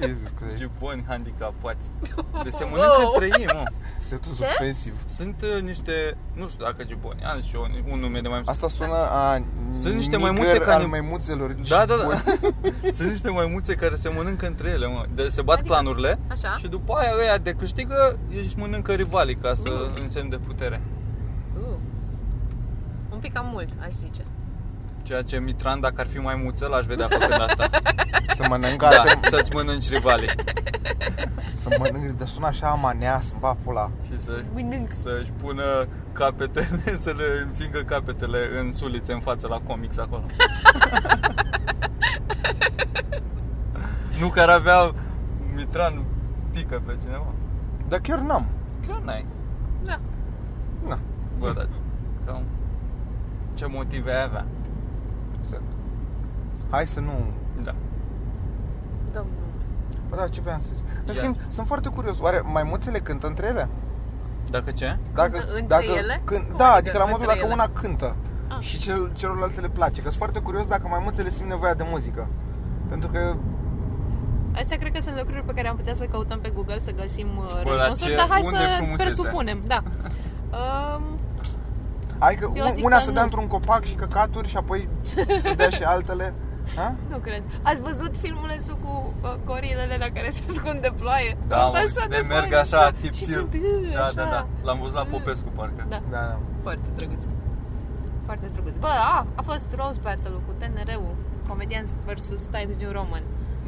Jesus 0.00 0.28
Christ. 0.40 0.60
Ce 0.60 0.68
buni 0.78 1.04
handicapați. 1.08 1.86
De 2.42 2.50
se 2.58 2.64
mănâncă 2.64 2.96
Wow. 2.98 3.12
între 3.14 3.38
ei, 3.38 3.46
mă. 3.54 3.62
De 4.08 4.14
tot 4.16 4.36
Ce? 4.36 4.44
ofensiv. 4.44 4.94
Sunt 5.06 5.42
uh, 5.56 5.62
niște, 5.62 6.16
nu 6.34 6.48
știu 6.48 6.64
dacă 6.64 6.84
giboni, 6.84 7.22
am 7.24 7.38
zis 7.38 7.48
și 7.48 7.54
eu 7.56 7.68
un 7.92 8.00
nume 8.00 8.20
de 8.20 8.28
mai 8.28 8.42
Asta 8.44 8.68
sună 8.68 8.94
a 8.94 9.42
Sunt 9.80 9.94
niște 9.94 10.16
nigger 10.16 10.30
maimuțe 10.32 10.58
care- 10.58 10.72
al 10.82 10.86
maimuțelor. 10.86 11.52
Da, 11.68 11.84
da, 11.84 11.94
da. 11.96 12.22
Sunt 12.98 13.08
niște 13.10 13.30
maimuțe 13.30 13.74
care 13.74 13.94
se 13.94 14.08
mănâncă 14.08 14.46
între 14.46 14.68
ele, 14.68 14.86
mă. 14.86 15.04
De, 15.14 15.28
se 15.28 15.42
bat 15.42 15.58
Adică- 15.58 15.74
clanurile 15.74 16.18
Așa. 16.30 16.54
și 16.56 16.68
după 16.68 16.92
aia 16.94 17.12
ăia 17.20 17.38
de 17.38 17.52
câștigă 17.52 18.18
își 18.44 18.58
mănâncă 18.58 18.92
rivalii 18.92 19.36
ca 19.36 19.54
să 19.54 19.90
însemn 20.02 20.28
de 20.28 20.36
putere. 20.36 20.80
Uh. 21.58 21.74
Un 23.12 23.18
pic 23.18 23.32
cam 23.32 23.48
mult, 23.52 23.68
aș 23.86 23.92
zice. 23.92 24.24
Ceea 25.12 25.24
ce 25.24 25.40
Mitran, 25.40 25.80
dacă 25.80 26.00
ar 26.00 26.06
fi 26.06 26.18
maimuță, 26.18 26.66
l-aș 26.66 26.84
vedea 26.84 27.08
făcând 27.08 27.40
asta. 27.40 27.68
Să 28.36 28.44
mănâncă 28.48 28.86
Da, 28.90 29.00
alte, 29.00 29.28
să-ți 29.28 29.54
mănânci 29.54 29.88
rivalii 29.90 30.28
să 31.54 31.76
mănâncă, 31.78 32.14
de 32.18 32.24
sună 32.24 32.46
așa 32.46 32.68
amanea, 32.68 33.20
să 33.20 33.34
ba 33.38 33.56
pula. 33.64 33.90
și 34.04 34.18
să, 34.18 34.42
Mănânc. 34.54 34.90
să-și 34.90 35.30
pună 35.30 35.86
capetele, 36.12 36.96
să 37.04 37.10
le 37.16 37.24
înfingă 37.46 37.78
capetele 37.78 38.38
în 38.60 38.72
sulițe 38.72 39.12
în 39.12 39.20
față 39.20 39.46
la 39.48 39.58
comics 39.66 39.98
acolo. 39.98 40.22
nu 44.20 44.28
că 44.28 44.40
ar 44.40 44.48
avea 44.48 44.92
Mitran 45.54 46.02
pică 46.50 46.82
pe 46.86 46.96
cineva. 47.02 47.32
Dar 47.88 47.98
chiar 48.00 48.18
n-am. 48.18 48.46
Chiar 48.86 49.00
n-ai. 49.04 49.26
Da. 49.84 49.98
Na, 50.88 50.98
Bă, 51.38 51.52
dar 51.56 51.68
cam 52.26 52.42
ce 53.54 53.66
motive 53.66 54.10
ai 54.12 54.22
avea? 54.22 54.44
Exact. 55.42 55.62
Hai 56.70 56.86
să 56.86 57.00
nu... 57.00 57.12
Da. 57.62 57.74
Dăm 59.12 59.26
nume. 59.34 59.52
Bă, 60.08 60.16
da, 60.16 60.28
ce 60.28 60.40
vreau 60.40 60.58
să 60.60 60.68
zic? 60.76 60.84
În 61.00 61.06
Ia 61.06 61.12
schimb, 61.12 61.34
zi. 61.34 61.54
sunt 61.54 61.66
foarte 61.66 61.88
curios. 61.88 62.20
Oare 62.20 62.40
maimuțele 62.52 62.98
cântă 62.98 63.26
între 63.26 63.46
ele? 63.46 63.68
Dacă 64.50 64.70
ce? 64.70 64.98
Dacă, 65.14 65.38
între 65.48 65.64
dacă, 65.66 65.84
ele? 65.84 66.20
Când, 66.24 66.46
Cum 66.46 66.56
da, 66.56 66.64
adică 66.64 66.76
adică 66.78 66.98
la 66.98 67.04
modul 67.04 67.20
între 67.20 67.34
dacă 67.34 67.44
ele? 67.44 67.52
una 67.54 67.68
cântă 67.80 68.16
Ah. 68.48 68.58
și 68.60 68.78
cel, 68.78 69.10
celorlalte 69.14 69.60
le 69.60 69.68
place. 69.68 69.94
Că 70.02 70.06
sunt 70.08 70.14
foarte 70.18 70.38
curios 70.40 70.66
dacă 70.66 70.88
maimuțele 70.88 71.28
simt 71.30 71.48
nevoia 71.48 71.74
de 71.74 71.84
muzică. 71.90 72.26
Pentru 72.88 73.08
că 73.08 73.34
Astea 74.54 74.76
cred 74.78 74.92
că 74.92 75.00
sunt 75.00 75.16
lucruri 75.18 75.42
pe 75.44 75.52
care 75.52 75.68
am 75.68 75.76
putea 75.76 75.94
să 75.94 76.04
căutăm 76.04 76.38
pe 76.40 76.50
Google, 76.54 76.78
să 76.78 76.90
găsim 76.90 77.26
uh, 77.38 77.44
dar 77.54 77.62
răspunsuri, 77.66 78.10
ce- 78.10 78.16
dar 78.16 78.26
hai 78.28 78.40
unde 78.44 78.58
e 78.58 78.60
să 78.68 78.74
frumusețea? 78.76 79.04
presupunem. 79.04 79.62
Da. 79.66 79.82
Um, 80.52 81.11
Hai 82.24 82.34
că 82.34 82.50
Eu 82.54 82.66
un- 82.66 82.72
zic 82.74 82.84
una 82.84 82.96
că 82.96 83.02
să 83.02 83.10
dea 83.10 83.22
nu. 83.24 83.28
într-un 83.30 83.46
copac 83.46 83.82
și 83.84 83.94
căcaturi 83.94 84.48
și 84.48 84.56
apoi 84.56 84.88
să 85.42 85.52
dea 85.56 85.68
și 85.70 85.82
altele. 85.82 86.34
Ha? 86.76 86.94
nu 87.10 87.16
cred. 87.18 87.42
Ați 87.62 87.80
văzut 87.80 88.16
filmulețul 88.16 88.76
cu 88.84 88.92
uh, 89.22 89.34
gorilele 89.44 89.96
la 89.98 90.08
care 90.14 90.30
se 90.30 90.42
ascunde 90.48 90.92
ploaie? 91.00 91.36
Da, 91.46 91.58
sunt 91.60 91.72
mă, 91.72 91.78
așa 91.78 92.08
de 92.08 92.16
de 92.16 92.26
merg 92.34 92.40
faine. 92.40 92.56
așa, 92.56 92.76
Da. 92.90 92.90
tip 93.00 93.12
Și 93.14 93.24
stil. 93.24 93.34
sunt 93.38 93.54
uh, 93.54 93.92
Da, 93.94 94.00
așa. 94.00 94.12
da, 94.14 94.24
da. 94.36 94.46
L-am 94.62 94.78
văzut 94.80 94.94
la 94.94 95.04
Popescu, 95.04 95.48
parcă. 95.58 95.86
Da. 95.88 96.00
Da, 96.10 96.18
da. 96.30 96.38
Foarte 96.62 96.86
drăguț. 96.96 97.22
Foarte 98.24 98.46
drăguț. 98.52 98.76
Bă, 98.78 98.86
a, 98.86 99.26
a 99.34 99.42
fost 99.42 99.74
Rose 99.78 99.98
Battle-ul 100.02 100.42
cu 100.46 100.52
TNR-ul, 100.58 101.14
Comedians 101.48 101.94
vs. 102.06 102.46
Times 102.56 102.76
New 102.78 102.92
Roman. 102.92 103.22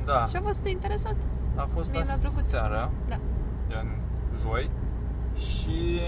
Da. 0.05 0.25
Și 0.31 0.37
a 0.37 0.41
fost 0.41 0.65
interesant. 0.67 1.17
A 1.57 1.67
fost 1.75 1.91
Mie 1.91 2.03
mi-a 2.07 2.17
plăcut. 2.21 2.43
seara, 2.43 2.91
Da. 3.09 3.17
gen 3.69 3.87
joi, 4.43 4.71
și 5.37 6.01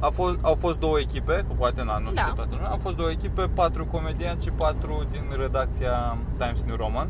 a 0.00 0.08
fost, 0.08 0.38
au 0.40 0.54
fost 0.54 0.78
două 0.78 0.98
echipe, 0.98 1.44
că 1.48 1.54
poate 1.58 1.82
na, 1.84 1.98
nu 1.98 2.10
știu 2.10 2.22
Da. 2.26 2.32
toată 2.34 2.50
lumea, 2.54 2.68
au 2.68 2.76
fost 2.76 2.96
două 2.96 3.10
echipe, 3.10 3.42
patru 3.54 3.86
comedianți 3.86 4.46
și 4.46 4.52
patru 4.52 5.06
din 5.10 5.22
redacția 5.40 6.16
Times 6.36 6.62
New 6.66 6.76
Roman 6.76 7.08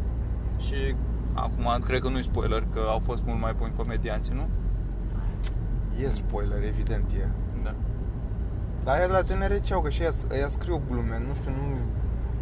și 0.58 0.94
acum 1.34 1.78
cred 1.84 2.00
că 2.00 2.08
nu-i 2.08 2.22
spoiler 2.22 2.66
că 2.74 2.80
au 2.88 2.98
fost 2.98 3.22
mult 3.26 3.40
mai 3.40 3.54
buni 3.58 3.72
comedianți, 3.76 4.32
nu? 4.34 4.48
E 6.02 6.10
spoiler, 6.10 6.62
evident 6.64 7.10
e. 7.12 7.28
Da. 7.62 7.74
Dar 8.84 8.96
aia 8.96 9.06
la 9.06 9.20
TNR 9.22 9.60
ce 9.60 9.74
au, 9.74 9.80
că 9.80 9.88
și 9.88 10.02
ea, 10.02 10.10
ea 10.38 10.48
scriu 10.48 10.82
glume, 10.90 11.22
nu 11.28 11.34
știu, 11.34 11.50
nu... 11.50 11.76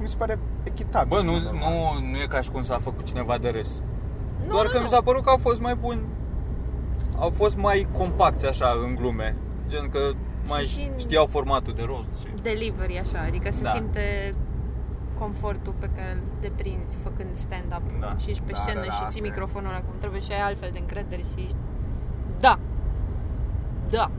Mi 0.00 0.08
se 0.08 0.16
pare 0.16 0.38
echitabil. 0.62 1.08
Bă, 1.08 1.22
nu, 1.22 1.32
normal. 1.32 1.54
nu, 2.00 2.06
nu 2.10 2.16
e 2.16 2.26
ca 2.28 2.40
și 2.40 2.50
cum 2.50 2.62
s-a 2.62 2.78
făcut 2.78 3.04
cineva 3.04 3.38
de 3.38 3.48
râs. 3.48 3.80
Nu, 4.46 4.52
Doar 4.52 4.64
nu, 4.64 4.70
că 4.70 4.76
nu. 4.76 4.82
mi 4.82 4.88
s-a 4.88 5.00
părut 5.00 5.22
că 5.24 5.30
au 5.30 5.36
fost 5.36 5.60
mai 5.60 5.74
buni 5.74 6.00
Au 7.18 7.30
fost 7.30 7.56
mai 7.56 7.86
compacti 7.92 8.46
așa 8.46 8.66
în 8.86 8.94
glume 8.94 9.36
Gen 9.68 9.88
că 9.88 9.98
mai 10.48 10.62
și 10.62 10.88
în- 10.92 10.98
știau 10.98 11.26
formatul 11.26 11.74
de 11.74 11.82
rost 11.82 12.08
și... 12.20 12.26
Delivery, 12.42 12.98
așa, 12.98 13.18
adică 13.20 13.50
se 13.52 13.62
Da. 13.62 13.70
simte 13.70 14.34
confortul 15.18 15.74
pe 15.78 15.90
care 15.96 16.12
îl 16.12 16.22
deprinzi 16.40 16.96
făcând 17.02 17.34
stand-up 17.34 17.82
Da. 18.00 18.16
și 18.16 18.30
ești 18.30 18.42
pe 18.42 18.52
Da, 18.52 18.58
scenă 18.58 18.80
da, 18.80 18.86
da, 18.86 18.92
și 18.92 18.98
asta 18.98 19.06
ții 19.08 19.20
e. 19.24 19.28
microfonul 19.28 19.68
ăla 19.70 19.80
cum 19.80 19.94
trebuie 19.98 20.20
și 20.20 20.32
ai 20.32 20.40
altfel 20.40 20.70
de 20.72 20.78
încredere 20.78 21.22
și 21.22 21.42
ești... 21.44 21.56
Da! 22.40 22.58
Da! 23.90 24.10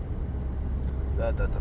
Da, 1.18 1.32
da, 1.32 1.44
da. 1.44 1.60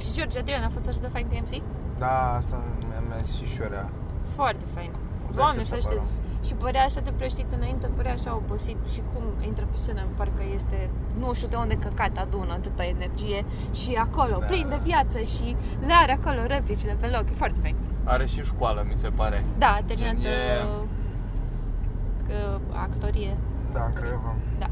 Și 0.00 0.12
George 0.12 0.38
Adrian 0.38 0.62
a 0.62 0.68
fost 0.68 0.88
așa 0.88 0.98
de 1.00 1.06
fain 1.12 1.26
de 1.30 1.38
MC? 1.44 1.62
Da, 1.98 2.34
asta 2.36 2.62
mi-a, 2.88 3.00
mi-a 3.08 3.16
zis 3.22 3.34
și 3.36 3.46
șorea. 3.56 3.88
Foarte 4.34 4.64
fain. 4.74 4.90
Îți 5.28 5.36
Doamne 5.36 5.54
dai 5.56 5.64
ce 5.64 5.68
ferește. 5.70 5.94
Să 6.40 6.46
Și 6.46 6.54
părea 6.54 6.84
așa 6.84 7.00
de 7.00 7.12
plăștit 7.16 7.46
înainte, 7.56 7.86
părea 7.96 8.12
așa 8.12 8.34
obosit 8.34 8.76
și 8.92 9.00
cum 9.12 9.22
intră 9.46 9.64
pe 9.70 9.76
scenă, 9.82 10.02
parcă 10.16 10.42
este, 10.54 10.90
nu 11.18 11.32
știu 11.34 11.48
de 11.48 11.56
unde 11.56 11.74
căcat 11.74 12.16
adună 12.24 12.52
atâta 12.52 12.84
energie 12.84 13.44
și 13.72 13.90
acolo, 14.06 14.36
Da. 14.40 14.46
plin 14.46 14.66
de 14.68 14.78
viață 14.82 15.18
și 15.18 15.56
le 15.86 15.92
are 16.02 16.12
acolo 16.20 16.40
replicile 16.46 16.96
pe 17.00 17.06
loc, 17.06 17.24
e 17.30 17.34
foarte 17.42 17.58
fain. 17.60 17.76
Are 18.04 18.26
și 18.26 18.42
școală, 18.42 18.86
mi 18.90 18.96
se 18.96 19.08
pare 19.08 19.44
Da, 19.58 19.66
a 19.66 19.82
terminat 19.86 20.14
Gen, 20.14 20.30
e- 20.30 20.64
uh, 20.80 20.84
că 22.28 22.58
actorie. 22.86 23.36
Da, 23.72 23.82
în 23.84 23.92
Craiova. 23.92 24.34
Da. 24.58 24.66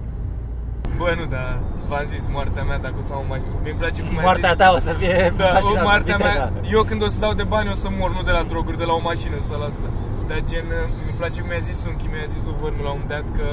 Bă, 0.96 1.14
nu, 1.18 1.24
dar 1.24 1.58
v-am 1.88 2.04
zis, 2.06 2.22
moartea 2.32 2.62
mea 2.64 2.78
dacă 2.78 2.94
o 2.98 3.02
să 3.02 3.12
am 3.12 3.18
o 3.18 3.28
mașină. 3.28 3.48
Mi-mi 3.62 3.78
place 3.78 4.00
cum 4.02 4.16
ai 4.18 4.24
Moartea 4.24 4.48
zis. 4.54 4.58
ta 4.58 4.72
o 4.76 4.78
să 4.78 4.92
fie 5.00 5.32
Da, 5.36 5.50
mașina 5.52 5.72
o, 5.72 5.82
cu 5.82 5.88
moartea 5.88 6.16
mea, 6.16 6.50
viteza. 6.52 6.74
eu 6.76 6.82
când 6.82 7.02
o 7.02 7.08
să 7.08 7.18
dau 7.20 7.32
de 7.34 7.42
bani 7.42 7.68
o 7.70 7.74
să 7.74 7.88
mor, 7.98 8.10
nu 8.16 8.22
de 8.22 8.30
la 8.30 8.42
droguri, 8.42 8.78
de 8.78 8.84
la 8.84 8.92
o 8.92 9.00
mașină, 9.00 9.34
100%. 9.36 9.88
Dar 10.28 10.40
gen, 10.48 10.66
mi 11.06 11.12
place 11.16 11.40
cum 11.40 11.48
mi-a 11.48 11.58
zis 11.70 11.78
unchi, 11.88 12.06
mi-a 12.12 12.26
zis 12.34 12.42
lui 12.46 12.56
Vărnu 12.60 12.82
la 12.82 12.92
un 12.98 13.04
dat 13.12 13.26
că 13.36 13.48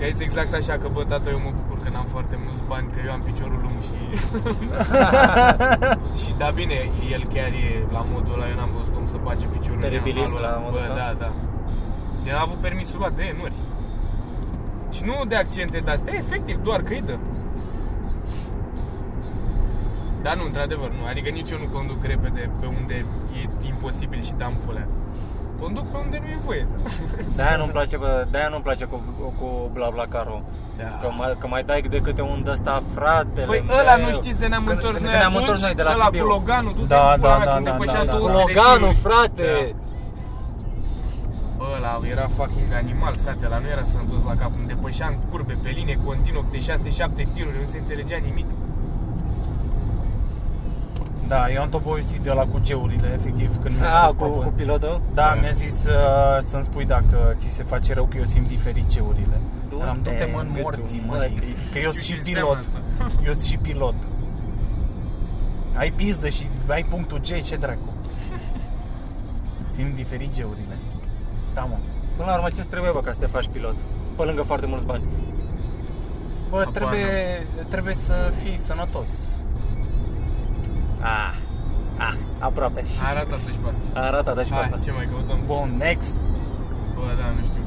I-a 0.00 0.08
zis 0.10 0.20
exact 0.20 0.52
așa 0.54 0.72
că, 0.72 0.88
bă, 0.92 1.04
tata, 1.04 1.30
eu 1.30 1.40
mă 1.44 1.52
bucur 1.60 1.78
că 1.82 1.88
n-am 1.90 2.04
foarte 2.04 2.36
mulți 2.44 2.62
bani, 2.66 2.86
că 2.94 2.98
eu 3.06 3.12
am 3.12 3.20
piciorul 3.20 3.60
lung 3.64 3.78
și... 3.88 4.00
și 6.22 6.30
da, 6.40 6.48
bine, 6.50 6.78
el 7.14 7.22
chiar 7.34 7.50
e 7.66 7.86
la 7.92 8.06
modul 8.12 8.32
ăla, 8.34 8.48
eu 8.48 8.56
n-am 8.56 8.72
văzut 8.78 8.94
om 8.96 9.06
să 9.06 9.18
bage 9.22 9.46
piciorul 9.46 9.82
în 9.82 9.88
Teribilist 9.88 10.24
halul 10.24 10.40
la 10.40 10.48
ăla. 10.48 10.58
modul 10.64 10.78
Bă, 10.78 10.82
ăsta? 10.82 10.94
da, 11.02 11.08
da. 11.24 11.30
De 12.24 12.30
a 12.30 12.40
avut 12.40 12.58
permisul 12.66 12.98
luat 12.98 13.12
de 13.12 13.24
enuri. 13.34 13.56
Și 14.94 15.02
nu 15.04 15.24
de 15.28 15.36
accente 15.36 15.78
de 15.84 15.90
astea, 15.90 16.14
efectiv, 16.16 16.56
doar 16.62 16.80
că 16.82 16.92
îi 16.92 17.02
dă. 17.06 17.16
Da, 20.22 20.34
nu, 20.34 20.44
într-adevăr, 20.44 20.90
nu. 20.98 21.06
Adică 21.10 21.28
nici 21.28 21.50
eu 21.50 21.58
nu 21.58 21.68
conduc 21.76 22.04
repede 22.04 22.50
pe 22.60 22.66
unde 22.80 23.04
e 23.40 23.66
imposibil 23.66 24.22
și 24.22 24.32
dam 24.36 24.54
pulea. 24.64 24.86
Conduc 25.60 25.86
pe 25.92 25.96
unde 26.04 26.18
nu 26.22 26.28
e 26.28 26.38
voie. 26.44 26.66
De-aia 27.36 27.56
nu-mi 27.56 27.70
place, 27.70 27.96
bă, 27.96 28.26
de-aia 28.30 28.48
nu-mi 28.48 28.62
place 28.62 28.84
cu, 28.84 28.96
cu 29.38 29.70
BlaBlaCar-ul. 29.72 30.42
Da. 30.78 30.84
Că 31.00 31.08
mai, 31.18 31.36
că 31.40 31.46
mai 31.46 31.62
dai 31.62 31.80
de 31.80 31.98
câte 32.06 32.22
un 32.22 32.40
de 32.44 32.50
ăsta, 32.50 32.82
fratele 32.94 33.46
Păi 33.46 33.64
meu. 33.66 33.76
ăla 33.78 33.96
nu 33.96 34.12
știți 34.12 34.38
de 34.38 34.46
ne-am 34.46 34.64
Când- 34.64 34.76
întors 34.76 34.94
când 34.96 35.06
noi 35.08 35.14
ne-am 35.18 35.30
atunci? 35.30 35.42
întors 35.46 35.62
noi 35.62 35.74
de 35.74 35.82
la 35.82 35.92
ăla 35.94 36.04
Sibiu. 36.04 36.22
cu 36.24 36.28
Loganul, 36.32 36.72
tu 36.72 36.84
Da, 36.84 37.12
te 37.14 37.20
da, 37.20 37.28
da, 37.38 37.44
da, 37.44 37.52
când 37.54 37.64
da, 37.64 37.70
depășea 37.70 38.04
da, 38.04 38.12
da. 38.12 38.18
200 38.18 38.32
de 38.32 38.38
Loganul, 38.42 38.92
tiruri. 38.94 39.04
frate! 39.06 39.48
Da. 39.72 39.84
Bă, 41.58 41.64
ăla 41.76 41.92
era 42.14 42.26
fucking 42.38 42.70
animal, 42.82 43.14
frate, 43.22 43.42
ăla 43.48 43.58
nu 43.64 43.68
era 43.74 43.82
sănătos 43.92 44.20
la 44.30 44.34
cap, 44.40 44.52
îmi 44.58 44.66
depășea 44.72 45.06
în 45.12 45.16
curbe, 45.30 45.54
pe 45.62 45.70
linie, 45.78 45.96
continuu, 46.08 46.44
de 46.54 46.58
6-7 46.58 47.22
tiruri, 47.34 47.56
nu 47.62 47.66
se 47.72 47.78
înțelegea 47.82 48.18
nimic. 48.28 48.48
Da, 51.28 51.50
eu 51.52 51.60
am 51.62 51.68
tot 51.68 51.82
povestit 51.82 52.20
de 52.20 52.30
la 52.32 52.42
cu 52.42 52.58
geurile, 52.62 53.12
efectiv, 53.14 53.62
când 53.62 53.76
mi-a 53.78 54.02
A, 54.02 54.06
spus 54.08 54.18
cu, 54.26 54.32
papă. 54.34 54.44
cu 54.48 54.52
pilotul? 54.56 55.00
Da, 55.14 55.36
mi-a 55.40 55.50
zis 55.50 55.84
uh, 55.86 55.92
să-mi 56.40 56.62
spui 56.62 56.84
dacă 56.84 57.34
ți 57.38 57.48
se 57.48 57.62
face 57.62 57.94
rău 57.94 58.04
că 58.04 58.16
eu 58.16 58.24
simt 58.24 58.48
diferit 58.48 58.84
geurile. 58.88 59.38
Du-te 59.68 59.84
Am 59.84 59.98
du-te 60.02 60.28
mă 60.32 60.40
în 60.40 60.46
în 60.54 60.60
morții, 60.62 60.98
gâtul 61.00 61.10
mă, 61.10 61.16
mătii. 61.16 61.56
că 61.72 61.78
eu 61.78 61.90
Știu 61.90 61.92
sunt 61.92 62.06
ce 62.06 62.12
și 62.12 62.18
înseamnă 62.18 62.40
pilot. 62.40 62.58
asta. 62.58 62.78
Eu 63.26 63.32
sunt 63.32 63.44
și 63.46 63.56
pilot. 63.56 63.94
Ai 65.76 65.90
pizdă 65.90 66.28
și 66.28 66.46
ai 66.68 66.84
punctul 66.88 67.18
G, 67.20 67.42
ce 67.42 67.56
dracu. 67.56 67.88
Simt 69.74 69.94
diferit 69.94 70.34
geurile. 70.34 70.76
Da, 71.54 71.60
mă. 71.60 71.76
Până 72.16 72.28
la 72.30 72.34
urmă, 72.36 72.48
ce 72.56 72.62
trebuie, 72.70 72.90
bă, 72.90 73.00
ca 73.00 73.12
să 73.12 73.18
te 73.20 73.26
faci 73.26 73.48
pilot? 73.52 73.74
Pe 74.16 74.22
lângă 74.22 74.42
foarte 74.42 74.66
mulți 74.66 74.84
bani. 74.84 75.02
Bă, 76.50 76.56
Habar 76.58 76.72
trebuie, 76.72 77.46
trebuie 77.70 77.94
să 77.94 78.32
fii 78.42 78.58
sănătos. 78.58 79.08
Ah, 81.14 81.32
ah, 82.06 82.14
aproape. 82.48 82.80
A 83.04 83.08
arătat 83.12 83.38
și 83.54 83.58
pe 83.62 83.68
asta. 83.72 83.86
A 83.98 84.00
arătat 84.10 84.36
și 84.46 84.52
pe 84.52 84.54
Hai, 84.54 84.64
asta. 84.64 84.78
ce 84.84 84.90
mai 84.98 85.06
căutăm? 85.12 85.38
Bun, 85.52 85.68
next. 85.78 86.14
Bă, 86.94 87.06
da, 87.20 87.26
nu 87.38 87.42
știu. 87.48 87.62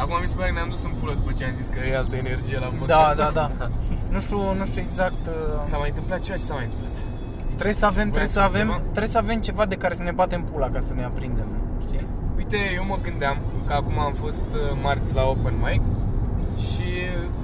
Acum 0.00 0.14
mi 0.24 0.28
se 0.30 0.34
pare 0.38 0.48
că 0.50 0.54
ne-am 0.58 0.68
dus 0.74 0.82
în 0.88 0.92
pulă 1.00 1.12
după 1.20 1.30
ce 1.38 1.44
am 1.44 1.54
zis 1.60 1.66
că 1.74 1.78
e 1.88 1.96
altă 2.02 2.16
energie 2.24 2.58
la 2.64 2.68
Da, 2.92 2.96
podcast. 3.06 3.16
da, 3.20 3.28
da. 3.40 3.46
Nu 4.14 4.18
știu, 4.24 4.38
nu 4.60 4.64
știu 4.70 4.80
exact. 4.86 5.22
uh, 5.26 5.34
S-a 5.70 5.76
mai 5.82 5.88
întâmplat 5.92 6.18
ceva? 6.26 6.36
Ce 6.38 6.42
s-a 6.48 6.54
mai 6.54 6.64
întâmplat? 6.68 6.94
Trebuie 7.60 7.80
să 7.82 7.86
avem, 7.92 8.06
trebuie 8.14 8.32
să 8.36 8.38
Voiați 8.40 8.54
avem, 8.54 8.66
ceva? 8.68 8.80
trebuie 8.94 9.12
să 9.16 9.18
avem 9.24 9.38
ceva 9.48 9.64
de 9.72 9.76
care 9.82 9.94
să 10.00 10.02
ne 10.08 10.14
batem 10.20 10.42
pula 10.50 10.68
ca 10.74 10.80
să 10.88 10.92
ne 10.94 11.04
aprindem. 11.10 11.48
Știi? 11.86 12.06
Uite, 12.36 12.58
eu 12.78 12.84
mă 12.92 12.96
gândeam 13.06 13.36
că 13.66 13.72
acum 13.80 13.98
am 14.08 14.12
fost 14.24 14.46
uh, 14.54 14.60
marți 14.82 15.14
la 15.14 15.22
open 15.32 15.54
mic 15.66 15.82
și 16.58 16.88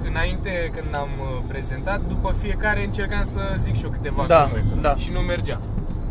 înainte 0.09 0.71
când 0.75 0.95
am 0.95 1.09
uh, 1.21 1.41
prezentat, 1.47 2.01
după 2.07 2.35
fiecare 2.41 2.83
încercam 2.83 3.23
să 3.23 3.41
zic 3.63 3.75
și 3.75 3.83
eu 3.83 3.89
câteva 3.89 4.25
Da, 4.27 4.49
glume. 4.51 4.81
da. 4.81 4.95
Și 4.95 5.09
nu 5.11 5.19
mergea. 5.19 5.59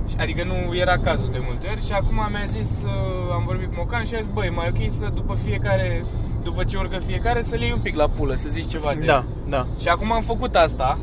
Și- 0.08 0.16
Adică 0.18 0.44
nu 0.44 0.76
era 0.76 0.98
cazul 0.98 1.28
de 1.32 1.40
multe 1.46 1.68
ori 1.70 1.84
și 1.86 1.92
acum 1.92 2.14
mi-a 2.30 2.46
zis, 2.58 2.70
uh, 2.84 2.90
am 3.32 3.42
vorbit 3.46 3.66
cu 3.68 3.74
Mocan 3.76 4.04
și 4.04 4.14
a 4.14 4.18
zis, 4.20 4.30
băi, 4.32 4.52
mai 4.54 4.72
ok 4.74 4.90
să 4.90 5.10
după 5.14 5.36
fiecare, 5.44 6.04
după 6.42 6.64
ce 6.64 6.76
urcă 6.76 6.98
fiecare, 6.98 7.42
să 7.42 7.56
le 7.56 7.64
iei 7.64 7.72
un 7.72 7.80
pic 7.80 7.96
la 7.96 8.08
pulă, 8.08 8.34
să 8.34 8.48
zici 8.48 8.70
ceva 8.70 8.92
de 8.98 9.04
Da, 9.04 9.24
da. 9.48 9.66
Și 9.80 9.88
acum 9.88 10.12
am 10.12 10.22
făcut 10.22 10.54
asta 10.54 10.98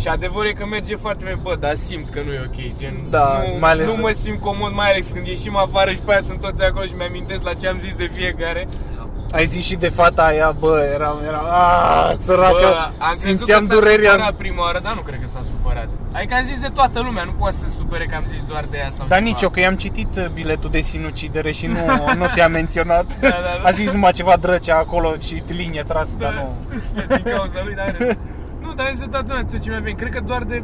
și 0.00 0.08
adevărul 0.08 0.48
e 0.48 0.52
că 0.52 0.66
merge 0.66 0.96
foarte 0.96 1.24
bine, 1.24 1.38
bă, 1.42 1.56
dar 1.60 1.74
simt 1.74 2.08
că 2.08 2.20
nu 2.26 2.32
e 2.32 2.42
ok, 2.46 2.76
gen, 2.78 2.94
Da, 3.10 3.42
nu, 3.52 3.58
mai 3.58 3.70
ales- 3.70 3.94
nu 3.94 4.00
mă 4.02 4.10
simt 4.10 4.40
comod, 4.40 4.72
mai 4.72 4.90
ales 4.90 5.10
când 5.10 5.26
ieșim 5.26 5.56
afară 5.56 5.90
și 5.90 6.00
pe 6.00 6.12
aia 6.12 6.20
sunt 6.20 6.40
toți 6.40 6.62
acolo 6.62 6.84
și 6.84 6.92
mi-amintesc 6.96 7.42
la 7.42 7.52
ce 7.54 7.68
am 7.68 7.78
zis 7.78 7.94
de 7.94 8.10
fiecare. 8.14 8.68
Ai 9.34 9.44
zis 9.46 9.64
și 9.64 9.74
de 9.76 9.88
fata 9.88 10.22
aia, 10.24 10.54
bă, 10.58 10.90
era, 10.94 11.16
era, 11.26 11.38
aaa, 11.38 12.12
săracă, 12.24 12.52
Bă, 12.60 12.88
am 12.98 13.14
crezut 13.18 13.20
simțeam 13.20 13.60
că 13.66 13.66
s-a 13.66 13.74
durerea. 13.80 14.10
supărat 14.10 14.34
prima 14.34 14.62
oară, 14.62 14.78
dar 14.82 14.94
nu 14.94 15.00
cred 15.00 15.20
că 15.20 15.26
s-a 15.26 15.40
supărat. 15.44 15.88
Adică 16.12 16.34
am 16.34 16.44
zis 16.44 16.60
de 16.60 16.68
toată 16.68 17.00
lumea, 17.00 17.24
nu 17.24 17.30
poate 17.32 17.56
să 17.56 17.62
se 17.68 17.74
supere 17.76 18.04
că 18.06 18.14
am 18.16 18.24
zis 18.28 18.40
doar 18.48 18.64
de 18.70 18.76
ea 18.76 18.90
sau 18.90 19.06
Dar 19.06 19.18
ceva. 19.18 19.30
nici 19.30 19.42
eu, 19.42 19.48
că 19.48 19.60
i-am 19.60 19.74
citit 19.76 20.16
uh, 20.16 20.26
biletul 20.28 20.70
de 20.70 20.80
sinucidere 20.80 21.50
și 21.50 21.66
nu, 21.66 21.78
nu 22.20 22.26
te-a 22.34 22.48
menționat. 22.48 23.06
Da, 23.20 23.28
da, 23.28 23.36
da. 23.62 23.68
A 23.68 23.70
zis 23.70 23.90
numai 23.90 24.12
ceva 24.12 24.36
drăcea 24.40 24.76
acolo 24.76 25.14
și 25.20 25.42
linie 25.46 25.84
trasă, 25.86 26.14
dar 26.18 26.32
nu. 26.32 26.54
Din 27.22 27.22
cauza 27.32 27.60
lui, 27.64 27.74
dar 27.74 27.96
Nu, 28.60 28.72
dar 28.74 28.86
am 28.86 28.92
zis 28.92 29.00
de 29.02 29.08
toată 29.10 29.26
lumea 29.28 29.46
tot 29.50 29.60
ce 29.60 29.70
mi-a 29.70 29.80
venit. 29.80 29.98
Cred 29.98 30.12
că 30.12 30.20
doar 30.20 30.42
de... 30.42 30.62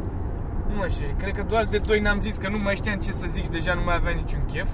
Nu 0.70 0.76
mai 0.78 0.88
știu, 0.90 1.04
cred 1.18 1.34
că 1.34 1.44
doar 1.48 1.64
de 1.70 1.78
doi 1.86 2.00
n-am 2.00 2.20
zis 2.20 2.36
că 2.36 2.48
nu 2.48 2.58
mai 2.58 2.74
știam 2.76 2.98
ce 2.98 3.12
să 3.12 3.24
zic, 3.28 3.48
deja 3.48 3.72
nu 3.74 3.80
mai 3.84 3.94
avea 3.94 4.12
niciun 4.12 4.40
chef. 4.52 4.68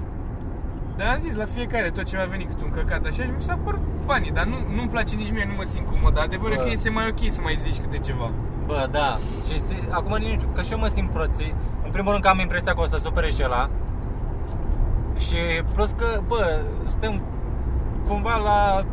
Dar 0.97 1.07
am 1.13 1.19
zis 1.19 1.35
la 1.37 1.45
fiecare 1.45 1.91
tot 1.91 2.05
ce 2.05 2.17
mi-a 2.17 2.25
venit 2.27 2.49
câte 2.49 2.65
un 2.65 2.71
căcat 2.71 3.05
așa 3.05 3.23
și 3.23 3.31
mi 3.37 3.43
s-a 3.43 3.59
părut 3.65 3.81
funny, 4.07 4.31
dar 4.35 4.45
nu, 4.45 4.57
nu-mi 4.75 4.89
place 4.89 5.15
nici 5.17 5.31
mie, 5.33 5.45
nu 5.49 5.55
mă 5.57 5.63
simt 5.65 5.87
comod. 5.89 6.15
Dar 6.15 6.25
adevărul 6.25 6.53
e 6.53 6.57
Bă. 6.57 6.63
că 6.63 6.71
este 6.71 6.91
mai 6.91 7.07
ok 7.09 7.31
să 7.33 7.41
mai 7.43 7.55
zici 7.55 7.81
câte 7.81 7.99
ceva. 7.99 8.31
Bă, 8.67 8.89
da. 8.91 9.19
Și 9.49 9.63
zi- 9.67 9.89
acum 9.91 10.17
nici, 10.17 10.41
că 10.55 10.63
și 10.63 10.73
eu 10.73 10.79
mă 10.79 10.87
simt 10.89 11.11
proții. 11.11 11.55
În 11.85 11.91
primul 11.91 12.11
rând 12.11 12.23
că 12.23 12.29
am 12.31 12.39
impresia 12.39 12.73
că 12.75 12.81
o 12.81 12.87
să 12.87 12.99
supere 13.03 13.31
și 13.31 13.43
ăla. 13.45 13.69
Și 15.19 15.37
plus 15.75 15.91
că, 15.97 16.21
bă, 16.27 16.61
suntem 16.89 17.23
cumva 18.09 18.37
la, 18.37 18.85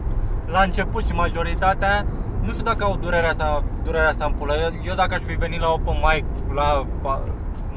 la 0.51 0.61
început 0.61 1.05
și 1.05 1.13
majoritatea 1.13 2.05
nu 2.41 2.51
știu 2.51 2.63
dacă 2.63 2.83
au 2.83 2.97
durerea 3.01 3.29
asta, 3.29 3.63
durerea 3.83 4.09
asta 4.09 4.25
în 4.25 4.31
pulă. 4.31 4.53
Eu, 4.53 4.69
eu 4.83 4.95
dacă 4.95 5.13
aș 5.13 5.21
fi 5.21 5.33
venit 5.33 5.59
la 5.59 5.69
open 5.69 5.95
mic 6.13 6.25
la 6.53 6.85
pa- 7.01 7.23
în 7.25 7.31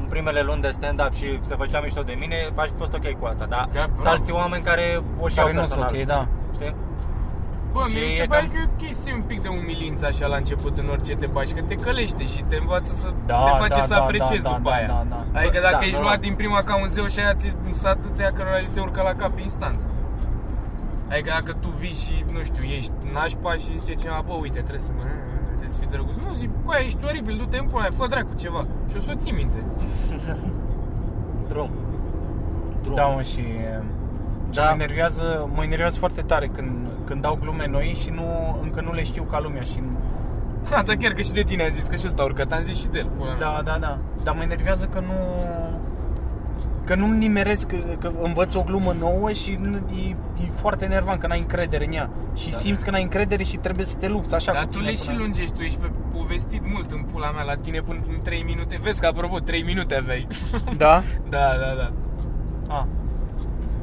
primele 0.09 0.41
luni 0.41 0.61
de 0.61 0.69
stand-up 0.69 1.13
și 1.13 1.39
se 1.41 1.55
făcea 1.55 1.79
mișto 1.79 2.01
de 2.01 2.15
mine, 2.19 2.35
aș 2.55 2.67
fi 2.69 2.75
fost 2.77 2.93
ok 2.93 3.07
cu 3.19 3.25
asta, 3.25 3.45
dar 3.45 3.67
Da, 3.73 3.81
sunt 3.81 3.93
bravo. 3.95 4.09
alții 4.09 4.33
oameni 4.33 4.63
care 4.63 5.01
o 5.19 5.27
și 5.27 5.35
Care 5.35 5.47
au 5.47 5.53
nu 5.53 5.59
sunt 5.65 5.79
personal. 5.79 6.01
ok, 6.01 6.05
da. 6.07 6.27
Știi? 6.53 6.75
Bă, 7.71 7.81
Și 7.89 7.95
mi 7.97 8.09
se 8.17 8.21
e 8.23 8.25
pare 8.25 8.41
cam- 8.45 8.51
că 8.51 8.57
e 8.59 8.69
o 8.73 8.75
chestie 8.85 9.13
un 9.13 9.21
pic 9.21 9.41
de 9.41 9.47
umilință 9.47 10.05
așa 10.05 10.27
la 10.27 10.35
început 10.35 10.77
în 10.77 10.87
orice 10.89 11.15
te 11.15 11.25
bași, 11.25 11.53
că 11.53 11.61
te 11.61 11.75
călește 11.75 12.23
și 12.33 12.43
te 12.49 12.55
învață 12.55 12.93
să 12.93 13.07
Da, 13.25 13.43
te 13.43 13.49
face 13.63 13.79
da, 13.79 13.85
să 13.85 13.93
da, 13.93 14.01
apreciezi 14.03 14.43
da, 14.43 14.49
după 14.49 14.69
da, 14.69 14.75
aia. 14.75 14.87
da, 14.87 15.05
da. 15.09 15.39
Adică 15.39 15.59
dacă 15.61 15.77
Da, 15.79 15.85
ești 15.85 15.95
da, 15.95 16.01
luat 16.01 16.13
da. 16.19 16.19
din 16.27 16.35
prima 16.35 16.59
ca 16.63 16.81
un 16.81 16.87
zeu 16.87 17.07
și 17.07 17.19
aia 17.19 17.33
ți 17.33 17.53
sunt 17.71 17.85
atâția 17.85 18.31
cărora 18.35 18.57
li 18.57 18.67
se 18.67 18.79
urcă 18.79 19.01
la 19.01 19.13
cap 19.21 19.39
instant. 19.39 19.79
Adică 21.11 21.29
dacă 21.37 21.57
tu 21.61 21.67
vii 21.67 21.93
și, 21.93 22.25
nu 22.31 22.43
știu, 22.43 22.63
ești 22.77 22.91
nașpa 23.13 23.53
și 23.53 23.77
zice 23.77 23.93
cineva, 23.93 24.23
bă, 24.27 24.33
uite, 24.33 24.59
trebuie 24.59 24.81
să 24.81 24.91
mă, 24.95 25.01
trebuie 25.67 25.69
să 25.69 25.79
fii 25.79 25.91
drăguț. 25.91 26.15
Nu, 26.27 26.33
zic, 26.33 26.49
bă, 26.65 26.73
ești 26.85 27.05
oribil, 27.05 27.37
du-te 27.37 27.57
în 27.57 27.67
pula 27.67 27.81
mea, 27.81 27.91
fă 27.91 28.07
dracu 28.07 28.33
ceva. 28.35 28.65
Și 28.89 28.95
o 28.97 28.99
să 28.99 29.11
o 29.13 29.17
ții 29.17 29.31
minte. 29.31 29.63
Drum. 31.49 31.71
Drum. 32.81 32.95
Da, 32.95 33.05
mă, 33.05 33.21
și 33.21 33.41
Da. 34.51 34.61
da. 34.63 34.69
mă, 34.69 34.73
enervează, 34.73 35.49
mă 35.55 35.63
enervează 35.63 35.97
foarte 35.99 36.21
tare 36.21 36.47
când, 36.47 36.87
când 37.05 37.21
dau 37.21 37.37
glume 37.41 37.67
noi 37.67 37.93
și 38.01 38.09
nu, 38.09 38.59
încă 38.61 38.81
nu 38.81 38.93
le 38.93 39.03
știu 39.03 39.23
ca 39.23 39.39
lumea 39.39 39.61
și 39.61 39.79
nu... 39.79 39.97
Ha, 40.69 40.83
dar 40.87 40.95
chiar 40.95 41.11
că 41.13 41.21
și 41.21 41.31
de 41.31 41.41
tine 41.41 41.63
am 41.63 41.71
zis, 41.71 41.87
că 41.87 41.95
și 41.95 42.05
ăsta 42.05 42.21
a 42.21 42.25
urcat, 42.25 42.51
am 42.51 42.61
zis 42.61 42.77
și 42.79 42.87
de 42.87 42.97
el. 42.97 43.09
pula 43.17 43.33
mea. 43.33 43.39
Da, 43.39 43.61
da, 43.65 43.77
da. 43.79 43.97
Dar 44.23 44.35
mă 44.35 44.41
enervează 44.41 44.85
că 44.85 44.99
nu... 44.99 45.13
Că 46.87 46.95
nu-mi 46.95 47.17
nimeresc, 47.17 47.67
că, 47.67 47.75
că 47.99 48.11
învăț 48.21 48.53
o 48.53 48.61
glumă 48.61 48.95
nouă 48.99 49.31
și 49.31 49.57
nu- 49.61 49.75
e, 49.95 50.09
e 50.43 50.47
foarte 50.53 50.85
enervant 50.85 51.19
că 51.19 51.27
n-ai 51.27 51.39
încredere 51.39 51.85
în 51.85 51.93
ea. 51.93 52.09
Și 52.35 52.49
da. 52.49 52.57
simți 52.57 52.83
că 52.83 52.91
n-ai 52.91 53.01
încredere 53.01 53.43
și 53.43 53.57
trebuie 53.57 53.85
să 53.85 53.97
te 53.97 54.07
lupți 54.07 54.35
așa 54.35 54.53
Dar 54.53 54.63
cu 54.63 54.69
tu 54.71 54.77
tine 54.77 54.89
le 54.89 54.95
și 54.95 55.05
până- 55.05 55.17
lungești, 55.17 55.55
tu 55.55 55.61
ești 55.61 55.79
pe 55.79 55.89
povestit 56.17 56.61
mult 56.71 56.91
în 56.91 57.01
pula 57.11 57.31
mea 57.31 57.43
la 57.43 57.55
tine 57.55 57.79
până 57.79 57.99
în 58.09 58.19
3 58.23 58.43
minute. 58.45 58.79
Vezi 58.83 58.99
că, 59.01 59.07
apropo, 59.07 59.39
3 59.39 59.63
minute 59.63 59.95
aveai. 59.95 60.27
Da? 60.77 61.03
da, 61.29 61.37
da, 61.59 61.73
da. 61.77 61.91
Ah. 62.75 62.83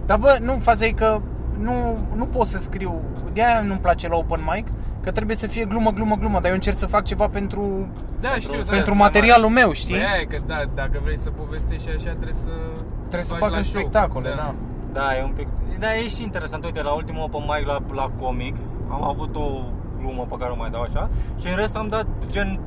Dar 0.07 0.19
bă, 0.19 0.37
nu, 0.41 0.59
faza 0.61 0.85
e 0.87 0.91
că 0.91 1.21
nu, 1.59 1.99
nu 2.17 2.27
pot 2.27 2.47
să 2.47 2.59
scriu, 2.59 3.01
de-aia 3.33 3.61
nu-mi 3.61 3.81
place 3.81 4.09
la 4.09 4.17
open 4.17 4.41
mic, 4.55 4.67
că 5.05 5.11
trebuie 5.11 5.37
să 5.37 5.47
fie 5.47 5.65
glumă, 5.65 5.91
glumă, 5.91 6.15
glumă, 6.17 6.39
dar 6.41 6.49
eu 6.49 6.55
încerc 6.55 6.77
să 6.77 6.87
fac 6.87 7.05
ceva 7.05 7.27
pentru, 7.29 7.89
Da, 8.21 8.35
știu, 8.39 8.63
da. 8.63 8.71
pentru 8.71 8.93
da, 8.93 8.99
materialul 8.99 9.49
meu, 9.49 9.73
știi? 9.73 9.95
Păi 9.95 10.05
aia 10.05 10.21
e 10.21 10.25
că, 10.25 10.39
da, 10.47 10.63
dacă 10.75 11.01
vrei 11.03 11.19
să 11.19 11.31
povestești 11.31 11.89
așa, 11.89 12.11
trebuie 12.11 12.35
să 12.35 12.51
Trebuie 12.99 13.23
să 13.23 13.31
faci 13.31 13.41
fac 13.41 13.51
la 13.51 13.57
în 13.57 13.63
show. 13.63 13.81
spectacole, 13.81 14.33
da. 14.37 14.55
Da, 14.93 15.17
e 15.19 15.23
un 15.23 15.33
pic... 15.37 15.49
Da, 15.79 15.95
e 15.95 16.09
și 16.09 16.23
interesant. 16.23 16.65
Uite, 16.65 16.83
la 16.83 16.93
ultimul 16.93 17.23
open 17.23 17.41
mic 17.57 17.67
la, 17.67 17.79
la 17.93 18.11
comics 18.21 18.61
am 18.91 19.05
avut 19.05 19.37
o 19.37 19.47
glumă 20.01 20.27
pe 20.31 20.35
care 20.39 20.51
o 20.51 20.57
mai 20.57 20.71
dau 20.71 20.81
așa 20.83 21.09
și 21.41 21.49
în 21.49 21.57
rest 21.57 21.77
am 21.77 21.89
dat 21.89 22.07
gen 22.31 22.61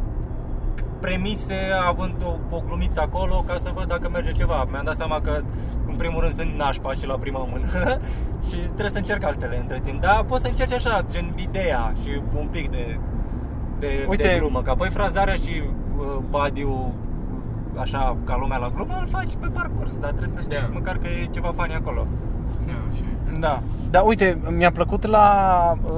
premise 1.00 1.56
având 1.88 2.16
o, 2.26 2.56
o 2.56 2.62
glumiță 2.68 3.02
acolo 3.02 3.44
ca 3.48 3.56
să 3.62 3.72
văd 3.76 3.88
dacă 3.88 4.10
merge 4.10 4.32
ceva. 4.32 4.68
Mi-am 4.72 4.84
dat 4.86 4.96
seama 4.96 5.22
că 5.22 5.42
în 5.88 5.96
primul 5.96 6.20
rând 6.22 6.34
sunt 6.34 6.54
nașpa 6.58 6.94
și 6.94 7.06
la 7.06 7.14
prima 7.18 7.48
mână 7.52 7.68
și 8.48 8.56
trebuie 8.56 8.90
să 8.90 8.98
încerc 8.98 9.24
altele 9.24 9.58
între 9.60 9.80
timp. 9.84 10.02
Dar 10.02 10.24
poți 10.28 10.42
să 10.42 10.48
încerci 10.48 10.72
așa, 10.74 11.06
gen 11.12 11.34
ideea 11.36 11.94
și 12.04 12.22
un 12.40 12.48
pic 12.48 12.70
de, 12.72 13.00
de, 13.80 14.06
Uite- 14.10 14.28
de 14.28 14.38
glumă. 14.40 14.62
Că 14.62 14.70
apoi 14.70 14.90
frazarea 14.90 15.36
și 15.36 15.62
uh, 15.98 16.18
body 16.30 16.66
așa 17.76 18.18
ca 18.24 18.38
lumea 18.40 18.58
la 18.58 18.70
glumă 18.76 18.98
îl 19.02 19.08
faci 19.08 19.32
pe 19.40 19.48
parcurs, 19.54 19.98
dar 19.98 20.10
trebuie 20.10 20.30
să 20.36 20.42
știi 20.42 20.58
Da. 20.58 20.70
măcar 20.74 20.98
că 20.98 21.08
e 21.08 21.26
ceva 21.32 21.54
funny 21.56 21.74
acolo. 21.74 22.06
Da, 22.66 22.96
și... 22.96 23.02
Da. 23.40 23.62
Dar 23.90 24.04
uite, 24.06 24.38
mi-a 24.58 24.72
plăcut 24.72 25.06
la 25.06 25.28
uh, 25.84 25.92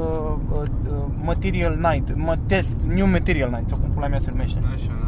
uh, 0.52 0.62
uh, 0.62 0.96
Material 1.24 1.78
Night, 1.92 2.16
mă, 2.16 2.38
test, 2.46 2.82
New 2.82 3.08
Material 3.08 3.50
Night, 3.50 3.70
sau 3.70 3.78
cum 3.78 3.90
pula 3.90 4.08
mea 4.08 4.20
se 4.20 4.32
numește. 4.32 4.60
Așa, 4.74 4.92
da. 5.02 5.08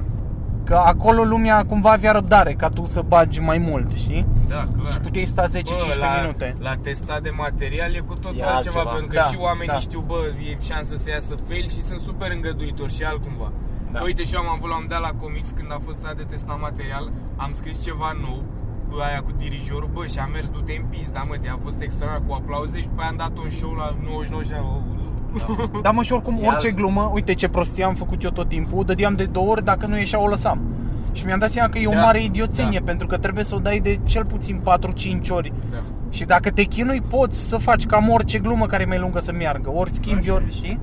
Că 0.63 0.75
acolo 0.75 1.23
lumea 1.23 1.65
cumva 1.65 1.91
avea 1.91 2.11
răbdare 2.11 2.53
ca 2.53 2.69
tu 2.69 2.85
să 2.85 3.01
bagi 3.07 3.39
mai 3.39 3.57
mult, 3.57 3.91
știi? 3.95 4.25
Da, 4.47 4.67
clar. 4.77 4.91
Și 4.91 4.99
puteai 4.99 5.25
sta 5.25 5.43
10-15 5.45 5.49
la, 5.99 6.19
minute. 6.21 6.55
La 6.59 6.75
testat 6.81 7.21
de 7.21 7.29
material 7.29 7.93
e 7.93 7.99
cu 7.99 8.13
totul 8.13 8.37
E 8.39 8.43
altceva, 8.43 8.53
altceva. 8.53 8.89
pentru 8.89 9.07
că 9.07 9.15
Da, 9.15 9.21
și 9.21 9.37
oamenii 9.39 9.73
da. 9.73 9.79
știu, 9.79 9.99
bă, 10.07 10.19
e 10.49 10.57
șansă 10.61 10.95
să 10.95 11.09
iasă 11.09 11.35
fail 11.47 11.69
și 11.69 11.81
sunt 11.83 11.99
super 11.99 12.31
îngăduitori 12.35 12.93
și 12.93 13.03
altcumva. 13.03 13.51
Da. 13.91 13.97
Da. 13.99 14.03
Uite 14.03 14.23
și 14.23 14.33
eu 14.35 14.41
am 14.41 14.49
avut 14.55 14.69
la 14.69 14.77
un 14.77 14.85
dat 14.87 15.01
la 15.01 15.11
comics 15.21 15.49
când 15.49 15.71
a 15.71 15.79
fost 15.85 15.99
ăla 16.03 16.13
de 16.13 16.25
testat 16.29 16.59
material, 16.59 17.11
am 17.35 17.51
scris 17.53 17.83
ceva 17.83 18.11
nou 18.21 18.43
cu 18.91 18.97
aia 19.07 19.21
cu 19.21 19.31
dirijorul, 19.37 19.89
bă, 19.93 20.05
și 20.05 20.19
am 20.19 20.29
mers 20.33 20.47
du-te 20.49 20.73
în 20.81 20.85
pista, 20.89 21.25
mă, 21.27 21.35
a 21.55 21.57
fost 21.63 21.81
extraordinar 21.81 22.27
cu 22.27 22.33
aplauze 22.33 22.77
și 22.77 22.87
după 22.87 23.01
aia 23.01 23.09
am 23.09 23.17
dat 23.17 23.37
un 23.43 23.49
show 23.49 23.71
la 23.73 23.95
99 24.05 24.43
și 24.43 24.53
am... 24.53 24.83
Da, 25.81 25.91
mă, 25.91 26.01
și 26.03 26.11
oricum, 26.13 26.39
E 26.41 26.47
orice 26.47 26.67
alt- 26.67 26.75
glumă, 26.75 27.09
uite 27.13 27.33
ce 27.33 27.47
prostie 27.49 27.83
am 27.83 27.93
făcut 27.93 28.23
eu 28.23 28.29
tot 28.29 28.47
timpul, 28.49 28.83
dădeam 28.85 29.13
de 29.13 29.25
două 29.25 29.47
ori, 29.49 29.63
dacă 29.63 29.85
nu 29.87 29.97
ieșea 29.97 30.19
o 30.21 30.27
lăsam. 30.27 30.59
Și 31.11 31.25
mi-am 31.25 31.39
dat 31.39 31.49
seama 31.49 31.69
că 31.69 31.77
e 31.77 31.87
o 31.87 31.91
Da, 31.93 32.01
mare 32.01 32.23
idioțenie, 32.23 32.79
da. 32.79 32.85
pentru 32.85 33.07
că 33.07 33.17
trebuie 33.17 33.43
să 33.43 33.55
o 33.55 33.59
dai 33.59 33.79
de 33.79 33.99
cel 34.03 34.25
puțin 34.25 34.61
4-5 35.25 35.29
ori. 35.29 35.53
Da. 35.71 35.77
Și 36.09 36.23
dacă 36.25 36.51
te 36.51 36.63
chinui, 36.63 37.01
poți 37.09 37.49
să 37.49 37.57
faci 37.57 37.85
cam 37.85 38.09
orice 38.09 38.39
glumă 38.39 38.65
care 38.65 38.83
e 38.83 38.85
mai 38.85 38.99
lungă 38.99 39.19
să 39.19 39.31
meargă. 39.31 39.71
Ori 39.73 39.91
schimbi, 39.91 40.19
Așa 40.21 40.33
ori, 40.33 40.53
știi? 40.53 40.79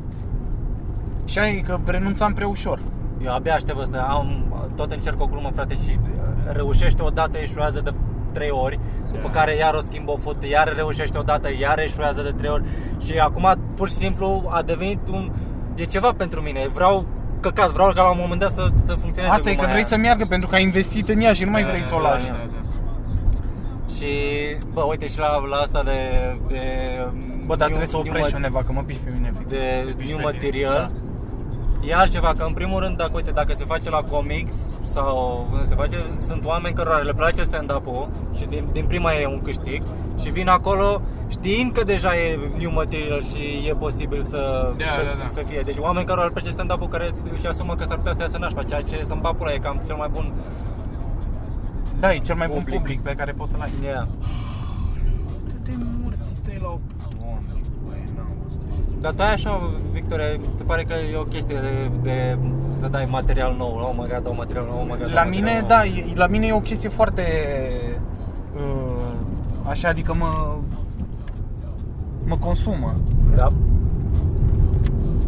Și 1.25 1.39
ai 1.39 1.61
că 1.67 1.79
renunțam 1.87 2.33
prea 2.33 2.49
ușor. 2.49 2.79
Eu 3.25 3.35
abia 3.35 3.55
aștept 3.55 3.87
să 3.87 3.97
am, 4.09 4.45
tot 4.81 4.91
încerc 4.93 5.21
o 5.23 5.27
glumă, 5.27 5.51
frate, 5.55 5.75
și 5.85 5.99
uh, 6.03 6.53
reușește 6.53 7.03
o 7.03 7.09
dată, 7.09 7.39
eșuează 7.39 7.81
de 7.85 7.93
trei 8.33 8.51
ori, 8.51 8.79
după 9.13 9.29
Da. 9.33 9.39
care 9.39 9.53
iar 9.57 9.75
o 9.75 9.81
schimbă 9.81 10.11
o 10.13 10.17
fut, 10.17 10.45
iar 10.45 10.73
reușește 10.77 11.19
o 11.19 11.23
dată, 11.23 11.49
iar 11.61 11.79
eșuează 11.79 12.23
de 12.23 12.33
trei 12.39 12.51
ori 12.51 12.65
și 13.05 13.13
acum 13.19 13.59
pur 13.77 13.89
și 13.89 13.95
simplu 13.95 14.29
a 14.49 14.63
devenit 14.63 14.99
un, 15.11 15.31
e 15.75 15.85
ceva 15.85 16.11
pentru 16.17 16.41
mine, 16.41 16.69
vreau 16.73 17.07
căcat, 17.41 17.71
vreau 17.71 17.93
ca 17.95 18.03
la 18.03 18.11
un 18.11 18.19
moment 18.21 18.41
dat 18.41 18.51
să, 18.53 18.69
să 18.87 18.95
funcționeze 18.95 19.35
Asta 19.35 19.49
e 19.51 19.53
că 19.53 19.59
gluma 19.59 19.73
vrei 19.73 19.83
aia. 19.85 19.91
să 19.93 19.97
meargă 19.97 20.25
pentru 20.29 20.49
că 20.49 20.55
ai 20.55 20.63
investit 20.63 21.09
în 21.09 21.21
ea 21.21 21.33
și 21.33 21.45
nu 21.45 21.51
mai 21.51 21.63
Da, 21.63 21.69
vrei 21.69 21.83
să 21.85 21.95
o 21.95 22.01
da, 22.03 22.09
lași. 22.09 22.27
da, 22.27 22.33
da. 22.51 22.57
Și, 23.97 24.07
bă, 24.73 24.81
uite 24.83 25.07
și 25.07 25.19
la, 25.19 25.47
la 25.47 25.57
asta 25.57 25.83
de, 25.83 25.99
de 26.49 26.61
Bă, 27.47 27.57
dar 27.57 27.69
new- 27.69 27.77
trebuie 27.77 27.87
să 27.87 27.97
new 27.97 28.05
oprești 28.09 28.33
ma- 28.33 28.35
undeva, 28.37 28.63
că 28.67 28.73
mă 28.73 28.83
piși 28.87 28.99
pe 29.01 29.11
mine. 29.15 29.29
efectiv. 29.33 29.59
de 29.59 29.95
Piși 29.97 30.15
new 30.15 30.31
pe 30.31 30.37
tine. 30.39 30.91
Material 31.89 31.95
E 31.95 31.95
altceva, 31.95 32.33
că 32.37 32.45
în 32.45 32.53
primul 32.53 32.81
rând, 32.81 32.97
dacă, 32.97 33.11
uite, 33.15 33.31
dacă 33.31 33.53
se 33.53 33.65
face 33.65 33.91
la 33.91 34.03
comics 34.03 34.53
sau 34.93 35.47
unde 35.53 35.69
se 35.69 35.75
face, 35.75 35.97
sunt 36.27 36.45
oameni 36.45 36.75
cărora 36.75 36.97
le 36.99 37.13
place 37.13 37.43
stand-up-ul 37.43 38.09
și 38.37 38.45
din, 38.45 38.65
din 38.73 38.87
prima 38.87 39.13
e 39.13 39.27
un 39.27 39.41
câștig 39.43 39.83
și 40.21 40.31
vin 40.31 40.49
acolo 40.49 41.01
știind 41.29 41.73
că 41.73 41.85
deja 41.85 42.17
e 42.17 42.39
new 42.59 42.73
material 42.73 43.25
și 43.25 43.69
e 43.69 43.73
posibil 43.75 44.23
să, 44.23 44.73
Da, 44.77 44.85
să, 44.85 45.03
da, 45.05 45.23
da. 45.23 45.29
să 45.29 45.43
fie. 45.47 45.61
Deci 45.65 45.77
oameni 45.79 46.07
cărora 46.07 46.25
le 46.25 46.31
place 46.33 46.51
stand-up-ul 46.51 46.89
care 46.89 47.11
își 47.37 47.47
asumă 47.47 47.75
că 47.75 47.85
s-ar 47.85 47.97
putea 47.97 48.13
să 48.13 48.23
iasă 48.23 48.39
nașpa, 48.39 48.63
ceea 48.63 48.83
ce 48.83 49.05
să-mi 49.07 49.21
papura 49.21 49.53
e 49.53 49.59
cam 49.59 49.81
cel 49.87 49.97
mai 49.97 50.09
bun. 50.13 50.33
Da, 52.01 52.15
e 52.15 52.19
cel 52.19 52.37
mai 52.37 52.47
bun 52.47 52.57
Public. 52.59 52.79
public 52.79 53.01
pe 53.03 53.15
care 53.15 53.33
poți 53.33 53.51
să-l 53.51 53.61
ai. 53.61 53.71
Yeah. 53.83 54.07
De 55.63 55.73
morții 56.03 56.37
tăi 56.45 56.59
la 56.63 56.69
o... 56.69 56.79
Doamne, 57.19 57.61
băi, 57.85 58.03
n-am 58.17 58.33
văzut. 58.43 58.61
Dar 59.01 59.13
tu 59.13 59.23
ai 59.23 59.33
așa, 59.33 59.71
Victoria, 59.93 60.25
se 60.57 60.63
pare 60.65 60.83
că 60.85 60.95
e 61.13 61.17
o 61.17 61.23
chestie 61.23 61.59
de, 61.61 61.91
de 62.03 62.39
să 62.81 62.89
dai 62.89 63.07
material 63.11 63.55
nou, 63.59 63.69
oh 63.75 63.91
my 63.97 64.07
god, 64.13 64.23
dau 64.23 64.35
material 64.35 64.65
nou, 64.71 64.79
oh 64.79 64.85
my 64.85 64.97
god, 64.99 65.13
La 65.13 65.21
dau 65.23 65.31
mine, 65.31 65.41
material 65.53 65.61
nou. 65.61 65.69
da, 65.69 65.85
e- 65.85 66.13
la 66.15 66.27
mine 66.27 66.47
e 66.47 66.53
o 66.53 66.61
chestie 66.61 66.89
foarte 66.89 67.23
uh, 68.57 69.03
așa, 69.69 69.89
adică 69.89 70.15
mă 70.15 70.57
mă 72.27 72.37
consumă. 72.37 72.95
Da. 73.35 73.49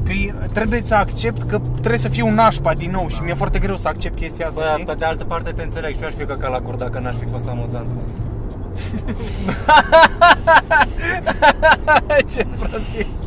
Că 0.05 0.13
e- 0.13 0.35
trebuie 0.53 0.81
să 0.81 0.95
accept 0.95 1.43
că 1.43 1.61
trebuie 1.75 1.99
să 1.99 2.09
fiu 2.09 2.29
nașpa 2.31 2.75
din 2.75 2.91
nou 2.91 3.09
și 3.09 3.23
mi-e 3.23 3.35
foarte 3.35 3.59
greu 3.59 3.77
să 3.77 3.89
accept 3.89 4.17
chestia 4.19 4.47
asta, 4.47 4.61
Bă, 4.65 4.71
știi? 4.73 4.85
pe 4.85 4.95
de 4.99 5.05
altă 5.05 5.25
parte 5.25 5.51
te 5.51 5.63
înțeleg 5.63 5.95
și 5.95 6.03
eu 6.03 6.09
aș 6.09 6.15
fi 6.15 6.25
căcat 6.25 6.51
la 6.51 6.61
cur 6.61 6.75
dacă 6.75 6.99
n-aș 6.99 7.17
fi 7.17 7.25
fost 7.27 7.49
amuzant. 7.49 7.87
Ce 12.33 12.47
prostie. 12.59 12.99
Ia. 12.99 13.20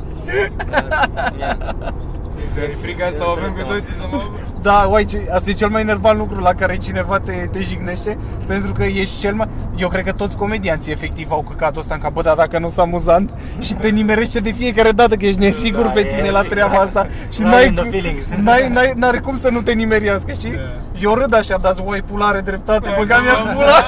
E 2.61 2.76
frica 2.82 3.05
asta 3.05 3.28
o 3.28 3.30
avem 3.30 3.51
cu 3.51 3.61
toții 3.67 3.93
să 3.95 4.03
mă... 4.11 4.21
Da, 4.61 4.88
uai, 4.89 5.05
ce, 5.05 5.28
asta 5.34 5.49
e 5.49 5.53
cel 5.53 5.69
mai 5.69 5.82
enervant 5.82 6.17
lucru 6.17 6.39
la 6.39 6.53
care 6.53 6.78
cineva 6.78 7.19
te, 7.19 7.32
te 7.51 7.61
jignește 7.61 8.17
Pentru 8.47 8.74
că 8.74 8.84
ești 8.84 9.19
cel 9.19 9.34
mai... 9.34 9.47
Eu 9.76 9.88
cred 9.88 10.03
că 10.03 10.11
toți 10.11 10.38
comedianții 10.38 10.91
efectiv 10.91 11.32
au 11.32 11.45
căcatul 11.49 11.82
ăsta 11.82 11.93
în 11.93 11.99
cap 11.99 12.13
Bă, 12.13 12.21
dar 12.21 12.36
dacă 12.36 12.59
nu 12.59 12.67
sunt 12.67 12.80
amuzant 12.80 13.30
Și 13.59 13.74
te 13.74 13.88
nimerește 13.89 14.39
de 14.39 14.51
fiecare 14.51 14.91
dată 14.91 15.15
că 15.15 15.26
ești 15.26 15.39
nesigur 15.39 15.84
Da, 15.86 15.89
pe 15.89 15.99
e 15.99 16.15
tine 16.15 16.30
la 16.30 16.41
treaba 16.41 16.84
exact. 16.84 16.95
asta 16.95 17.07
Și 17.32 17.38
Right 17.41 17.51
n-ai, 17.51 17.67
in 17.67 17.74
the 17.74 17.89
feelings. 17.89 18.28
n-ai, 18.43 18.69
n-ai, 18.69 18.93
n-are 18.95 19.19
cum 19.19 19.38
să 19.38 19.49
nu 19.49 19.61
te 19.61 19.71
nimerească, 19.71 20.32
știi? 20.32 20.51
Da. 20.51 20.59
Eu 21.01 21.13
râd 21.13 21.34
așa, 21.34 21.57
dar 21.61 21.74
uai, 21.84 22.01
pula 22.11 22.26
are 22.26 22.39
dreptate, 22.39 22.89
Da, 22.89 22.95
băga 22.97 23.19
mi-aș 23.19 23.43
da, 23.43 23.49
pula 23.51 23.88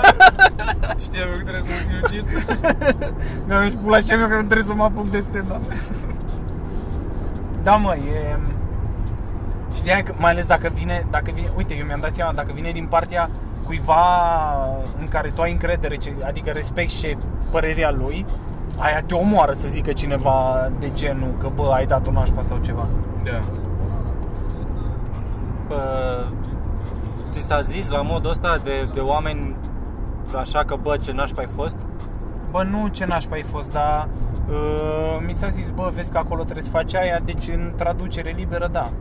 Știam 1.02 1.28
eu 1.32 1.38
că 1.38 1.44
trebuie 1.44 1.64
să 1.64 1.70
mă 1.70 1.80
sinucid. 1.88 2.24
Mi-aș 3.48 3.74
pula 3.84 3.98
și 3.98 4.06
eu 4.10 4.18
că 4.18 4.36
nu 4.36 4.44
trebuie 4.44 4.64
să 4.64 4.74
mă 4.74 4.84
apuc 4.84 5.10
de 5.12 5.20
stand 5.20 5.52
Da, 7.66 7.76
mă, 7.76 7.96
e... 7.96 8.38
Știai 9.76 10.04
că, 10.04 10.14
mai 10.18 10.32
ales 10.32 10.46
dacă 10.46 10.70
vine, 10.74 11.06
dacă 11.12 11.32
vine, 11.34 11.48
uite, 11.56 11.76
eu 11.76 11.86
mi-am 11.86 12.00
dat 12.00 12.12
seama, 12.12 12.32
dacă 12.34 12.52
vine 12.54 12.72
din 12.72 12.86
partea 12.86 13.30
cuiva 13.66 14.04
în 15.00 15.08
care 15.08 15.30
tu 15.30 15.42
ai 15.42 15.52
încredere, 15.52 15.96
ce- 15.96 16.16
adică 16.26 16.52
respecti 16.52 16.96
și 16.96 17.18
părerea 17.52 17.92
lui, 17.92 18.26
aia 18.78 19.02
te 19.02 19.14
omoară 19.14 19.54
să 19.54 19.68
zică 19.68 19.92
cineva 19.94 20.70
de 20.80 20.92
genul 20.94 21.36
că 21.40 21.50
bă, 21.56 21.72
ai 21.74 21.86
dat 21.86 22.08
o 22.08 22.12
nașpa 22.12 22.42
sau 22.42 22.58
ceva. 22.58 22.88
Da. 23.24 23.40
Bă, 25.68 26.24
ți 27.32 27.42
s-a 27.42 27.62
zis 27.62 27.90
la 27.90 28.02
modul 28.02 28.30
ăsta 28.32 28.60
de, 28.64 28.90
de 28.94 29.00
oameni 29.00 29.56
așa 30.36 30.64
că 30.66 30.76
bă, 30.82 30.98
ce 30.98 31.12
nașpa 31.12 31.42
ai 31.42 31.50
fost? 31.56 31.78
Bă, 32.52 32.64
nu 32.64 32.88
ce 32.88 33.06
nașpa 33.06 33.36
ai 33.36 33.44
fost, 33.44 33.72
dar 33.72 34.08
uh, 34.12 34.25
mi 35.26 35.34
s-a 35.34 35.50
zis, 35.50 35.70
bă, 35.70 35.92
vezi 35.96 36.12
că 36.12 36.18
acolo 36.18 36.44
trebuie 36.44 36.64
să 36.64 36.72
faci 36.72 36.96
aia, 36.96 37.20
deci 37.26 37.48
în 37.48 37.74
traducere 37.76 38.34
liberă, 38.38 38.70
da. 38.72 38.92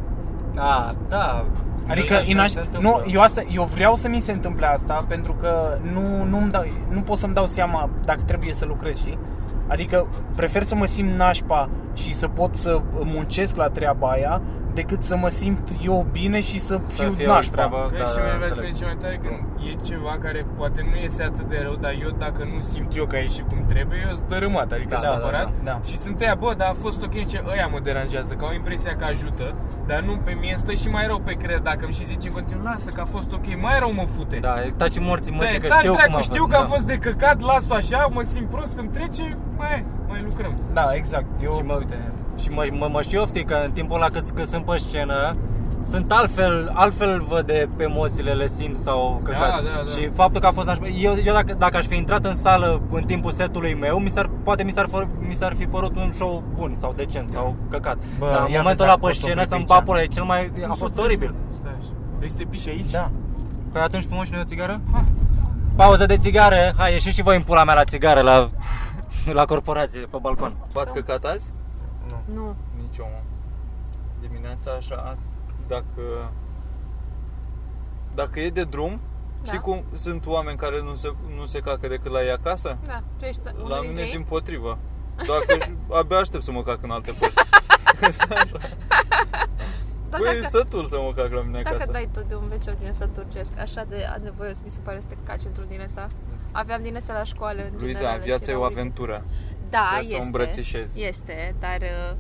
A, 0.57 0.95
da. 1.09 1.45
Adică 1.89 2.15
Așa 2.15 2.25
inaș... 2.27 2.51
se 2.51 2.61
întâmplă. 2.61 2.89
nu, 2.89 3.11
eu, 3.11 3.21
asta, 3.21 3.43
eu 3.53 3.65
vreau 3.65 3.95
să 3.97 4.09
mi 4.09 4.21
se 4.21 4.33
întâmple 4.33 4.67
asta 4.67 5.05
pentru 5.09 5.33
că 5.33 5.79
nu, 5.93 6.25
nu, 6.25 6.49
dau, 6.51 6.65
nu 6.91 7.01
pot 7.01 7.19
să-mi 7.19 7.35
dau 7.35 7.47
seama 7.47 7.89
dacă 8.05 8.21
trebuie 8.27 8.53
să 8.53 8.65
lucrez, 8.67 8.97
știi? 8.97 9.19
Adică 9.67 10.07
prefer 10.37 10.63
să 10.63 10.75
mă 10.75 10.87
simt 10.87 11.17
nașpa 11.17 11.69
și 11.95 12.13
să 12.13 12.29
pot 12.29 12.55
să 12.55 12.81
muncesc 13.05 13.57
la 13.57 13.69
treaba 13.69 14.09
aia 14.09 14.41
decât 14.75 15.03
să 15.03 15.17
mă 15.17 15.29
simt 15.29 15.69
eu 15.85 16.07
bine 16.13 16.41
și 16.41 16.59
să, 16.59 16.81
Să 16.87 17.03
fiu 17.03 17.13
fie 17.13 17.27
o 17.27 17.33
nașpa. 17.33 17.53
treabă- 17.55 17.89
Că 17.93 17.99
Da, 17.99 18.05
și 18.05 18.17
da, 18.17 18.23
mi-a 18.23 18.33
înțeleg. 18.35 18.53
spune 18.53 18.71
ce 18.71 18.85
mai 18.85 18.97
tare 19.01 19.17
când 19.23 19.39
e 19.69 19.73
ceva 19.91 20.15
care 20.23 20.47
poate 20.57 20.87
nu 20.91 20.97
iese 21.03 21.23
atât 21.23 21.47
de 21.49 21.59
rău, 21.63 21.75
dar 21.85 21.95
eu 22.03 22.11
dacă 22.19 22.49
nu 22.55 22.61
simt 22.61 22.97
eu 22.97 23.05
că 23.07 23.17
a 23.17 23.19
ieșit 23.19 23.47
cum 23.49 23.65
trebuie, 23.73 23.99
eu 24.09 24.15
sunt 24.15 24.29
dărâmat, 24.29 24.73
adică 24.73 24.89
Da, 24.95 25.01
da, 25.01 25.07
da, 25.09 25.15
supărat. 25.15 25.45
da, 25.45 25.71
da. 25.71 25.81
Și 25.85 25.97
sunt 25.99 26.21
aia, 26.21 26.35
bă, 26.43 26.55
dar 26.57 26.69
a 26.69 26.77
fost 26.85 27.03
ok, 27.03 27.27
ce 27.27 27.39
ăia 27.53 27.67
mă 27.73 27.79
deranjează, 27.83 28.35
că 28.35 28.45
au 28.45 28.53
impresia 28.55 28.93
că 28.99 29.05
ajută, 29.05 29.47
dar 29.87 30.01
nu 30.09 30.15
pe 30.17 30.33
mine 30.41 30.55
stă 30.57 30.73
și 30.83 30.89
mai 30.89 31.07
rău 31.07 31.19
pe 31.29 31.33
creier 31.33 31.61
dacă 31.61 31.81
îmi 31.85 31.95
și 31.95 32.05
zice 32.05 32.29
în 32.29 32.35
continuu, 32.35 32.65
lasă 32.65 32.91
că 32.91 33.01
a 33.01 33.05
fost 33.17 33.33
ok, 33.33 33.47
mai 33.61 33.79
rău 33.79 33.93
mă 33.93 34.07
fute. 34.17 34.37
Da, 34.37 34.55
e 34.67 34.71
taci 34.77 34.99
morții 34.99 35.31
Da, 35.33 35.37
mătii, 35.39 35.57
e 35.57 35.59
că 35.59 35.67
taci, 35.67 35.79
știu 35.79 35.93
dracu, 35.95 36.09
cum 36.11 36.19
a 36.19 36.21
știu 36.31 36.43
fost. 36.45 36.51
că 36.53 36.57
a 36.57 36.61
da. 36.67 36.67
fost 36.75 36.85
de 36.93 36.97
căcat, 37.07 37.41
las-o 37.41 37.75
așa, 37.75 38.07
mă 38.17 38.23
simt 38.23 38.49
prost, 38.49 38.77
îmi 38.79 38.89
trece, 38.89 39.27
mai, 39.57 39.85
mai 40.15 40.23
lucrăm. 40.29 40.53
Da, 40.73 40.87
exact. 40.93 41.27
Eu, 41.43 41.55
Și 41.57 41.63
mă, 41.63 41.75
uite, 41.79 41.99
și 42.43 42.49
mă, 42.49 42.67
mă, 42.79 42.89
mă 42.93 43.03
și 43.03 43.17
ofti 43.17 43.45
că 43.45 43.57
în 43.65 43.71
timpul 43.71 43.97
ăla 43.97 44.07
cât, 44.09 44.31
cât 44.31 44.49
sunt 44.49 44.65
pe 44.65 44.77
scenă 44.79 45.37
sunt 45.91 46.13
altfel, 46.13 46.71
altfel 46.75 47.25
văd 47.29 47.47
de 47.47 47.69
pe 47.77 47.83
emoțiile 47.83 48.33
le 48.33 48.47
simt 48.57 48.77
sau 48.79 49.21
căcat. 49.25 49.41
Da, 49.41 49.47
da, 49.47 49.83
da. 49.85 49.91
Și 49.91 50.11
faptul 50.15 50.41
că 50.41 50.47
a 50.47 50.51
fost 50.51 50.67
nașpa, 50.67 50.87
eu, 50.87 51.15
eu 51.25 51.33
dacă, 51.35 51.55
dacă 51.59 51.77
aș 51.77 51.87
fi 51.87 51.97
intrat 51.97 52.25
în 52.25 52.37
sală 52.37 52.81
în 52.91 53.03
timpul 53.03 53.31
setului 53.33 53.75
meu, 53.75 53.99
mi 53.99 54.09
s-ar, 54.09 54.31
poate 54.45 54.63
mi 54.63 54.71
s-ar, 54.73 54.87
fă- 54.89 55.09
mi 55.29 55.35
s-ar 55.35 55.55
fi 55.59 55.65
părut 55.67 55.97
un 55.97 56.11
show 56.13 56.43
bun 56.55 56.75
sau 56.79 56.93
decent 56.97 57.31
sau 57.31 57.57
căcat. 57.71 57.97
Bă, 58.19 58.29
Dar 58.33 58.45
în 58.47 58.51
ia 58.53 58.61
momentul 58.61 58.65
vezi, 58.71 58.83
ăla 58.83 58.93
a 58.93 58.95
pe 58.95 59.01
fost 59.07 59.19
scenă 59.19 59.35
oprit 59.35 59.49
să-mi 59.49 59.61
aici. 59.61 59.69
papura, 59.71 60.03
e 60.03 60.07
cel 60.07 60.25
mai, 60.25 60.51
a 60.63 60.67
Nu 60.67 60.75
fost 60.75 60.95
s-o 60.95 61.03
oribil. 61.03 61.35
Stai 61.61 61.73
așa. 61.81 61.89
Vrei 62.17 62.31
să 62.31 62.37
te 62.37 62.45
piși 62.51 62.69
aici? 62.69 62.91
da. 62.91 63.11
Păi 63.73 63.81
atunci 63.81 64.05
fumăm 64.09 64.25
și 64.25 64.31
noi 64.33 64.41
o 64.41 64.45
țigară? 64.45 64.81
Pauză 65.77 66.07
de 66.07 66.17
țigară, 66.17 66.57
hai 66.77 66.93
ieșiți 66.93 67.15
și 67.17 67.23
voi 67.23 67.37
în 67.37 67.43
pula 67.43 67.65
mea 67.65 67.75
la 67.75 67.85
țigară, 67.85 68.21
la, 68.21 68.51
la 69.39 69.45
corporație, 69.45 70.01
pe 70.01 70.17
balcon. 70.21 70.57
V-ați 70.73 70.93
căcat 70.93 71.25
azi? 71.25 71.51
Nu. 72.25 72.55
Nici 72.77 72.97
eu, 72.99 73.09
mă. 73.15 73.21
Dimineața 74.29 74.71
așa, 74.71 75.19
dacă... 75.67 76.31
Dacă 78.15 78.41
e 78.41 78.51
de 78.51 78.65
drum, 78.65 78.91
Da. 79.43 79.45
știi 79.47 79.59
cum 79.59 79.85
sunt 79.93 80.27
oameni 80.27 80.57
care 80.57 80.83
nu 80.83 80.95
se, 80.95 81.15
nu 81.37 81.47
se 81.47 81.59
cacă 81.61 81.89
decât 81.89 82.11
la 82.13 82.23
ei 82.23 82.31
acasă? 82.31 82.77
Da, 82.87 83.03
tu 83.19 83.25
ești 83.25 83.41
unul 83.55 83.69
La 83.69 83.75
dintre 83.81 83.89
mine 83.91 84.03
ei? 84.07 84.11
din 84.11 84.23
potrivă. 84.23 84.79
Dacă 85.17 85.73
abia 85.93 86.19
aștept 86.19 86.43
să 86.43 86.53
mă 86.53 86.63
cac 86.63 86.83
în 86.83 86.91
alte 86.91 87.13
părți. 87.19 87.37
Așa. 88.03 88.27
Dar 90.11 90.21
Băi, 90.23 90.37
e 90.37 90.41
dacă, 90.41 90.57
sătul 90.57 90.85
să 90.87 90.97
mă 91.01 91.13
cac 91.15 91.31
la 91.33 91.41
mine 91.41 91.63
dacă 91.63 91.75
acasă. 91.75 91.91
dai 91.93 92.09
tot 92.13 92.25
de 92.29 92.35
un 92.35 92.51
wc 92.53 92.79
din 92.79 92.89
ăsta 92.91 93.07
turcesc, 93.07 93.51
așa 93.59 93.85
de 93.89 94.05
nevoios 94.23 94.61
mi 94.65 94.71
se 94.71 94.79
pare 94.83 95.01
să 95.01 95.07
te 95.09 95.17
caci 95.25 95.45
într-un 95.45 95.67
din 95.69 95.81
ăsta. 95.81 96.07
Aveam 96.57 96.83
din 96.83 96.97
astea 96.97 97.15
la 97.15 97.23
școală. 97.25 97.61
în 97.63 97.79
Luiza, 97.79 97.99
general, 97.99 98.21
viața 98.21 98.45
și 98.45 98.51
e 98.51 98.55
o 98.55 98.59
erau- 98.59 98.71
aventură. 98.71 99.25
Da, 99.71 99.79
Trebuie 99.91 100.09
să 100.09 100.13
o 100.13 100.17
este. 100.17 100.25
îmbrățișezi. 100.25 101.03
Este, 101.03 101.55
dar 101.59 101.79
uh, 101.81 102.17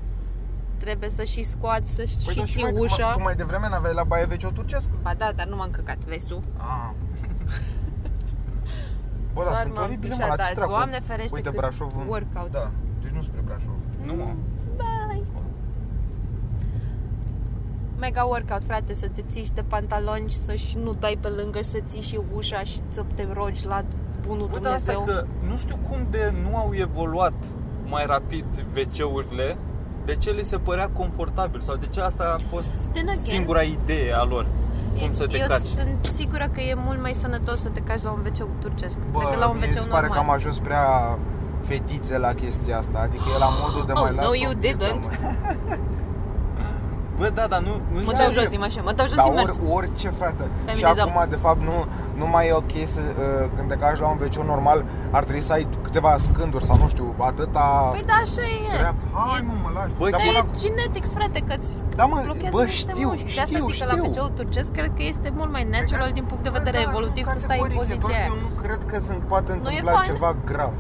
trebuie 0.78 1.10
să 1.10 1.24
și 1.24 1.42
scoați, 1.42 1.94
să 1.94 2.04
și 2.04 2.14
Păi, 2.26 2.34
dar 2.34 2.46
ții 2.46 2.62
mai, 2.62 2.72
ușa. 2.72 3.10
Tu 3.12 3.20
mai 3.20 3.34
devreme 3.34 3.68
n-aveai 3.68 3.94
la 3.94 4.04
Baie 4.04 4.24
Veche 4.24 4.46
o 4.46 4.50
turcesc? 4.50 4.90
Ba 5.02 5.14
da, 5.18 5.32
dar 5.36 5.46
nu 5.46 5.56
m-am 5.56 5.70
căcat, 5.70 5.98
vezi 6.04 6.26
tu? 6.28 6.42
Ah. 6.56 6.90
Bă, 9.34 9.42
dar 9.42 9.52
Doar 9.52 9.62
sunt 9.62 9.74
m-am 9.74 9.84
oribile, 9.84 10.08
mă, 10.08 10.14
pișat, 10.14 10.28
la 10.28 10.36
dar 10.36 10.46
ce 10.46 10.54
dracu? 10.54 10.70
Doamne 10.70 11.00
ferește 11.00 11.34
Uite, 11.34 11.48
cât 11.48 11.58
Brașov 11.58 11.92
în- 11.98 12.06
workout. 12.06 12.50
Da, 12.50 12.70
deci 13.02 13.10
nu 13.10 13.22
spre 13.22 13.40
Brașov. 13.44 13.76
Nu, 14.04 14.12
mă. 14.14 14.32
Bye. 14.76 15.22
Mega 17.98 18.24
workout, 18.24 18.64
frate, 18.64 18.94
să 18.94 19.08
te 19.08 19.22
ții 19.28 19.44
și 19.44 19.52
de 19.52 19.62
pantaloni 19.62 20.30
și 20.30 20.36
să-și 20.36 20.76
nu 20.78 20.92
dai 20.92 21.18
pe 21.20 21.28
lângă, 21.28 21.62
să 21.62 21.78
ții 21.84 22.00
și 22.00 22.20
ușa 22.34 22.62
și 22.62 22.80
să 22.88 23.04
te 23.14 23.26
rogi 23.32 23.66
la 23.66 23.84
bunul 24.26 24.48
Bă, 24.52 24.58
dar 24.58 24.72
asta 24.72 24.92
Dumnezeu. 24.92 25.22
că 25.22 25.26
nu 25.48 25.56
știu 25.56 25.76
cum 25.88 26.06
de 26.10 26.32
nu 26.48 26.56
au 26.56 26.70
evoluat 26.74 27.32
mai 27.86 28.04
rapid 28.06 28.44
WC-urile, 28.76 29.56
de 30.04 30.14
ce 30.16 30.30
li 30.30 30.44
se 30.44 30.56
părea 30.56 30.88
confortabil 30.88 31.60
sau 31.60 31.74
de 31.76 31.86
ce 31.90 32.00
asta 32.00 32.36
a 32.38 32.42
fost 32.48 32.68
Then 32.92 33.08
again, 33.08 33.24
singura 33.24 33.62
idee 33.62 34.12
a 34.14 34.22
lor. 34.24 34.46
Cum 35.00 35.12
să 35.14 35.26
te 35.26 35.38
Eu 35.38 35.46
caci. 35.46 35.60
sunt 35.60 36.04
sigură 36.14 36.48
că 36.52 36.60
e 36.60 36.74
mult 36.76 37.00
mai 37.00 37.12
sănătos 37.14 37.60
să 37.60 37.68
te 37.68 37.80
caci 37.80 38.02
la 38.02 38.10
un 38.12 38.20
wc 38.26 38.48
turcesc 38.60 38.98
Bă, 39.10 39.18
decât 39.18 39.38
la 39.38 39.48
un 39.48 39.56
mie 39.56 39.66
wc 39.66 39.72
mi 39.74 39.80
se 39.80 39.88
pare 39.88 40.06
că 40.06 40.12
am 40.12 40.18
normal. 40.18 40.36
ajuns 40.36 40.58
prea 40.58 41.18
fetițe 41.62 42.18
la 42.18 42.32
chestia 42.32 42.78
asta, 42.78 42.98
adică 42.98 43.22
e 43.34 43.38
la 43.38 43.48
modul 43.64 43.86
de 43.86 43.92
Oh, 43.94 44.00
mai 44.02 44.10
no, 44.14 44.20
las 44.22 44.38
you 44.40 44.52
didn't. 44.52 45.02
Bă, 47.18 47.30
da, 47.38 47.44
dar 47.52 47.60
nu, 47.68 47.72
nu 47.92 47.98
Mă 47.98 47.98
știu 48.00 48.12
dau 48.20 48.26
Serios. 48.30 48.42
jos, 48.44 48.52
imagine, 48.60 48.82
mă 48.88 48.92
dau 48.98 49.06
jos 49.06 49.16
Dar 49.20 49.24
și 49.24 49.30
mers. 49.40 49.50
ori, 49.50 49.60
orice, 49.78 50.08
frate. 50.18 50.44
Și 50.44 50.64
Feminizăm. 50.64 51.08
acum, 51.08 51.18
de 51.34 51.40
fapt, 51.44 51.60
nu, 51.70 51.76
nu 52.20 52.26
mai 52.34 52.44
e 52.48 52.52
ok 52.62 52.74
să, 52.94 53.00
uh, 53.04 53.48
când 53.56 53.66
te 53.70 53.76
caci 53.82 53.98
la 54.04 54.08
un 54.12 54.18
wc 54.22 54.34
normal, 54.54 54.78
ar 55.16 55.22
trebui 55.26 55.42
să 55.48 55.52
ai 55.52 55.64
câteva 55.86 56.12
scânduri 56.26 56.64
sau 56.68 56.76
nu 56.82 56.88
știu, 56.94 57.06
atâta 57.30 57.64
Păi 57.96 58.04
da, 58.12 58.16
așa 58.26 58.44
e. 58.72 58.76
dreapta. 58.82 59.06
Hai, 59.18 59.38
E- 59.40 59.46
mă, 59.48 59.54
mă 59.64 59.70
lași. 59.78 59.92
Bă, 60.00 60.04
Dar 60.10 60.10
Dar 60.10 60.20
până 60.26 60.38
e 60.38 60.58
genetics, 60.62 61.10
frate, 61.18 61.38
că-ți 61.48 61.70
Da, 61.98 62.04
mă, 62.12 62.16
blochează 62.28 62.56
bă, 62.56 62.62
niște 62.64 62.92
știu, 62.94 63.08
mușchi. 63.08 63.34
De 63.38 63.40
asta 63.44 63.56
știu, 63.58 63.64
zic 63.70 63.78
că 63.82 63.86
la 63.92 63.96
știu. 64.10 64.22
wc 64.24 64.34
turcesc 64.38 64.70
cred 64.78 64.90
că 64.98 65.02
este 65.12 65.28
mult 65.38 65.50
mai 65.56 65.64
natural 65.76 66.10
din 66.18 66.24
punct 66.30 66.42
de 66.48 66.52
vedere 66.58 66.78
Bă, 66.78 66.84
da, 66.84 66.90
evolutiv 66.92 67.24
nu 67.26 67.32
să 67.34 67.38
stai 67.46 67.58
în 67.58 67.62
categoric, 67.62 67.80
poziția 67.82 68.02
doar 68.06 68.14
aia. 68.20 68.28
Eu 68.32 68.36
nu 68.46 68.50
cred 68.62 68.80
că 68.90 68.96
se 69.06 69.12
poate 69.32 69.50
Nu 69.64 69.68
e 69.68 69.78
întâmpla 69.78 69.92
fain? 69.98 70.08
ceva 70.10 70.30
grav. 70.50 70.74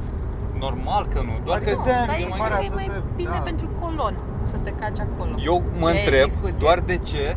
Normal 0.66 1.02
că 1.12 1.18
nu, 1.28 1.34
doar 1.46 1.56
Adică 1.58 1.70
că 1.76 1.80
de-aia 1.84 2.06
Dar 2.10 2.16
mi 2.16 2.22
eu 2.26 2.28
se 2.28 2.34
cred 2.34 2.42
pare 2.42 2.54
că 2.54 2.60
e 2.62 2.66
atât 2.70 2.78
mai 2.80 2.88
de- 2.94 3.02
bine 3.20 3.38
da. 3.40 3.48
pentru 3.50 3.66
colon 3.80 4.14
să 4.50 4.56
te 4.62 4.70
caci 4.80 4.98
acolo. 5.00 5.34
eu 5.44 5.62
mă 5.78 5.90
Ce 5.90 5.98
întreb 5.98 6.24
discuție. 6.24 6.56
doar 6.60 6.80
de 6.80 6.96
ce 6.98 7.36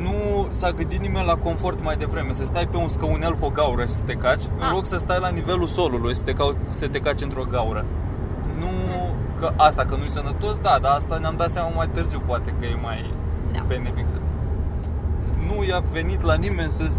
nu 0.00 0.46
s-a 0.48 0.70
gândit 0.70 1.00
nimeni 1.00 1.26
la 1.26 1.36
confort 1.36 1.82
mai 1.84 1.96
devreme, 1.96 2.32
să 2.32 2.44
stai 2.44 2.66
pe 2.66 2.76
un 2.76 2.88
scăunel 2.88 3.34
cu 3.34 3.44
o 3.44 3.48
gaură 3.50 3.82
și 3.82 3.88
să 3.88 4.02
te 4.04 4.12
caci, 4.14 4.42
în 4.58 4.62
Ah. 4.66 4.70
loc 4.72 4.86
să 4.86 4.96
stai 4.96 5.18
la 5.20 5.28
nivelul 5.28 5.66
solului, 5.66 6.14
să 6.14 6.22
te, 6.22 6.32
cau- 6.32 6.56
să 6.68 6.88
te 6.88 6.98
caci 7.00 7.20
într-o 7.20 7.44
gaură. 7.50 7.84
Nu 8.58 8.70
că 9.38 9.52
asta, 9.56 9.84
că 9.84 9.96
nu-i 9.96 10.10
sănătos, 10.10 10.58
da, 10.58 10.78
dar 10.82 10.92
asta 10.92 11.18
ne-am 11.18 11.34
dat 11.36 11.50
seama 11.50 11.68
mai 11.74 11.88
târziu, 11.92 12.22
poate 12.26 12.54
că 12.60 12.64
e 12.66 12.76
mai 12.82 13.14
Da. 13.52 13.64
benefic 13.68 14.08
să... 14.08 14.16
Nu 15.48 15.64
i-a 15.64 15.82
venit 15.92 16.22
la 16.22 16.34
nimeni 16.34 16.70
să 16.70 16.90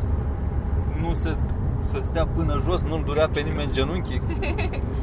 nu 1.02 1.14
se, 1.14 1.36
să 1.80 2.00
stea 2.04 2.28
până 2.36 2.58
jos, 2.64 2.82
nu-l 2.82 3.02
durea 3.06 3.28
pe 3.34 3.40
nimeni 3.40 3.72
genunchii. 3.72 4.22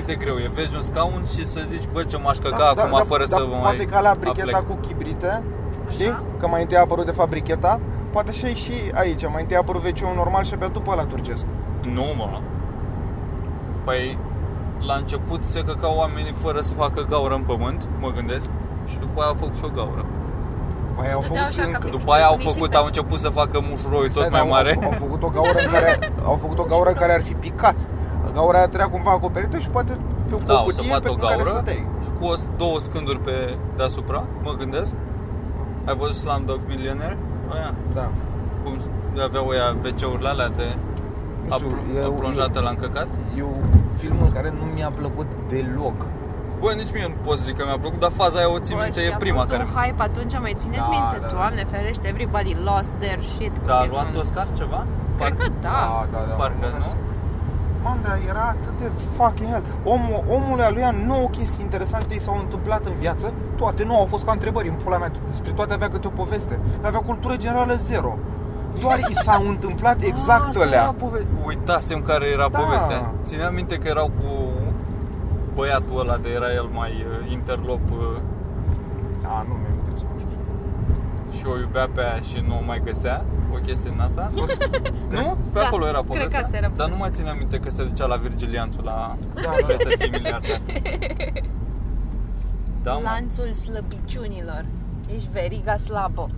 Cât 0.00 0.08
de 0.08 0.24
greu 0.24 0.36
e, 0.36 0.50
vezi 0.54 0.74
un 0.74 0.82
scaun 0.82 1.22
și 1.34 1.46
să 1.46 1.60
zici, 1.68 1.88
bă, 1.92 2.02
ce 2.02 2.16
m-aș 2.16 2.38
căca 2.38 2.66
acum 2.76 3.02
fără 3.06 3.24
să 3.24 3.38
mă 3.38 3.50
mai 3.50 3.60
Poate 3.60 3.84
ca 3.84 4.00
la 4.00 4.14
bricheta 4.20 4.56
aplec. 4.56 4.68
cu 4.68 4.86
chibrite, 4.86 5.42
știi? 5.90 6.06
Așa. 6.06 6.22
Că 6.38 6.46
mai 6.46 6.60
întâi 6.62 6.76
a 6.76 6.80
apărut 6.80 7.04
de 7.04 7.10
fapt 7.10 7.30
bricheta, 7.30 7.80
poate 8.10 8.32
și 8.32 8.54
și 8.54 8.72
aici, 8.94 9.28
mai 9.28 9.40
întâi 9.40 9.56
a 9.56 9.58
apărut 9.58 9.84
wc 9.84 10.14
normal 10.14 10.44
și 10.44 10.54
abia 10.54 10.68
după 10.68 10.94
la 10.94 11.04
turcesc. 11.04 11.46
Nu, 11.80 12.04
mă. 12.16 12.40
Păi, 13.84 14.18
la 14.86 14.94
început 14.94 15.42
se 15.44 15.60
căcau 15.60 15.94
oamenii 15.96 16.32
fără 16.32 16.60
să 16.60 16.72
facă 16.74 17.06
gaură 17.08 17.34
în 17.34 17.42
pământ, 17.42 17.88
mă 18.00 18.10
gândesc, 18.10 18.48
și 18.86 18.98
după 18.98 19.20
aia 19.20 19.28
au 19.28 19.34
făcut 19.34 19.56
și 19.56 19.64
o 19.64 19.68
gaură. 19.68 20.04
Păi 20.96 21.12
au 21.12 21.20
Dădeau 21.20 21.20
făcut 21.20 21.36
așa 21.48 21.60
ca 21.62 21.66
încă... 21.66 21.78
pisici. 21.78 21.98
După 22.00 22.12
aia 22.12 22.24
au 22.24 22.32
cu 22.32 22.36
nisipe. 22.36 22.58
făcut, 22.58 22.74
au 22.74 22.84
început 22.84 23.18
să 23.18 23.28
facă 23.28 23.62
mușuroi 23.68 24.08
tot 24.08 24.24
Stai, 24.24 24.28
mai 24.30 24.40
dar 24.40 24.48
mare. 24.48 24.78
Au, 24.82 24.90
au, 24.90 24.96
făcut 24.98 25.22
o 25.22 25.28
gaură 25.28 25.58
în 25.64 25.70
care, 25.72 26.12
au 26.24 26.38
făcut 26.40 26.58
o 26.58 26.62
gaură 26.62 26.88
în 26.88 26.94
care 26.94 27.12
ar 27.12 27.22
fi 27.22 27.32
picat. 27.32 27.76
Gaura 28.34 28.56
aia 28.58 28.66
trebuia 28.68 28.88
cumva 28.88 29.10
acoperită 29.10 29.58
și 29.58 29.68
poate 29.68 29.92
pe 30.28 30.36
Da, 30.46 30.54
o 30.54 30.64
o 30.66 30.70
să 30.70 30.76
cutie 30.76 30.90
bat 30.92 31.02
pe 31.02 31.08
o 31.08 31.14
care 31.14 31.34
gaură 31.36 31.50
stăteai. 31.50 31.86
și 32.04 32.10
cu 32.18 32.24
o, 32.26 32.34
două 32.56 32.78
scânduri 32.78 33.20
pe 33.20 33.54
deasupra, 33.76 34.24
mă 34.42 34.52
gândesc. 34.58 34.94
Ai 35.88 35.96
văzut 35.96 36.14
Slumdog 36.14 36.60
Millionaire? 36.68 37.16
Aia, 37.54 37.74
Da. 37.94 38.08
cum 38.64 38.72
aveau 39.24 39.46
ăia 39.48 39.76
WC-urile 39.84 40.28
alea 40.28 40.48
de 40.48 40.66
Nu 41.48 41.50
știu, 41.56 41.66
apl- 41.68 41.96
eu- 42.04 42.12
plonjată 42.12 42.60
la 42.60 42.68
încăcat? 42.70 43.08
E 43.38 43.42
un 43.42 43.62
filmul 43.96 44.28
care 44.36 44.52
nu 44.58 44.64
mi-a 44.74 44.90
plăcut 45.00 45.26
deloc. 45.48 45.98
Bă, 46.60 46.70
nici 46.76 46.92
mie 46.92 47.06
nu 47.08 47.16
pot 47.26 47.36
să 47.38 47.44
zic 47.44 47.56
că 47.58 47.64
mi-a 47.66 47.78
plăcut, 47.84 47.98
dar 48.04 48.10
faza 48.22 48.38
aia 48.38 48.50
o 48.56 48.58
țin 48.66 48.76
Bă, 48.76 48.82
minte, 48.82 49.00
și 49.00 49.06
e 49.06 49.12
a 49.12 49.16
prima 49.26 49.36
fost 49.40 49.50
care... 49.52 49.62
un 49.68 49.70
hype 49.78 50.02
atunci, 50.08 50.34
mai 50.46 50.54
țineți 50.62 50.86
Da, 50.88 50.94
minte? 50.96 51.16
da, 51.20 51.26
da. 51.26 51.32
Doamne 51.36 51.62
ferește, 51.72 52.04
everybody 52.12 52.52
lost 52.68 52.92
their 53.02 53.20
shit 53.34 53.54
cu 53.60 53.66
Da, 53.70 53.74
a 53.76 53.80
filmul 53.82 53.96
luat 53.96 54.08
ăla. 54.12 54.20
Oscar 54.24 54.46
ceva? 54.60 54.80
Cred 55.18 55.34
că 55.40 55.46
da. 55.66 55.78
da, 56.14 56.20
da. 56.28 56.34
Parcă, 56.42 56.66
mă, 56.74 56.78
nu? 56.78 56.90
Man, 57.82 57.98
dar 58.02 58.18
era 58.28 58.42
atât 58.42 58.78
de 58.78 58.90
fucking 59.16 59.48
hell. 59.50 59.62
Omul, 59.84 60.24
omul 60.28 60.58
lui 60.72 61.04
nouă 61.06 61.28
chestii 61.28 61.62
interesante 61.62 62.14
i 62.14 62.18
s-au 62.20 62.36
întâmplat 62.38 62.86
în 62.86 62.92
viață, 62.98 63.32
toate 63.56 63.84
nu 63.84 63.96
au 63.98 64.04
fost 64.06 64.24
ca 64.24 64.32
întrebări 64.32 64.68
în 64.68 64.74
pula 64.74 64.98
mea, 64.98 65.10
despre 65.28 65.50
toate 65.52 65.72
avea 65.72 65.88
câte 65.88 66.06
o 66.06 66.10
poveste. 66.10 66.58
Avea 66.82 67.00
cultură 67.00 67.36
generală 67.36 67.72
zero. 67.74 68.18
Doar 68.80 68.98
i 68.98 69.14
s-au 69.14 69.48
întâmplat 69.48 70.02
exact 70.10 70.46
Asta 70.46 70.62
alea. 70.62 70.82
era 70.82 70.92
pove- 70.92 71.26
Uitasem 71.46 72.02
care 72.02 72.26
era 72.26 72.48
Da. 72.48 72.58
povestea. 72.58 73.12
Țineam 73.22 73.54
minte 73.54 73.76
că 73.76 73.88
erau 73.88 74.06
cu 74.20 74.48
băiatul 75.54 76.00
ăla 76.00 76.16
de 76.16 76.28
era 76.28 76.52
el 76.52 76.68
mai 76.72 76.90
uh, 77.08 77.32
interlop 77.32 77.90
uh, 77.90 77.98
A, 79.24 79.44
nu 79.48 79.54
mi-am 79.54 79.74
interes, 79.78 80.00
nu 80.00 80.18
știu. 80.18 80.38
și 81.38 81.46
o 81.46 81.58
iubea 81.58 81.88
pe 81.94 82.00
aia 82.00 82.20
și 82.20 82.44
nu 82.48 82.54
o 82.60 82.62
mai 82.66 82.80
găsea. 82.84 83.24
O 83.52 83.56
chestie 83.56 83.90
în 83.90 84.00
asta? 84.00 84.30
nu? 85.10 85.36
Pe 85.52 85.58
Da, 85.58 85.60
acolo 85.66 85.86
era 85.86 85.98
cred 85.98 86.06
că 86.06 86.12
povestea. 86.12 86.40
asta 86.40 86.56
era 86.56 86.66
Dar 86.66 86.76
nu 86.76 86.82
povestea. 86.82 86.98
mai 87.06 87.10
țineam 87.10 87.36
minte 87.38 87.58
că 87.58 87.70
se 87.70 87.84
ducea 87.84 88.06
la 88.06 88.16
Virgilianțu 88.16 88.80
la 88.82 89.16
Da, 89.42 89.50
Vrei 89.64 89.76
să 89.80 89.96
fii 89.98 90.10
miliardar. 90.10 90.60
Da, 92.82 92.92
mă. 92.92 93.00
Lanțul 93.02 93.52
slăbiciunilor. 93.52 94.64
Ești 95.14 95.28
veriga 95.32 95.76
slabă. 95.76 96.28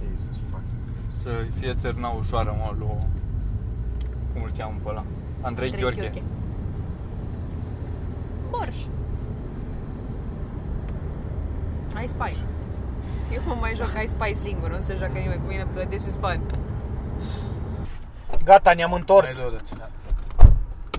Jesus 0.00 0.40
fucking. 0.50 0.80
Să 1.12 1.30
fie 1.58 1.74
țărna 1.74 2.08
ușoară, 2.08 2.56
mă, 2.58 2.74
lui... 2.78 2.88
Cum 4.32 4.42
îl 4.42 4.52
cheamă 4.58 4.74
pe 4.82 4.88
ăla? 4.88 5.04
Andrei, 5.40 5.70
Andrei 5.70 5.70
Gheorghe. 5.80 6.00
Gheorghe. 6.00 6.22
Borș. 8.50 8.76
I 12.04 12.08
Spy. 12.08 12.36
Eu 13.34 13.40
mă 13.46 13.56
mai 13.60 13.72
joc 13.74 13.88
I 14.04 14.06
Spy 14.06 14.34
singur, 14.34 14.70
nu 14.70 14.80
se 14.80 14.94
joacă 14.98 15.18
nimeni 15.18 15.40
cu 15.40 15.46
mine, 15.46 15.66
but 15.74 15.88
this 15.88 16.04
is 16.04 16.16
fun. 16.20 16.44
Gata, 18.44 18.72
ne-am 18.72 18.92
întors. 18.92 19.26
Hai, 19.26 19.50
dă-o, 19.50 19.76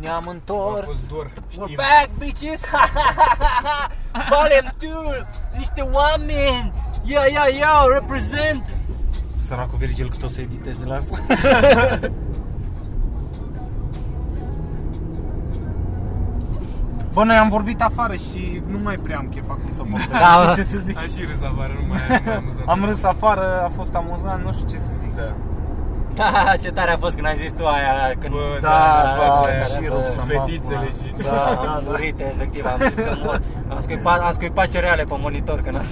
Ne-am 0.02 0.28
A 0.28 0.32
întors. 0.32 0.86
fost 0.86 1.08
dor, 1.08 1.32
știm. 1.50 1.76
back, 1.76 2.10
bitches! 2.18 2.62
Valem 4.30 4.74
tu! 4.80 5.26
Niște 5.58 5.82
oameni! 5.92 6.72
Ia, 7.06 7.22
ia, 7.32 7.46
ia, 7.58 7.72
represent! 8.00 8.70
Săracul 9.40 9.78
Virgil 9.78 10.10
cât 10.10 10.24
o 10.24 10.28
să 10.28 10.42
editeze 10.42 10.86
la 10.86 10.96
asta. 10.96 11.18
Bă, 17.14 17.24
noi 17.24 17.36
am 17.36 17.50
vorbit 17.50 17.82
afară 17.82 18.14
și 18.14 18.62
nu 18.68 18.80
mai 18.84 18.96
prea 18.96 19.18
am 19.18 19.28
chef 19.34 19.50
acum 19.50 19.70
să 19.74 19.82
vorbesc. 19.86 20.10
Da, 20.10 20.38
Nu 20.40 20.44
da. 20.46 20.50
știu 20.52 20.64
ce 20.64 20.70
să 20.70 20.78
zic. 20.78 20.98
Ai 20.98 21.10
și 21.10 21.26
râs 21.30 21.42
afară, 21.42 21.74
nu 21.82 21.86
mai, 21.88 22.00
nu 22.10 22.22
mai 22.26 22.36
amuzant. 22.36 22.68
Am 22.68 22.86
râs 22.86 23.04
afară, 23.04 23.62
a 23.66 23.70
fost 23.76 23.96
amuzant, 23.96 24.44
nu 24.44 24.52
știu 24.54 24.68
ce 24.68 24.78
să 24.78 24.92
zic. 25.00 25.16
Da. 25.16 25.34
Da, 26.16 26.54
ce 26.64 26.72
tare 26.72 26.92
a 26.92 26.98
fost 26.98 27.14
când 27.14 27.26
ai 27.28 27.38
zis 27.38 27.52
tu 27.52 27.66
aia 27.66 28.14
când... 28.20 28.34
Bă, 28.34 28.58
Da, 28.62 28.70
da, 28.70 29.02
da, 29.04 29.32
fața 29.32 29.50
aia, 29.50 29.64
și 29.64 29.80
bă, 29.80 29.88
rup 29.88 30.10
să-mi 30.16 30.28
fetițele 30.28 30.78
bag, 30.78 30.94
și... 30.94 31.24
Da, 31.24 31.30
Da, 31.30 31.60
da, 31.64 31.84
lurite, 31.88 32.24
efectiv, 32.36 32.66
am 32.66 32.80
zis 32.80 32.94
că 32.94 33.16
mor. 33.24 33.40
Am 33.74 33.80
scuipat, 33.82 34.20
am 34.22 34.32
scuipat 34.32 34.70
cereale 34.70 35.04
pe 35.04 35.16
monitor, 35.20 35.60
că 35.62 35.70
n-am... 35.72 35.86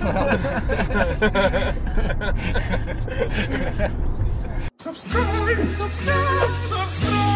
Subscribe, 4.76 5.68
subscribe, 5.78 6.46
subscribe. 6.70 7.31